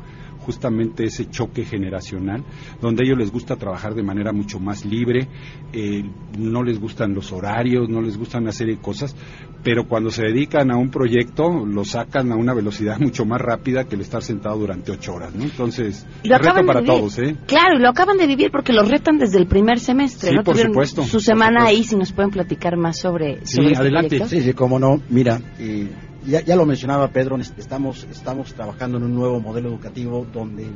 justamente 0.50 1.04
ese 1.04 1.30
choque 1.30 1.64
generacional, 1.64 2.42
donde 2.80 3.04
a 3.04 3.06
ellos 3.06 3.18
les 3.18 3.30
gusta 3.30 3.54
trabajar 3.54 3.94
de 3.94 4.02
manera 4.02 4.32
mucho 4.32 4.58
más 4.58 4.84
libre, 4.84 5.28
eh, 5.72 6.02
no 6.36 6.64
les 6.64 6.80
gustan 6.80 7.14
los 7.14 7.30
horarios, 7.30 7.88
no 7.88 8.02
les 8.02 8.18
gustan 8.18 8.42
una 8.42 8.50
serie 8.50 8.74
de 8.74 8.82
cosas, 8.82 9.14
pero 9.62 9.86
cuando 9.86 10.10
se 10.10 10.24
dedican 10.24 10.72
a 10.72 10.76
un 10.76 10.90
proyecto 10.90 11.64
lo 11.64 11.84
sacan 11.84 12.32
a 12.32 12.36
una 12.36 12.52
velocidad 12.52 12.98
mucho 13.00 13.24
más 13.24 13.40
rápida 13.40 13.84
que 13.84 13.94
el 13.94 14.00
estar 14.00 14.22
sentado 14.22 14.58
durante 14.58 14.90
ocho 14.90 15.14
horas, 15.14 15.36
¿no? 15.36 15.44
Entonces, 15.44 16.04
reto 16.24 16.66
para 16.66 16.82
todos, 16.82 17.16
¿eh? 17.20 17.36
Claro, 17.46 17.78
lo 17.78 17.88
acaban 17.88 18.16
de 18.16 18.26
vivir 18.26 18.50
porque 18.50 18.72
los 18.72 18.88
retan 18.88 19.18
desde 19.18 19.38
el 19.38 19.46
primer 19.46 19.78
semestre, 19.78 20.30
sí, 20.30 20.34
¿no? 20.34 20.42
por 20.42 20.56
supuesto. 20.56 21.04
Su 21.04 21.20
semana 21.20 21.66
ahí, 21.66 21.84
si 21.84 21.94
nos 21.94 22.12
pueden 22.12 22.32
platicar 22.32 22.76
más 22.76 22.98
sobre, 22.98 23.46
sí, 23.46 23.60
este 23.62 23.78
adelante. 23.78 24.26
Sí, 24.26 24.40
sí, 24.40 24.52
cómo 24.52 24.80
no. 24.80 25.00
Mira, 25.10 25.40
eh, 25.60 25.88
ya, 26.26 26.40
ya, 26.42 26.56
lo 26.56 26.66
mencionaba 26.66 27.08
Pedro, 27.08 27.38
estamos, 27.38 28.06
estamos 28.10 28.54
trabajando 28.54 28.98
en 28.98 29.04
un 29.04 29.14
nuevo 29.14 29.40
modelo 29.40 29.68
educativo 29.68 30.26
donde 30.32 30.68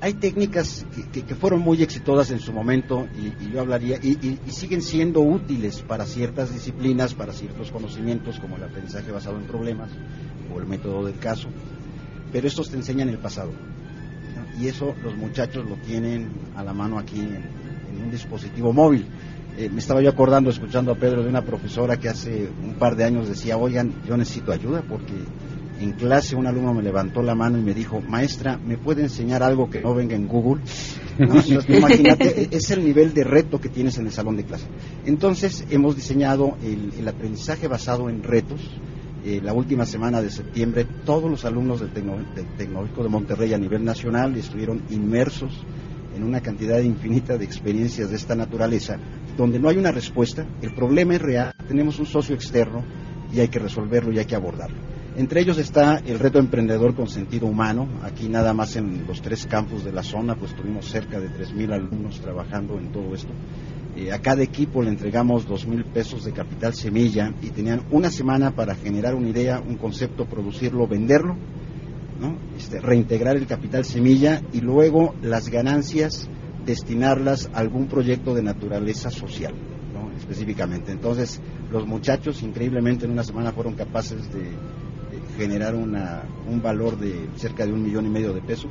hay 0.00 0.14
técnicas 0.14 0.86
que, 1.12 1.22
que, 1.22 1.34
fueron 1.34 1.60
muy 1.60 1.82
exitosas 1.82 2.30
en 2.30 2.40
su 2.40 2.52
momento 2.52 3.06
y, 3.18 3.50
yo 3.50 3.60
hablaría, 3.60 3.98
y, 4.02 4.38
y, 4.46 4.50
siguen 4.50 4.80
siendo 4.80 5.20
útiles 5.20 5.82
para 5.82 6.06
ciertas 6.06 6.52
disciplinas, 6.52 7.12
para 7.12 7.34
ciertos 7.34 7.70
conocimientos 7.70 8.40
como 8.40 8.56
el 8.56 8.64
aprendizaje 8.64 9.12
basado 9.12 9.36
en 9.36 9.44
problemas 9.44 9.90
o 10.54 10.58
el 10.58 10.66
método 10.66 11.04
del 11.04 11.18
caso, 11.18 11.48
pero 12.32 12.48
estos 12.48 12.70
te 12.70 12.76
enseñan 12.76 13.10
el 13.10 13.18
pasado. 13.18 13.52
Y 14.58 14.68
eso 14.68 14.94
los 15.02 15.16
muchachos 15.16 15.68
lo 15.68 15.76
tienen 15.76 16.28
a 16.56 16.64
la 16.64 16.72
mano 16.72 16.98
aquí 16.98 17.20
en 17.20 18.02
un 18.02 18.10
dispositivo 18.10 18.72
móvil. 18.72 19.06
Eh, 19.60 19.68
me 19.68 19.80
estaba 19.80 20.00
yo 20.00 20.08
acordando, 20.08 20.48
escuchando 20.48 20.90
a 20.90 20.94
Pedro, 20.94 21.22
de 21.22 21.28
una 21.28 21.44
profesora 21.44 21.98
que 21.98 22.08
hace 22.08 22.48
un 22.64 22.76
par 22.78 22.96
de 22.96 23.04
años 23.04 23.28
decía, 23.28 23.58
oigan, 23.58 23.92
yo 24.08 24.16
necesito 24.16 24.52
ayuda 24.52 24.82
porque 24.88 25.12
en 25.78 25.92
clase 25.92 26.34
un 26.34 26.46
alumno 26.46 26.72
me 26.72 26.82
levantó 26.82 27.22
la 27.22 27.34
mano 27.34 27.58
y 27.58 27.60
me 27.60 27.74
dijo, 27.74 28.00
maestra, 28.00 28.56
¿me 28.56 28.78
puede 28.78 29.02
enseñar 29.02 29.42
algo 29.42 29.68
que 29.68 29.82
no 29.82 29.94
venga 29.94 30.16
en 30.16 30.28
Google? 30.28 30.62
imagínate, 31.68 32.40
e-, 32.40 32.48
es 32.52 32.70
el 32.70 32.82
nivel 32.82 33.12
de 33.12 33.22
reto 33.22 33.60
que 33.60 33.68
tienes 33.68 33.98
en 33.98 34.06
el 34.06 34.12
salón 34.12 34.38
de 34.38 34.44
clase. 34.44 34.64
Entonces, 35.04 35.66
hemos 35.68 35.94
diseñado 35.94 36.56
el, 36.62 37.06
aprendizaje 37.06 37.68
basado 37.68 38.08
en 38.08 38.22
retos. 38.22 38.62
Eh, 39.26 39.42
la 39.44 39.52
última 39.52 39.84
semana 39.84 40.22
de 40.22 40.30
septiembre, 40.30 40.86
todos 41.04 41.30
los 41.30 41.44
alumnos 41.44 41.80
del, 41.80 41.92
del 41.92 42.46
Tecnológico 42.56 43.02
de 43.02 43.10
Monterrey 43.10 43.52
a 43.52 43.58
nivel 43.58 43.84
nacional 43.84 44.34
estuvieron 44.38 44.80
inmersos 44.88 45.52
en 46.14 46.22
una 46.22 46.40
cantidad 46.40 46.80
infinita 46.80 47.36
de 47.36 47.44
experiencias 47.44 48.10
de 48.10 48.16
esta 48.16 48.34
naturaleza, 48.34 48.98
donde 49.36 49.58
no 49.58 49.68
hay 49.68 49.76
una 49.76 49.92
respuesta, 49.92 50.46
el 50.62 50.74
problema 50.74 51.14
es 51.14 51.22
real, 51.22 51.54
tenemos 51.68 51.98
un 51.98 52.06
socio 52.06 52.34
externo 52.34 52.84
y 53.32 53.40
hay 53.40 53.48
que 53.48 53.58
resolverlo 53.58 54.12
y 54.12 54.18
hay 54.18 54.24
que 54.24 54.36
abordarlo. 54.36 54.78
Entre 55.16 55.40
ellos 55.40 55.58
está 55.58 55.98
el 55.98 56.18
reto 56.18 56.38
emprendedor 56.38 56.94
con 56.94 57.08
sentido 57.08 57.46
humano. 57.46 57.88
Aquí 58.02 58.28
nada 58.28 58.54
más 58.54 58.76
en 58.76 59.06
los 59.06 59.20
tres 59.20 59.44
campus 59.46 59.84
de 59.84 59.92
la 59.92 60.04
zona, 60.04 60.36
pues 60.36 60.54
tuvimos 60.54 60.86
cerca 60.86 61.18
de 61.18 61.28
3.000 61.28 61.72
alumnos 61.72 62.20
trabajando 62.20 62.78
en 62.78 62.92
todo 62.92 63.14
esto. 63.14 63.32
Eh, 63.96 64.12
a 64.12 64.20
cada 64.20 64.42
equipo 64.42 64.82
le 64.82 64.90
entregamos 64.90 65.48
2.000 65.48 65.84
pesos 65.92 66.24
de 66.24 66.32
capital 66.32 66.74
semilla 66.74 67.34
y 67.42 67.48
tenían 67.48 67.82
una 67.90 68.08
semana 68.08 68.52
para 68.52 68.76
generar 68.76 69.16
una 69.16 69.28
idea, 69.28 69.60
un 69.60 69.76
concepto, 69.76 70.26
producirlo, 70.26 70.86
venderlo 70.86 71.36
este, 72.56 72.80
reintegrar 72.80 73.36
el 73.36 73.46
capital 73.46 73.84
semilla 73.84 74.42
y 74.52 74.60
luego 74.60 75.14
las 75.22 75.48
ganancias 75.48 76.28
destinarlas 76.64 77.50
a 77.52 77.58
algún 77.58 77.86
proyecto 77.86 78.34
de 78.34 78.42
naturaleza 78.42 79.10
social, 79.10 79.54
específicamente. 80.18 80.92
Entonces, 80.92 81.40
los 81.70 81.86
muchachos 81.86 82.42
increíblemente 82.42 83.06
en 83.06 83.12
una 83.12 83.24
semana 83.24 83.52
fueron 83.52 83.74
capaces 83.74 84.32
de, 84.32 84.50
generar 85.36 85.74
una, 85.74 86.22
un 86.48 86.60
valor 86.60 86.98
de 86.98 87.28
cerca 87.36 87.64
de 87.64 87.72
un 87.72 87.82
millón 87.82 88.06
y 88.06 88.10
medio 88.10 88.32
de 88.32 88.42
pesos 88.42 88.70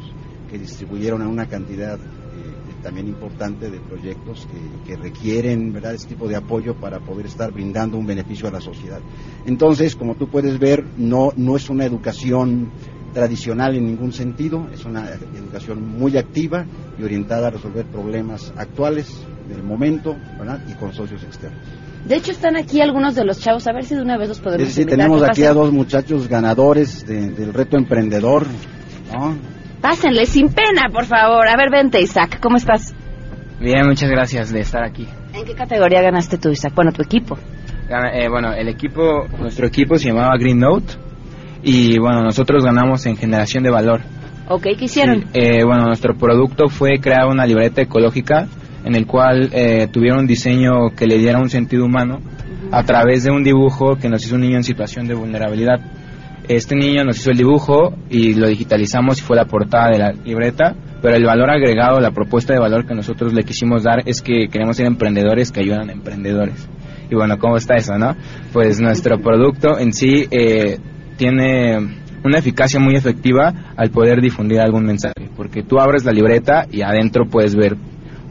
que 0.51 0.57
distribuyeron 0.57 1.21
a 1.21 1.27
una 1.27 1.47
cantidad 1.47 1.95
eh, 1.95 2.83
también 2.83 3.07
importante 3.07 3.69
de 3.69 3.79
proyectos 3.79 4.47
que, 4.85 4.91
que, 4.91 5.01
requieren 5.01 5.73
¿verdad? 5.73 5.95
este 5.95 6.09
tipo 6.09 6.27
de 6.27 6.35
apoyo 6.35 6.75
para 6.75 6.99
poder 6.99 7.25
estar 7.25 7.51
brindando 7.51 7.97
un 7.97 8.05
beneficio 8.05 8.47
a 8.47 8.51
la 8.51 8.61
sociedad. 8.61 8.99
Entonces, 9.45 9.95
como 9.95 10.15
tú 10.15 10.29
puedes 10.29 10.59
ver, 10.59 10.85
no, 10.97 11.33
no 11.35 11.55
es 11.55 11.69
una 11.69 11.85
educación 11.85 12.69
tradicional 13.13 13.75
en 13.75 13.85
ningún 13.85 14.11
sentido, 14.11 14.67
es 14.73 14.85
una 14.85 15.09
educación 15.09 15.85
muy 15.87 16.17
activa 16.17 16.65
y 16.97 17.03
orientada 17.03 17.47
a 17.47 17.51
resolver 17.51 17.85
problemas 17.85 18.53
actuales 18.57 19.25
del 19.47 19.63
momento 19.63 20.15
y 20.67 20.73
con 20.73 20.93
socios 20.93 21.23
externos. 21.23 21.59
De 22.05 22.15
hecho, 22.15 22.31
están 22.31 22.55
aquí 22.55 22.81
algunos 22.81 23.15
de 23.15 23.25
los 23.25 23.39
chavos, 23.39 23.67
a 23.67 23.73
ver 23.73 23.83
si 23.83 23.95
de 23.95 24.01
una 24.01 24.17
vez 24.17 24.29
los 24.29 24.39
podemos 24.39 24.69
Sí, 24.69 24.85
tenemos 24.85 25.21
aquí 25.21 25.43
a 25.43 25.53
dos 25.53 25.71
muchachos 25.71 26.27
ganadores 26.27 27.05
del 27.05 27.53
reto 27.53 27.77
emprendedor. 27.77 28.45
¿no? 29.13 29.37
Pásenle 29.81 30.25
sin 30.25 30.49
pena, 30.49 30.89
por 30.93 31.05
favor. 31.05 31.47
A 31.47 31.55
ver, 31.57 31.69
vente, 31.71 32.01
Isaac, 32.01 32.39
¿cómo 32.41 32.57
estás? 32.57 32.93
Bien, 33.59 33.85
muchas 33.85 34.09
gracias 34.09 34.51
de 34.51 34.61
estar 34.61 34.83
aquí. 34.83 35.07
¿En 35.33 35.45
qué 35.45 35.53
categoría 35.53 36.01
ganaste 36.01 36.37
tú, 36.37 36.49
Isaac? 36.49 36.73
Bueno, 36.75 36.91
tu 36.91 37.01
equipo. 37.01 37.37
eh, 38.13 38.29
bueno, 38.29 38.53
el 38.53 38.69
equipo, 38.69 39.27
nuestro 39.37 39.67
equipo 39.67 39.97
se 39.97 40.09
llamaba 40.09 40.37
Green 40.37 40.59
Note 40.59 41.08
y 41.63 41.97
bueno, 41.99 42.23
nosotros 42.23 42.63
ganamos 42.63 43.05
en 43.05 43.17
generación 43.17 43.63
de 43.63 43.69
valor. 43.69 44.01
Ok, 44.47 44.63
¿qué 44.77 44.85
hicieron? 44.85 45.25
Eh, 45.33 45.63
bueno, 45.63 45.85
nuestro 45.85 46.15
producto 46.15 46.69
fue 46.69 46.99
crear 46.99 47.27
una 47.27 47.45
libreta 47.45 47.81
ecológica 47.81 48.47
en 48.83 48.95
el 48.95 49.05
cual 49.05 49.49
eh, 49.53 49.87
tuvieron 49.91 50.19
un 50.19 50.27
diseño 50.27 50.89
que 50.97 51.05
le 51.05 51.17
diera 51.17 51.39
un 51.39 51.49
sentido 51.49 51.85
humano 51.85 52.19
a 52.71 52.83
través 52.83 53.23
de 53.23 53.31
un 53.31 53.43
dibujo 53.43 53.95
que 53.95 54.09
nos 54.09 54.25
hizo 54.25 54.35
un 54.35 54.41
niño 54.41 54.57
en 54.57 54.63
situación 54.63 55.07
de 55.07 55.13
vulnerabilidad. 55.13 55.79
Este 56.47 56.75
niño 56.75 57.03
nos 57.03 57.17
hizo 57.17 57.29
el 57.29 57.37
dibujo 57.37 57.93
y 58.09 58.33
lo 58.33 58.47
digitalizamos 58.47 59.19
y 59.19 59.21
fue 59.21 59.35
la 59.35 59.45
portada 59.45 59.91
de 59.91 59.99
la 59.99 60.11
libreta, 60.13 60.75
pero 61.01 61.15
el 61.15 61.23
valor 61.23 61.51
agregado, 61.51 61.99
la 61.99 62.11
propuesta 62.11 62.53
de 62.53 62.59
valor 62.59 62.87
que 62.87 62.95
nosotros 62.95 63.33
le 63.33 63.43
quisimos 63.43 63.83
dar 63.83 64.01
es 64.05 64.21
que 64.21 64.47
queremos 64.51 64.77
ser 64.77 64.87
emprendedores 64.87 65.51
que 65.51 65.59
ayudan 65.59 65.89
a 65.89 65.93
emprendedores. 65.93 66.67
Y 67.11 67.15
bueno, 67.15 67.37
¿cómo 67.37 67.57
está 67.57 67.75
eso, 67.75 67.97
no? 67.97 68.15
Pues 68.51 68.79
nuestro 68.81 69.19
producto 69.19 69.77
en 69.77 69.93
sí 69.93 70.27
eh, 70.31 70.79
tiene 71.19 71.77
una 72.23 72.39
eficacia 72.39 72.79
muy 72.79 72.95
efectiva 72.95 73.73
al 73.75 73.91
poder 73.91 74.21
difundir 74.21 74.61
algún 74.61 74.85
mensaje, 74.85 75.29
porque 75.35 75.63
tú 75.63 75.79
abres 75.79 76.05
la 76.05 76.13
libreta 76.13 76.65
y 76.71 76.81
adentro 76.81 77.25
puedes 77.25 77.55
ver 77.55 77.75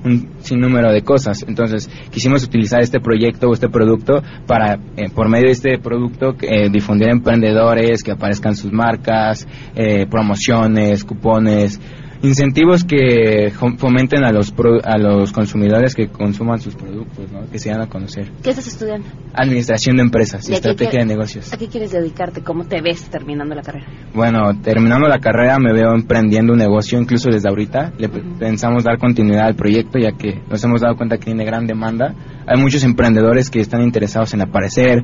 un 0.04 0.30
sinnúmero 0.40 0.90
de 0.90 1.02
cosas. 1.02 1.44
Entonces, 1.46 1.90
quisimos 2.10 2.44
utilizar 2.44 2.80
este 2.80 2.98
proyecto 2.98 3.48
o 3.48 3.52
este 3.52 3.68
producto 3.68 4.22
para, 4.46 4.78
eh, 4.96 5.10
por 5.14 5.28
medio 5.28 5.46
de 5.46 5.52
este 5.52 5.78
producto, 5.78 6.34
eh, 6.40 6.70
difundir 6.70 7.10
emprendedores, 7.10 8.02
que 8.02 8.12
aparezcan 8.12 8.56
sus 8.56 8.72
marcas, 8.72 9.46
eh, 9.74 10.06
promociones, 10.06 11.04
cupones, 11.04 11.78
incentivos 12.22 12.84
que 12.84 13.52
fomenten 13.78 14.24
a 14.24 14.32
los 14.32 14.52
a 14.84 14.98
los 14.98 15.32
consumidores 15.32 15.94
que 15.94 16.08
consuman 16.08 16.60
sus 16.60 16.74
productos, 16.74 17.30
¿no? 17.30 17.48
que 17.50 17.58
se 17.58 17.70
dan 17.70 17.82
a 17.82 17.86
conocer. 17.88 18.30
¿Qué 18.42 18.50
estás 18.50 18.66
estudiando? 18.66 19.06
Administración 19.34 19.96
de 19.96 20.02
empresas 20.02 20.48
y, 20.48 20.52
estrategia 20.52 21.00
de 21.00 21.06
negocios. 21.06 21.52
¿A 21.52 21.56
qué 21.56 21.68
quieres 21.68 21.92
dedicarte? 21.92 22.42
¿Cómo 22.42 22.64
te 22.64 22.80
ves 22.80 23.08
terminando 23.08 23.54
la 23.54 23.62
carrera? 23.62 23.86
Bueno, 24.14 24.60
terminando 24.62 25.06
la 25.06 25.20
carrera 25.20 25.58
me 25.58 25.72
veo 25.72 25.94
emprendiendo 25.94 26.52
un 26.52 26.58
negocio 26.58 26.98
incluso 26.98 27.30
desde 27.30 27.48
ahorita. 27.48 27.92
Le 27.98 28.08
pensamos 28.08 28.84
dar 28.84 28.98
continuidad 28.98 29.46
al 29.46 29.54
proyecto 29.54 29.98
ya 29.98 30.12
que 30.12 30.42
nos 30.48 30.62
hemos 30.64 30.80
dado 30.80 30.96
cuenta 30.96 31.18
que 31.18 31.26
tiene 31.26 31.44
gran 31.44 31.66
demanda. 31.66 32.14
Hay 32.46 32.60
muchos 32.60 32.82
emprendedores 32.84 33.50
que 33.50 33.60
están 33.60 33.82
interesados 33.82 34.34
en 34.34 34.40
aparecer, 34.40 35.02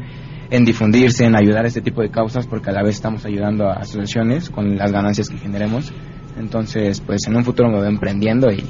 en 0.51 0.65
difundirse, 0.65 1.25
en 1.25 1.37
ayudar 1.37 1.65
a 1.65 1.69
este 1.69 1.81
tipo 1.81 2.03
de 2.03 2.11
causas 2.11 2.47
porque 2.47 2.71
a 2.71 2.73
la 2.73 2.83
vez 2.83 2.97
estamos 2.97 3.25
ayudando 3.25 3.69
a 3.69 3.75
asociaciones 3.75 4.51
con 4.51 4.77
las 4.77 4.91
ganancias 4.91 5.29
que 5.29 5.39
generemos. 5.39 5.93
Entonces, 6.39 7.01
pues 7.01 7.26
en 7.26 7.37
un 7.37 7.45
futuro 7.45 7.68
me 7.70 7.78
voy 7.78 7.89
emprendiendo 7.89 8.51
y 8.51 8.64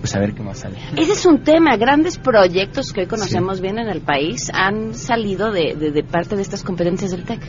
pues 0.00 0.14
a 0.14 0.20
ver 0.20 0.32
qué 0.32 0.42
más 0.42 0.58
sale. 0.58 0.76
Ese 0.96 1.12
es 1.12 1.26
un 1.26 1.42
tema. 1.42 1.76
Grandes 1.76 2.18
proyectos 2.18 2.92
que 2.92 3.02
hoy 3.02 3.06
conocemos 3.06 3.60
bien 3.60 3.78
en 3.78 3.88
el 3.88 4.00
país 4.00 4.50
han 4.52 4.94
salido 4.94 5.50
de, 5.50 5.74
de, 5.74 6.04
parte 6.04 6.36
de 6.36 6.42
estas 6.42 6.62
competencias 6.62 7.10
del 7.10 7.24
TEC. 7.24 7.40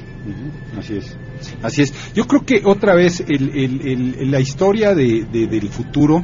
Así 0.77 0.97
es. 0.97 1.17
Así 1.61 1.81
es. 1.83 2.13
Yo 2.13 2.25
creo 2.25 2.45
que 2.45 2.61
otra 2.65 2.95
vez 2.95 3.23
el, 3.27 3.51
el, 3.55 4.31
la 4.31 4.39
historia 4.39 4.95
de, 4.95 5.25
del 5.25 5.69
futuro 5.69 6.23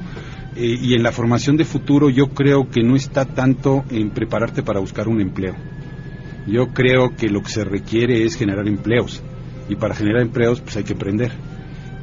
eh, 0.56 0.76
y 0.82 0.94
en 0.94 1.04
la 1.04 1.12
formación 1.12 1.58
de 1.58 1.66
futuro 1.66 2.10
yo 2.10 2.28
creo 2.30 2.70
que 2.70 2.82
no 2.82 2.96
está 2.96 3.26
tanto 3.26 3.84
en 3.90 4.12
prepararte 4.12 4.64
para 4.64 4.80
buscar 4.80 5.08
un 5.08 5.22
empleo. 5.22 5.56
Yo 6.48 6.68
creo 6.68 7.16
que 7.16 7.28
lo 7.28 7.42
que 7.42 7.50
se 7.50 7.64
requiere 7.64 8.24
es 8.24 8.36
generar 8.36 8.68
empleos. 8.68 9.22
Y 9.68 9.76
para 9.76 9.96
generar 9.96 10.22
empleos 10.22 10.62
pues 10.62 10.78
hay 10.78 10.84
que 10.84 10.94
aprender 10.94 11.32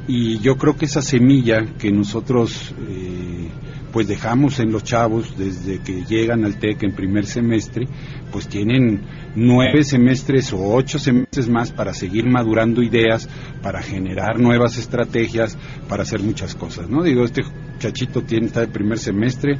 y 0.08 0.38
yo 0.40 0.56
creo 0.56 0.76
que 0.76 0.86
esa 0.86 1.02
semilla 1.02 1.64
que 1.78 1.90
nosotros 1.90 2.74
eh, 2.88 3.48
pues 3.92 4.08
dejamos 4.08 4.58
en 4.58 4.72
los 4.72 4.82
chavos 4.82 5.36
desde 5.36 5.80
que 5.80 6.04
llegan 6.04 6.44
al 6.44 6.58
TEC 6.58 6.82
en 6.84 6.92
primer 6.92 7.26
semestre, 7.26 7.86
pues 8.32 8.48
tienen 8.48 9.02
nueve 9.36 9.84
semestres 9.84 10.52
o 10.52 10.74
ocho 10.74 10.98
semestres 10.98 11.48
más 11.48 11.72
para 11.72 11.92
seguir 11.92 12.24
madurando 12.26 12.82
ideas, 12.82 13.28
para 13.62 13.82
generar 13.82 14.40
nuevas 14.40 14.78
estrategias, 14.78 15.58
para 15.88 16.02
hacer 16.02 16.20
muchas 16.20 16.54
cosas, 16.54 16.88
¿no? 16.88 17.02
Digo, 17.02 17.24
este 17.24 17.42
chachito 17.78 18.22
tiene, 18.22 18.46
está 18.46 18.60
de 18.60 18.68
primer 18.68 18.98
semestre, 18.98 19.58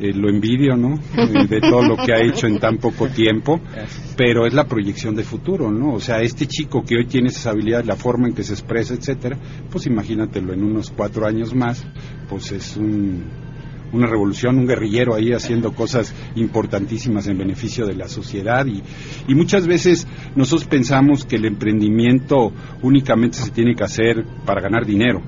eh, 0.00 0.12
lo 0.12 0.28
envidio, 0.28 0.76
¿no? 0.76 0.98
Eh, 1.16 1.46
de 1.48 1.60
todo 1.60 1.82
lo 1.82 1.96
que 1.96 2.12
ha 2.12 2.20
hecho 2.20 2.46
en 2.46 2.58
tan 2.58 2.78
poco 2.78 3.08
tiempo, 3.08 3.60
pero 4.16 4.46
es 4.46 4.52
la 4.52 4.64
proyección 4.64 5.14
de 5.14 5.22
futuro, 5.22 5.70
¿no? 5.70 5.94
O 5.94 6.00
sea, 6.00 6.20
este 6.20 6.46
chico 6.46 6.82
que 6.84 6.96
hoy 6.96 7.06
tiene 7.06 7.28
esas 7.28 7.46
habilidades, 7.46 7.86
la 7.86 7.96
forma 7.96 8.26
en 8.28 8.34
que 8.34 8.42
se 8.42 8.54
expresa, 8.54 8.94
etcétera, 8.94 9.38
pues 9.70 9.86
imagínatelo 9.86 10.52
en 10.52 10.64
unos 10.64 10.90
cuatro 10.90 11.26
años 11.26 11.54
más, 11.54 11.86
pues 12.28 12.50
es 12.52 12.76
un, 12.76 13.24
una 13.92 14.06
revolución, 14.06 14.58
un 14.58 14.66
guerrillero 14.66 15.14
ahí 15.14 15.32
haciendo 15.32 15.72
cosas 15.72 16.14
importantísimas 16.34 17.28
en 17.28 17.38
beneficio 17.38 17.86
de 17.86 17.94
la 17.94 18.08
sociedad 18.08 18.66
y, 18.66 18.82
y 19.28 19.34
muchas 19.34 19.66
veces 19.66 20.06
nosotros 20.34 20.68
pensamos 20.68 21.24
que 21.24 21.36
el 21.36 21.44
emprendimiento 21.44 22.52
únicamente 22.82 23.38
se 23.38 23.50
tiene 23.50 23.74
que 23.74 23.84
hacer 23.84 24.24
para 24.44 24.60
ganar 24.60 24.84
dinero. 24.84 25.22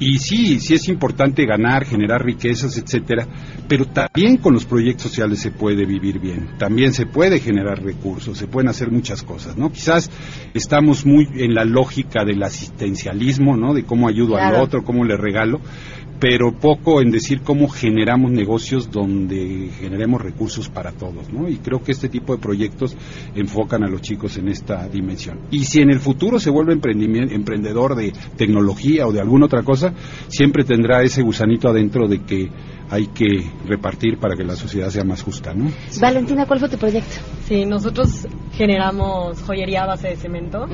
Y 0.00 0.18
sí, 0.18 0.60
sí 0.60 0.74
es 0.74 0.88
importante 0.88 1.44
ganar, 1.44 1.84
generar 1.84 2.24
riquezas, 2.24 2.76
etcétera, 2.78 3.26
pero 3.68 3.84
también 3.86 4.36
con 4.36 4.54
los 4.54 4.64
proyectos 4.64 5.10
sociales 5.10 5.40
se 5.40 5.50
puede 5.50 5.84
vivir 5.84 6.20
bien. 6.20 6.50
También 6.58 6.92
se 6.92 7.06
puede 7.06 7.40
generar 7.40 7.82
recursos, 7.82 8.38
se 8.38 8.46
pueden 8.46 8.68
hacer 8.68 8.90
muchas 8.90 9.22
cosas, 9.22 9.56
¿no? 9.56 9.70
Quizás 9.72 10.10
estamos 10.54 11.04
muy 11.04 11.28
en 11.34 11.54
la 11.54 11.64
lógica 11.64 12.24
del 12.24 12.42
asistencialismo, 12.42 13.56
¿no? 13.56 13.74
De 13.74 13.84
cómo 13.84 14.08
ayudo 14.08 14.36
al 14.36 14.54
otro, 14.54 14.84
cómo 14.84 15.04
le 15.04 15.16
regalo, 15.16 15.60
pero 16.20 16.52
poco 16.52 17.00
en 17.00 17.10
decir 17.10 17.42
cómo 17.42 17.68
generamos 17.68 18.30
negocios 18.30 18.90
donde 18.90 19.70
generemos 19.78 20.20
recursos 20.20 20.68
para 20.68 20.92
todos, 20.92 21.32
¿no? 21.32 21.48
Y 21.48 21.58
creo 21.58 21.82
que 21.82 21.92
este 21.92 22.08
tipo 22.08 22.34
de 22.34 22.42
proyectos 22.42 22.96
enfocan 23.34 23.84
a 23.84 23.88
los 23.88 24.02
chicos 24.02 24.36
en 24.36 24.48
esta 24.48 24.88
dimensión. 24.88 25.40
Y 25.50 25.64
si 25.64 25.80
en 25.80 25.90
el 25.90 26.00
futuro 26.00 26.40
se 26.40 26.50
vuelve 26.50 26.72
emprendedor 26.72 27.94
de 27.94 28.12
tecnología 28.36 29.06
o 29.06 29.12
de 29.12 29.20
alguna 29.20 29.46
otra 29.46 29.62
cosa, 29.62 29.94
siempre 30.28 30.64
tendrá 30.64 31.02
ese 31.02 31.22
gusanito 31.22 31.68
adentro 31.68 32.08
de 32.08 32.22
que 32.22 32.48
hay 32.90 33.08
que 33.08 33.50
repartir 33.66 34.18
para 34.18 34.34
que 34.34 34.44
la 34.44 34.56
sociedad 34.56 34.88
sea 34.88 35.04
más 35.04 35.22
justa, 35.22 35.52
¿no? 35.54 35.70
Valentina, 36.00 36.46
¿cuál 36.46 36.58
fue 36.58 36.68
tu 36.68 36.78
proyecto? 36.78 37.16
Sí, 37.44 37.64
nosotros 37.66 38.26
generamos 38.52 39.42
joyería 39.42 39.82
a 39.82 39.86
base 39.86 40.08
de 40.08 40.16
cemento. 40.16 40.66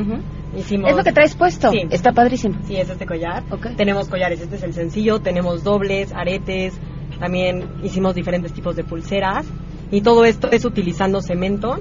Hicimos... 0.56 0.90
Es 0.90 0.96
lo 0.96 1.04
que 1.04 1.12
traes 1.12 1.34
puesto. 1.34 1.70
Sí. 1.70 1.82
Está 1.90 2.12
padrísimo. 2.12 2.58
Sí, 2.66 2.76
es 2.76 2.88
este 2.88 3.06
collar. 3.06 3.42
Tenemos 3.76 4.08
collares, 4.08 4.40
este 4.40 4.56
es 4.56 4.62
el 4.62 4.72
sencillo, 4.72 5.20
tenemos 5.20 5.64
dobles, 5.64 6.12
aretes, 6.12 6.74
también 7.18 7.68
hicimos 7.82 8.14
diferentes 8.14 8.52
tipos 8.52 8.76
de 8.76 8.84
pulseras 8.84 9.46
y 9.90 10.00
todo 10.00 10.24
esto 10.24 10.50
es 10.50 10.64
utilizando 10.64 11.20
cemento 11.20 11.78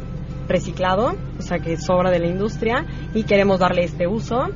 reciclado, 0.48 1.16
o 1.40 1.42
sea 1.42 1.60
que 1.60 1.78
sobra 1.78 2.12
de 2.12 2.20
la 2.20 2.28
industria 2.28 2.86
y 3.14 3.24
queremos 3.24 3.60
darle 3.60 3.84
este 3.84 4.08
uso 4.08 4.50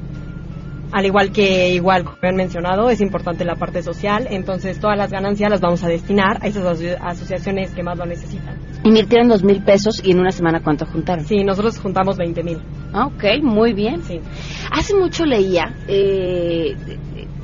al 0.92 1.06
igual 1.06 1.32
que, 1.32 1.74
igual 1.74 2.06
como 2.06 2.18
han 2.22 2.36
mencionado, 2.36 2.90
es 2.90 3.02
importante 3.02 3.44
la 3.44 3.56
parte 3.56 3.84
social, 3.84 4.28
entonces 4.30 4.80
todas 4.80 4.98
las 4.98 5.12
ganancias 5.12 5.50
las 5.50 5.60
vamos 5.60 5.84
a 5.84 5.88
destinar 5.88 6.40
a 6.42 6.48
esas 6.48 6.82
asociaciones 7.02 7.72
que 7.72 7.84
más 7.84 7.98
lo 7.98 8.06
necesitan. 8.06 8.58
Invirtieron 8.84 9.28
dos 9.28 9.44
mil 9.44 9.62
pesos 9.64 10.02
y 10.04 10.12
en 10.12 10.20
una 10.20 10.32
semana 10.32 10.62
cuánto 10.64 10.86
juntaron? 10.86 11.26
Sí, 11.26 11.44
nosotros 11.44 11.78
juntamos 11.80 12.18
veinte 12.18 12.44
mil. 12.44 12.62
Ah, 12.98 13.06
ok, 13.06 13.44
muy 13.44 13.74
bien. 13.74 14.02
Sí. 14.02 14.20
Hace 14.72 14.96
mucho 14.96 15.24
leía 15.24 15.72
eh, 15.88 16.76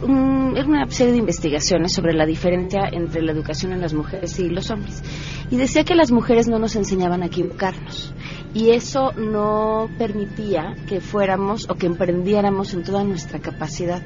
una 0.02 0.90
serie 0.90 1.14
de 1.14 1.20
investigaciones 1.20 1.94
sobre 1.94 2.14
la 2.14 2.26
diferencia 2.26 2.90
entre 2.92 3.22
la 3.22 3.34
educación 3.34 3.72
en 3.72 3.82
las 3.82 3.94
mujeres 3.94 4.40
y 4.40 4.50
los 4.50 4.72
hombres. 4.72 5.04
Y 5.52 5.58
decía 5.58 5.84
que 5.84 5.94
las 5.94 6.12
mujeres 6.12 6.48
no 6.48 6.58
nos 6.58 6.76
enseñaban 6.76 7.22
a 7.22 7.28
equivocarnos. 7.28 8.16
Y 8.54 8.70
eso 8.70 9.14
no 9.14 9.90
permitía 9.98 10.76
que 10.88 11.02
fuéramos 11.02 11.68
o 11.70 11.76
que 11.76 11.88
emprendiéramos 11.88 12.74
en 12.76 12.84
toda 12.84 13.04
nuestra 13.04 13.40
capacidad. 13.40 14.04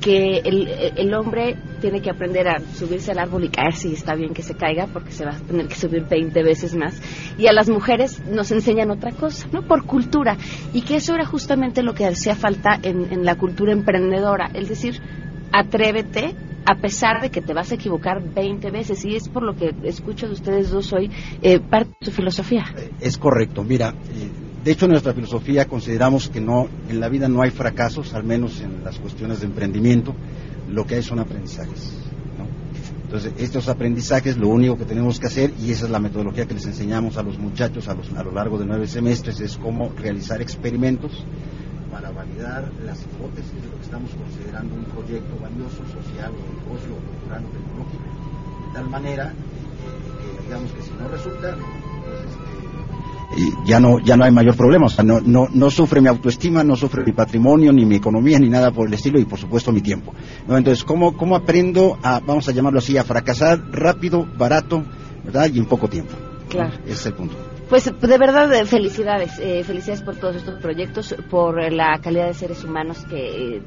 Que 0.00 0.38
el, 0.38 0.68
el 0.96 1.12
hombre 1.12 1.58
tiene 1.82 2.00
que 2.00 2.08
aprender 2.08 2.48
a 2.48 2.60
subirse 2.60 3.10
al 3.10 3.18
árbol 3.18 3.44
y 3.44 3.50
caerse 3.50 3.88
y 3.88 3.92
está 3.92 4.14
bien 4.14 4.32
que 4.32 4.42
se 4.42 4.54
caiga 4.54 4.86
porque 4.86 5.12
se 5.12 5.26
va 5.26 5.32
a 5.32 5.40
tener 5.40 5.68
que 5.68 5.74
subir 5.74 6.06
20 6.08 6.42
veces 6.42 6.74
más. 6.74 6.98
Y 7.36 7.46
a 7.46 7.52
las 7.52 7.68
mujeres 7.68 8.24
nos 8.24 8.50
enseñan 8.50 8.90
otra 8.90 9.12
cosa, 9.12 9.46
¿no? 9.52 9.62
Por 9.62 9.84
cultura. 9.84 10.38
Y 10.72 10.80
que 10.80 10.96
eso 10.96 11.14
era 11.14 11.26
justamente 11.26 11.82
lo 11.82 11.92
que 11.92 12.06
hacía 12.06 12.34
falta 12.34 12.78
en, 12.82 13.12
en 13.12 13.26
la 13.26 13.36
cultura 13.36 13.72
emprendedora. 13.72 14.50
Es 14.54 14.70
decir, 14.70 14.98
atrévete 15.52 16.34
a 16.64 16.74
pesar 16.76 17.20
de 17.20 17.30
que 17.30 17.40
te 17.40 17.54
vas 17.54 17.72
a 17.72 17.74
equivocar 17.74 18.22
20 18.22 18.70
veces 18.70 19.04
y 19.04 19.16
es 19.16 19.28
por 19.28 19.42
lo 19.42 19.54
que 19.54 19.74
escucho 19.84 20.26
de 20.26 20.34
ustedes 20.34 20.70
dos 20.70 20.92
hoy 20.92 21.10
eh, 21.42 21.60
parte 21.60 21.90
de 22.00 22.06
su 22.06 22.12
filosofía. 22.12 22.64
Es 23.00 23.18
correcto, 23.18 23.64
mira, 23.64 23.90
eh, 23.90 24.28
de 24.64 24.70
hecho 24.70 24.84
en 24.84 24.92
nuestra 24.92 25.12
filosofía 25.12 25.66
consideramos 25.66 26.28
que 26.28 26.40
no 26.40 26.68
en 26.88 27.00
la 27.00 27.08
vida 27.08 27.28
no 27.28 27.42
hay 27.42 27.50
fracasos, 27.50 28.14
al 28.14 28.24
menos 28.24 28.60
en 28.60 28.84
las 28.84 28.98
cuestiones 28.98 29.40
de 29.40 29.46
emprendimiento, 29.46 30.14
lo 30.68 30.86
que 30.86 30.96
hay 30.96 31.02
son 31.02 31.18
aprendizajes. 31.18 31.96
Entonces, 33.04 33.32
estos 33.38 33.68
aprendizajes 33.68 34.36
lo 34.36 34.46
único 34.46 34.78
que 34.78 34.84
tenemos 34.84 35.18
que 35.18 35.26
hacer, 35.26 35.52
y 35.60 35.72
esa 35.72 35.86
es 35.86 35.90
la 35.90 35.98
metodología 35.98 36.46
que 36.46 36.54
les 36.54 36.64
enseñamos 36.66 37.16
a 37.16 37.24
los 37.24 37.40
muchachos 37.40 37.88
a, 37.88 37.96
a 38.16 38.22
lo 38.22 38.30
largo 38.30 38.56
de 38.56 38.66
nueve 38.66 38.86
semestres, 38.86 39.40
es 39.40 39.56
cómo 39.56 39.90
realizar 40.00 40.40
experimentos 40.40 41.24
para 41.90 42.10
validar 42.10 42.70
las 42.84 43.02
hipótesis 43.02 43.54
de 43.62 43.68
lo 43.68 43.76
que 43.76 43.82
estamos 43.82 44.10
considerando 44.12 44.74
un 44.74 44.84
proyecto 44.84 45.36
valioso, 45.40 45.82
social 45.92 46.32
o 46.32 46.64
negocio 46.64 46.94
o 46.94 47.00
cultural 47.10 47.44
o 47.44 47.48
tecnológico, 47.48 48.04
de 48.66 48.74
tal 48.74 48.88
manera 48.88 49.32
que 50.20 50.44
digamos 50.44 50.72
que 50.72 50.82
si 50.82 50.90
no 50.92 51.08
resulta, 51.08 51.56
pues 52.04 52.20
este, 52.20 52.60
ya 53.64 53.80
no 53.80 53.98
ya 54.00 54.16
no 54.16 54.24
hay 54.24 54.32
mayor 54.32 54.56
problema, 54.56 54.86
o 54.86 54.88
sea, 54.88 55.04
no, 55.04 55.20
no, 55.20 55.48
no 55.52 55.70
sufre 55.70 56.00
mi 56.00 56.08
autoestima, 56.08 56.64
no 56.64 56.76
sufre 56.76 57.04
mi 57.04 57.12
patrimonio, 57.12 57.72
ni 57.72 57.84
mi 57.84 57.96
economía, 57.96 58.38
ni 58.38 58.48
nada 58.48 58.70
por 58.70 58.88
el 58.88 58.94
estilo, 58.94 59.18
y 59.18 59.24
por 59.24 59.38
supuesto 59.38 59.72
mi 59.72 59.80
tiempo. 59.80 60.14
¿no? 60.46 60.56
Entonces, 60.56 60.84
¿cómo, 60.84 61.16
¿cómo 61.16 61.36
aprendo 61.36 61.98
a, 62.02 62.20
vamos 62.20 62.48
a 62.48 62.52
llamarlo 62.52 62.78
así, 62.78 62.96
a 62.96 63.04
fracasar 63.04 63.60
rápido, 63.72 64.26
barato, 64.36 64.84
¿verdad? 65.24 65.50
Y 65.52 65.58
en 65.58 65.66
poco 65.66 65.88
tiempo. 65.88 66.14
Claro. 66.48 66.72
Ese 66.84 66.92
es 66.92 67.06
el 67.06 67.14
punto. 67.14 67.36
Pues 67.70 67.84
de 67.84 68.18
verdad, 68.18 68.52
eh, 68.52 68.64
felicidades. 68.64 69.38
Eh, 69.38 69.62
felicidades 69.62 70.02
por 70.02 70.16
todos 70.16 70.34
estos 70.34 70.60
proyectos, 70.60 71.14
por 71.30 71.62
eh, 71.62 71.70
la 71.70 72.00
calidad 72.00 72.26
de 72.26 72.34
seres 72.34 72.64
humanos 72.64 73.06
que 73.08 73.58
eh, 73.58 73.62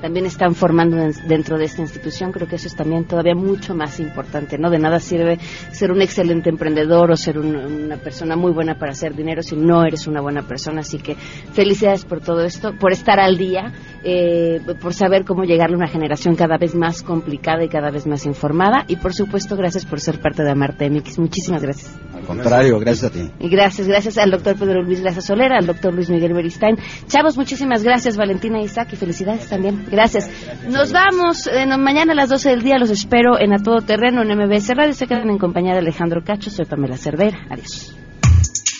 también 0.00 0.26
están 0.26 0.54
formando 0.54 0.96
en- 0.98 1.12
dentro 1.28 1.58
de 1.58 1.64
esta 1.64 1.82
institución. 1.82 2.32
Creo 2.32 2.46
que 2.46 2.56
eso 2.56 2.68
es 2.68 2.76
también 2.76 3.04
todavía 3.04 3.34
mucho 3.34 3.74
más 3.74 3.98
importante, 4.00 4.58
¿no? 4.58 4.70
De 4.70 4.78
nada 4.78 5.00
sirve 5.00 5.38
ser 5.72 5.90
un 5.90 6.02
excelente 6.02 6.50
emprendedor 6.50 7.10
o 7.10 7.16
ser 7.16 7.38
un- 7.38 7.56
una 7.56 7.96
persona 7.96 8.36
muy 8.36 8.52
buena 8.52 8.78
para 8.78 8.92
hacer 8.92 9.14
dinero 9.14 9.42
si 9.42 9.56
no 9.56 9.84
eres 9.84 10.06
una 10.06 10.20
buena 10.20 10.42
persona. 10.42 10.80
Así 10.80 10.98
que 10.98 11.14
felicidades 11.14 12.04
por 12.04 12.20
todo 12.20 12.42
esto, 12.44 12.72
por 12.78 12.92
estar 12.92 13.18
al 13.18 13.36
día, 13.36 13.72
eh, 14.04 14.60
por 14.80 14.94
saber 14.94 15.24
cómo 15.24 15.44
llegarle 15.44 15.74
a 15.74 15.78
una 15.78 15.88
generación 15.88 16.36
cada 16.36 16.58
vez 16.58 16.74
más 16.74 17.02
complicada 17.02 17.64
y 17.64 17.68
cada 17.68 17.90
vez 17.90 18.06
más 18.06 18.26
informada. 18.26 18.84
Y 18.88 18.96
por 18.96 19.12
supuesto, 19.14 19.56
gracias 19.56 19.84
por 19.84 20.00
ser 20.00 20.20
parte 20.20 20.42
de 20.42 20.50
Amarte 20.50 20.86
MX. 20.90 21.18
Muchísimas 21.18 21.62
gracias. 21.62 21.96
Al 22.14 22.22
contrario, 22.22 22.78
gracias 22.78 23.10
a 23.10 23.14
ti. 23.14 23.30
Y 23.40 23.48
gracias, 23.48 23.88
gracias 23.88 24.18
al 24.18 24.30
doctor 24.30 24.56
Pedro 24.56 24.82
Luis 24.82 25.00
Gracia 25.00 25.20
Solera, 25.22 25.58
al 25.58 25.66
doctor 25.66 25.92
Luis 25.94 26.08
Miguel 26.10 26.32
Beristain. 26.34 26.76
Chavos, 27.08 27.36
muchísimas 27.36 27.82
gracias, 27.82 28.16
Valentina 28.16 28.60
Isaac, 28.60 28.88
y 28.92 28.96
felicidades 28.96 29.48
también. 29.48 29.65
Gracias. 29.90 30.30
Nos 30.68 30.92
vamos, 30.92 31.46
eh, 31.46 31.66
mañana 31.78 32.12
a 32.12 32.16
las 32.16 32.28
12 32.28 32.50
del 32.50 32.62
día 32.62 32.78
los 32.78 32.90
espero 32.90 33.38
en 33.38 33.52
A 33.52 33.58
Todo 33.58 33.80
Terreno 33.80 34.22
en 34.22 34.36
MBS 34.36 34.74
Radio. 34.74 34.92
Se 34.92 35.06
quedan 35.06 35.30
en 35.30 35.38
compañía 35.38 35.72
de 35.72 35.78
Alejandro 35.78 36.22
Cacho, 36.24 36.50
soy 36.50 36.64
Pamela 36.64 36.96
Cervera. 36.96 37.38
Adiós. 37.50 37.94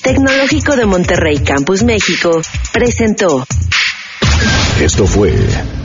Tecnológico 0.03 0.77
de 0.77 0.87
Monterrey 0.87 1.39
Campus 1.39 1.83
México 1.83 2.31
presentó 2.73 3.45
Esto 4.81 5.07
fue 5.07 5.35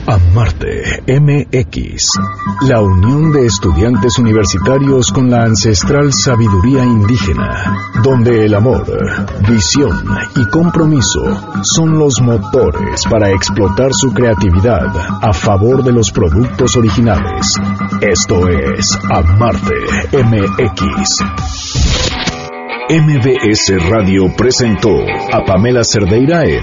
Amarte 0.06 1.02
MX, 1.06 2.10
la 2.68 2.80
unión 2.80 3.32
de 3.32 3.46
estudiantes 3.46 4.18
universitarios 4.18 5.10
con 5.10 5.30
la 5.30 5.44
ancestral 5.44 6.12
sabiduría 6.12 6.84
indígena, 6.84 7.74
donde 8.02 8.44
el 8.44 8.54
amor, 8.54 8.84
visión 9.48 10.04
y 10.36 10.44
compromiso 10.50 11.20
son 11.62 11.98
los 11.98 12.20
motores 12.20 13.04
para 13.08 13.30
explotar 13.30 13.90
su 13.92 14.12
creatividad 14.12 14.88
a 15.22 15.32
favor 15.32 15.82
de 15.82 15.92
los 15.92 16.10
productos 16.10 16.76
originales. 16.76 17.54
Esto 18.00 18.48
es 18.48 18.98
Amarte 19.10 19.74
MX. 20.12 21.22
MBS 22.90 23.88
Radio 23.88 24.24
presentó 24.36 24.90
a 25.32 25.44
Pamela 25.44 25.82
Cerdeira 25.82 26.44
en 26.44 26.62